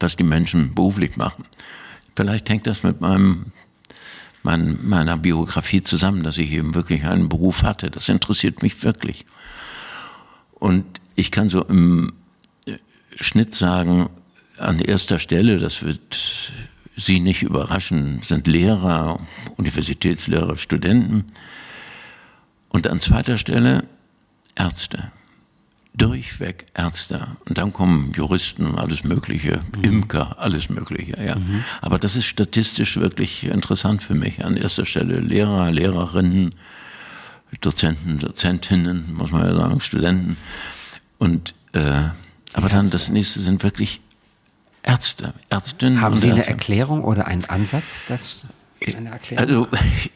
was 0.00 0.16
die 0.16 0.24
Menschen 0.24 0.74
beruflich 0.74 1.16
machen. 1.16 1.44
Vielleicht 2.16 2.48
hängt 2.50 2.66
das 2.66 2.82
mit 2.82 3.00
meinem, 3.00 3.46
mein, 4.42 4.78
meiner 4.82 5.16
Biografie 5.16 5.82
zusammen, 5.82 6.24
dass 6.24 6.38
ich 6.38 6.50
eben 6.50 6.74
wirklich 6.74 7.04
einen 7.04 7.28
Beruf 7.28 7.62
hatte. 7.62 7.90
Das 7.90 8.08
interessiert 8.08 8.62
mich 8.62 8.82
wirklich. 8.82 9.24
Und 10.54 10.84
ich 11.14 11.30
kann 11.30 11.48
so 11.48 11.64
im 11.64 12.12
Schnitt 13.20 13.54
sagen, 13.54 14.10
an 14.58 14.78
erster 14.78 15.18
Stelle, 15.18 15.58
das 15.58 15.82
wird 15.82 16.52
Sie 16.96 17.20
nicht 17.20 17.42
überraschen, 17.42 18.20
sind 18.22 18.46
Lehrer, 18.46 19.18
Universitätslehrer, 19.56 20.56
Studenten. 20.56 21.24
Und 22.68 22.86
an 22.86 23.00
zweiter 23.00 23.38
Stelle 23.38 23.84
Ärzte. 24.54 25.12
Durchweg 25.94 26.66
Ärzte. 26.74 27.36
Und 27.46 27.58
dann 27.58 27.72
kommen 27.72 28.12
Juristen, 28.16 28.74
alles 28.76 29.04
Mögliche, 29.04 29.62
mhm. 29.76 29.84
Imker, 29.84 30.38
alles 30.38 30.70
Mögliche, 30.70 31.22
ja. 31.22 31.36
Mhm. 31.36 31.64
Aber 31.82 31.98
das 31.98 32.16
ist 32.16 32.24
statistisch 32.24 32.96
wirklich 32.96 33.44
interessant 33.44 34.02
für 34.02 34.14
mich. 34.14 34.44
An 34.44 34.56
erster 34.56 34.86
Stelle 34.86 35.20
Lehrer, 35.20 35.70
Lehrerinnen, 35.70 36.54
Dozenten, 37.60 38.18
Dozentinnen, 38.18 39.12
muss 39.14 39.30
man 39.30 39.46
ja 39.46 39.54
sagen, 39.54 39.80
Studenten. 39.80 40.38
Und, 41.18 41.54
äh, 41.72 42.08
aber 42.54 42.68
dann 42.70 42.90
das 42.90 43.10
nächste 43.10 43.40
sind 43.40 43.62
wirklich 43.62 44.00
Ärzte, 44.82 45.32
Ärztinnen. 45.48 46.00
Haben 46.00 46.16
Sie 46.16 46.28
eine 46.28 46.38
Ärzte. 46.38 46.50
Erklärung 46.50 47.04
oder 47.04 47.26
einen 47.26 47.44
Ansatz? 47.44 48.04
Das, 48.08 48.42
eine 48.96 49.10
Erklärung? 49.10 49.46
Also 49.46 49.68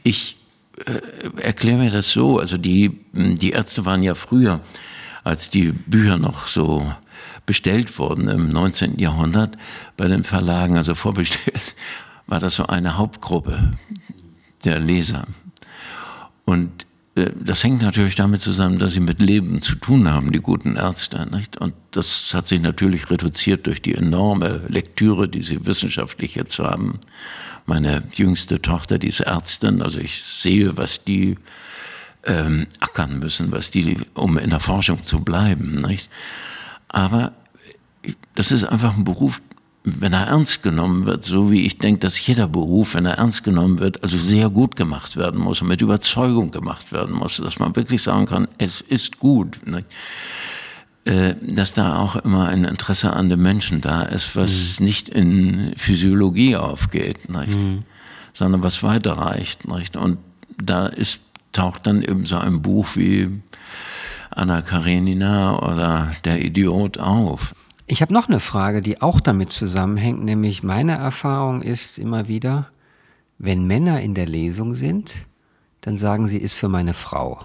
ich 0.03 0.37
äh, 0.85 1.41
erkläre 1.41 1.79
mir 1.79 1.91
das 1.91 2.11
so. 2.11 2.39
Also 2.39 2.59
die, 2.59 3.01
die 3.13 3.51
Ärzte 3.51 3.85
waren 3.85 4.03
ja 4.03 4.15
früher, 4.15 4.61
als 5.25 5.51
die 5.51 5.73
Bücher 5.73 6.19
noch 6.19 6.47
so 6.47 6.93
bestellt 7.47 7.99
wurden 7.99 8.29
im 8.29 8.51
19. 8.51 8.99
Jahrhundert 8.99 9.57
bei 9.97 10.09
den 10.09 10.25
Verlagen, 10.25 10.77
also 10.77 10.95
vorbestellt, 10.95 11.77
war 12.27 12.41
das 12.41 12.57
so 12.57 12.67
eine 12.67 12.99
Hauptgruppe 12.99 13.73
der 14.65 14.81
Leser. 14.81 15.25
Und 16.45 16.83
äh, 16.83 16.86
das 17.17 17.65
hängt 17.65 17.81
natürlich 17.81 18.15
damit 18.15 18.43
zusammen, 18.43 18.79
dass 18.79 18.93
sie 18.93 19.01
mit 19.01 19.23
Leben 19.23 19.63
zu 19.63 19.75
tun 19.77 20.07
haben, 20.07 20.33
die 20.33 20.41
guten 20.41 20.77
Ärzte. 20.77 21.27
Nicht? 21.35 21.57
Und 21.57 21.73
das 21.93 22.35
hat 22.35 22.47
sich 22.47 22.61
natürlich 22.61 23.11
reduziert 23.11 23.67
durch 23.67 23.81
die 23.81 23.95
enorme 23.95 24.61
Lektüre, 24.69 25.27
die 25.27 25.43
sie 25.43 25.65
wissenschaftlich 25.65 26.35
jetzt 26.35 26.59
haben. 26.59 27.01
Meine 27.65 28.03
jüngste 28.13 28.61
Tochter, 28.61 28.99
die 28.99 29.09
ist 29.09 29.21
Ärztin, 29.21 29.81
also 29.81 29.99
ich 29.99 30.23
sehe, 30.23 30.77
was 30.77 31.05
die 31.05 31.39
ähm, 32.25 32.67
ackern 32.81 33.19
müssen, 33.19 33.51
was 33.51 33.71
die, 33.71 33.97
um 34.13 34.37
in 34.37 34.51
der 34.51 34.61
Forschung 34.61 35.03
zu 35.03 35.21
bleiben. 35.21 35.81
Nicht? 35.81 36.11
Aber 36.89 37.33
das 38.35 38.53
ist 38.53 38.65
einfach 38.65 38.95
ein 38.95 39.05
Beruf, 39.05 39.41
wenn 39.89 40.13
er 40.13 40.27
ernst 40.27 40.65
genommen 40.65 41.07
wird, 41.07 41.25
so 41.25 41.51
wie 41.53 41.65
ich 41.65 41.79
denke, 41.79 42.01
dass 42.01 42.27
jeder 42.27 42.49
Beruf, 42.49 42.95
wenn 42.95 43.07
er 43.07 43.19
ernst 43.19 43.45
genommen 43.45 43.79
wird, 43.79 44.03
also 44.03 44.19
sehr 44.19 44.51
gut 44.51 44.75
gemacht 44.75 45.17
werden 45.17 45.41
muss 45.41 45.63
und 45.63 45.69
mit 45.69 45.81
Überzeugung 45.81 46.51
gemacht 46.51 46.91
werden 46.91 47.15
muss, 47.15 47.37
dass 47.37 47.61
man 47.61 47.77
wirklich 47.77 48.03
sagen 48.03 48.27
kann, 48.27 48.49
es 48.59 48.81
ist 48.81 49.19
gut. 49.19 49.61
Ne? 49.65 49.85
dass 51.41 51.73
da 51.73 52.01
auch 52.01 52.17
immer 52.17 52.49
ein 52.49 52.65
Interesse 52.65 53.13
an 53.13 53.29
dem 53.29 53.41
Menschen 53.41 53.81
da 53.81 54.03
ist, 54.03 54.35
was 54.35 54.81
mhm. 54.81 54.87
nicht 54.87 55.09
in 55.09 55.73
Physiologie 55.77 56.57
aufgeht, 56.57 57.29
nicht? 57.29 57.57
Mhm. 57.57 57.85
sondern 58.35 58.65
was 58.65 58.83
weiterreicht. 58.83 59.69
Nicht? 59.69 59.95
Und 59.97 60.19
da 60.61 60.89
ist 60.89 61.21
taucht 61.53 61.87
dann 61.87 62.03
eben 62.03 62.27
so 62.27 62.37
ein 62.39 62.61
Buch 62.61 62.97
wie 62.97 63.41
Anna 64.31 64.63
Karenina 64.63 65.59
oder 65.61 66.11
Der 66.25 66.45
Idiot 66.45 66.99
auf. 66.99 67.55
Ich 67.87 68.03
habe 68.03 68.13
noch 68.13 68.29
eine 68.29 68.41
Frage, 68.41 68.81
die 68.81 69.01
auch 69.01 69.21
damit 69.21 69.53
zusammenhängt, 69.53 70.25
nämlich 70.25 70.63
meine 70.63 70.97
Erfahrung 70.97 71.63
ist 71.63 71.99
immer 71.99 72.27
wieder, 72.27 72.71
wenn 73.39 73.67
Männer 73.67 74.01
in 74.01 74.15
der 74.15 74.27
Lesung 74.27 74.75
sind, 74.75 75.27
dann 75.83 75.99
sagen 75.99 76.27
sie, 76.27 76.39
ist 76.39 76.55
für 76.55 76.69
meine 76.69 76.95
Frau. 76.95 77.39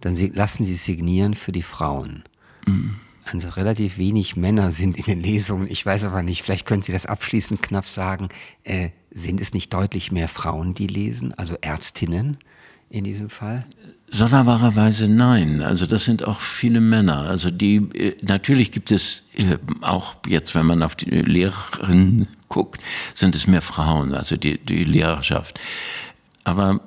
Dann 0.00 0.14
lassen 0.34 0.64
sie 0.64 0.74
signieren 0.74 1.34
für 1.34 1.52
die 1.52 1.62
Frauen. 1.62 2.22
Mhm. 2.66 2.96
Also 3.24 3.48
relativ 3.48 3.98
wenig 3.98 4.36
Männer 4.36 4.70
sind 4.70 4.96
in 4.96 5.04
den 5.04 5.20
Lesungen. 5.20 5.66
Ich 5.68 5.84
weiß 5.84 6.04
aber 6.04 6.22
nicht, 6.22 6.44
vielleicht 6.44 6.64
können 6.64 6.82
Sie 6.82 6.92
das 6.92 7.06
abschließend 7.06 7.60
knapp 7.60 7.86
sagen. 7.86 8.28
Äh, 8.62 8.90
sind 9.10 9.40
es 9.40 9.52
nicht 9.52 9.72
deutlich 9.74 10.12
mehr 10.12 10.28
Frauen, 10.28 10.74
die 10.74 10.86
lesen, 10.86 11.34
also 11.36 11.56
Ärztinnen 11.60 12.36
in 12.88 13.02
diesem 13.02 13.28
Fall? 13.28 13.66
Sonderbarerweise 14.08 15.08
nein. 15.08 15.62
Also 15.62 15.86
das 15.86 16.04
sind 16.04 16.24
auch 16.24 16.40
viele 16.40 16.80
Männer. 16.80 17.22
Also 17.22 17.50
die 17.50 17.76
äh, 17.94 18.16
natürlich 18.22 18.70
gibt 18.72 18.92
es 18.92 19.22
äh, 19.34 19.58
auch 19.80 20.16
jetzt, 20.26 20.54
wenn 20.54 20.66
man 20.66 20.82
auf 20.82 20.94
die 20.94 21.10
Lehrerinnen 21.10 22.28
guckt, 22.48 22.80
sind 23.14 23.34
es 23.34 23.46
mehr 23.46 23.62
Frauen, 23.62 24.14
also 24.14 24.36
die, 24.36 24.58
die 24.58 24.84
Lehrerschaft. 24.84 25.58
Aber 26.44 26.80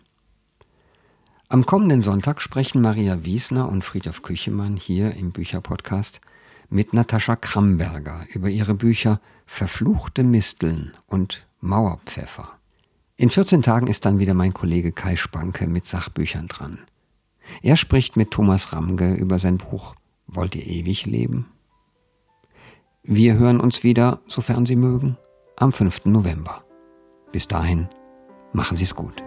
Am 1.50 1.64
kommenden 1.64 2.02
Sonntag 2.02 2.42
sprechen 2.42 2.82
Maria 2.82 3.24
Wiesner 3.24 3.70
und 3.70 3.82
Friedhof 3.82 4.20
Küchemann 4.20 4.76
hier 4.76 5.14
im 5.14 5.32
Bücherpodcast 5.32 6.20
mit 6.68 6.92
Natascha 6.92 7.36
Kramberger 7.36 8.20
über 8.34 8.50
ihre 8.50 8.74
Bücher 8.74 9.18
Verfluchte 9.46 10.24
Misteln 10.24 10.92
und 11.06 11.46
Mauerpfeffer. 11.60 12.50
In 13.16 13.30
14 13.30 13.62
Tagen 13.62 13.86
ist 13.86 14.04
dann 14.04 14.18
wieder 14.18 14.34
mein 14.34 14.52
Kollege 14.52 14.92
Kai 14.92 15.16
Spanke 15.16 15.68
mit 15.68 15.86
Sachbüchern 15.86 16.48
dran. 16.48 16.80
Er 17.62 17.78
spricht 17.78 18.18
mit 18.18 18.30
Thomas 18.30 18.74
Ramge 18.74 19.14
über 19.14 19.38
sein 19.38 19.56
Buch 19.56 19.94
Wollt 20.26 20.54
ihr 20.54 20.66
ewig 20.66 21.06
leben? 21.06 21.46
Wir 23.02 23.38
hören 23.38 23.58
uns 23.58 23.82
wieder, 23.82 24.20
sofern 24.28 24.66
Sie 24.66 24.76
mögen, 24.76 25.16
am 25.56 25.72
5. 25.72 26.04
November. 26.04 26.62
Bis 27.32 27.48
dahin, 27.48 27.88
machen 28.52 28.76
Sie 28.76 28.84
es 28.84 28.94
gut. 28.94 29.22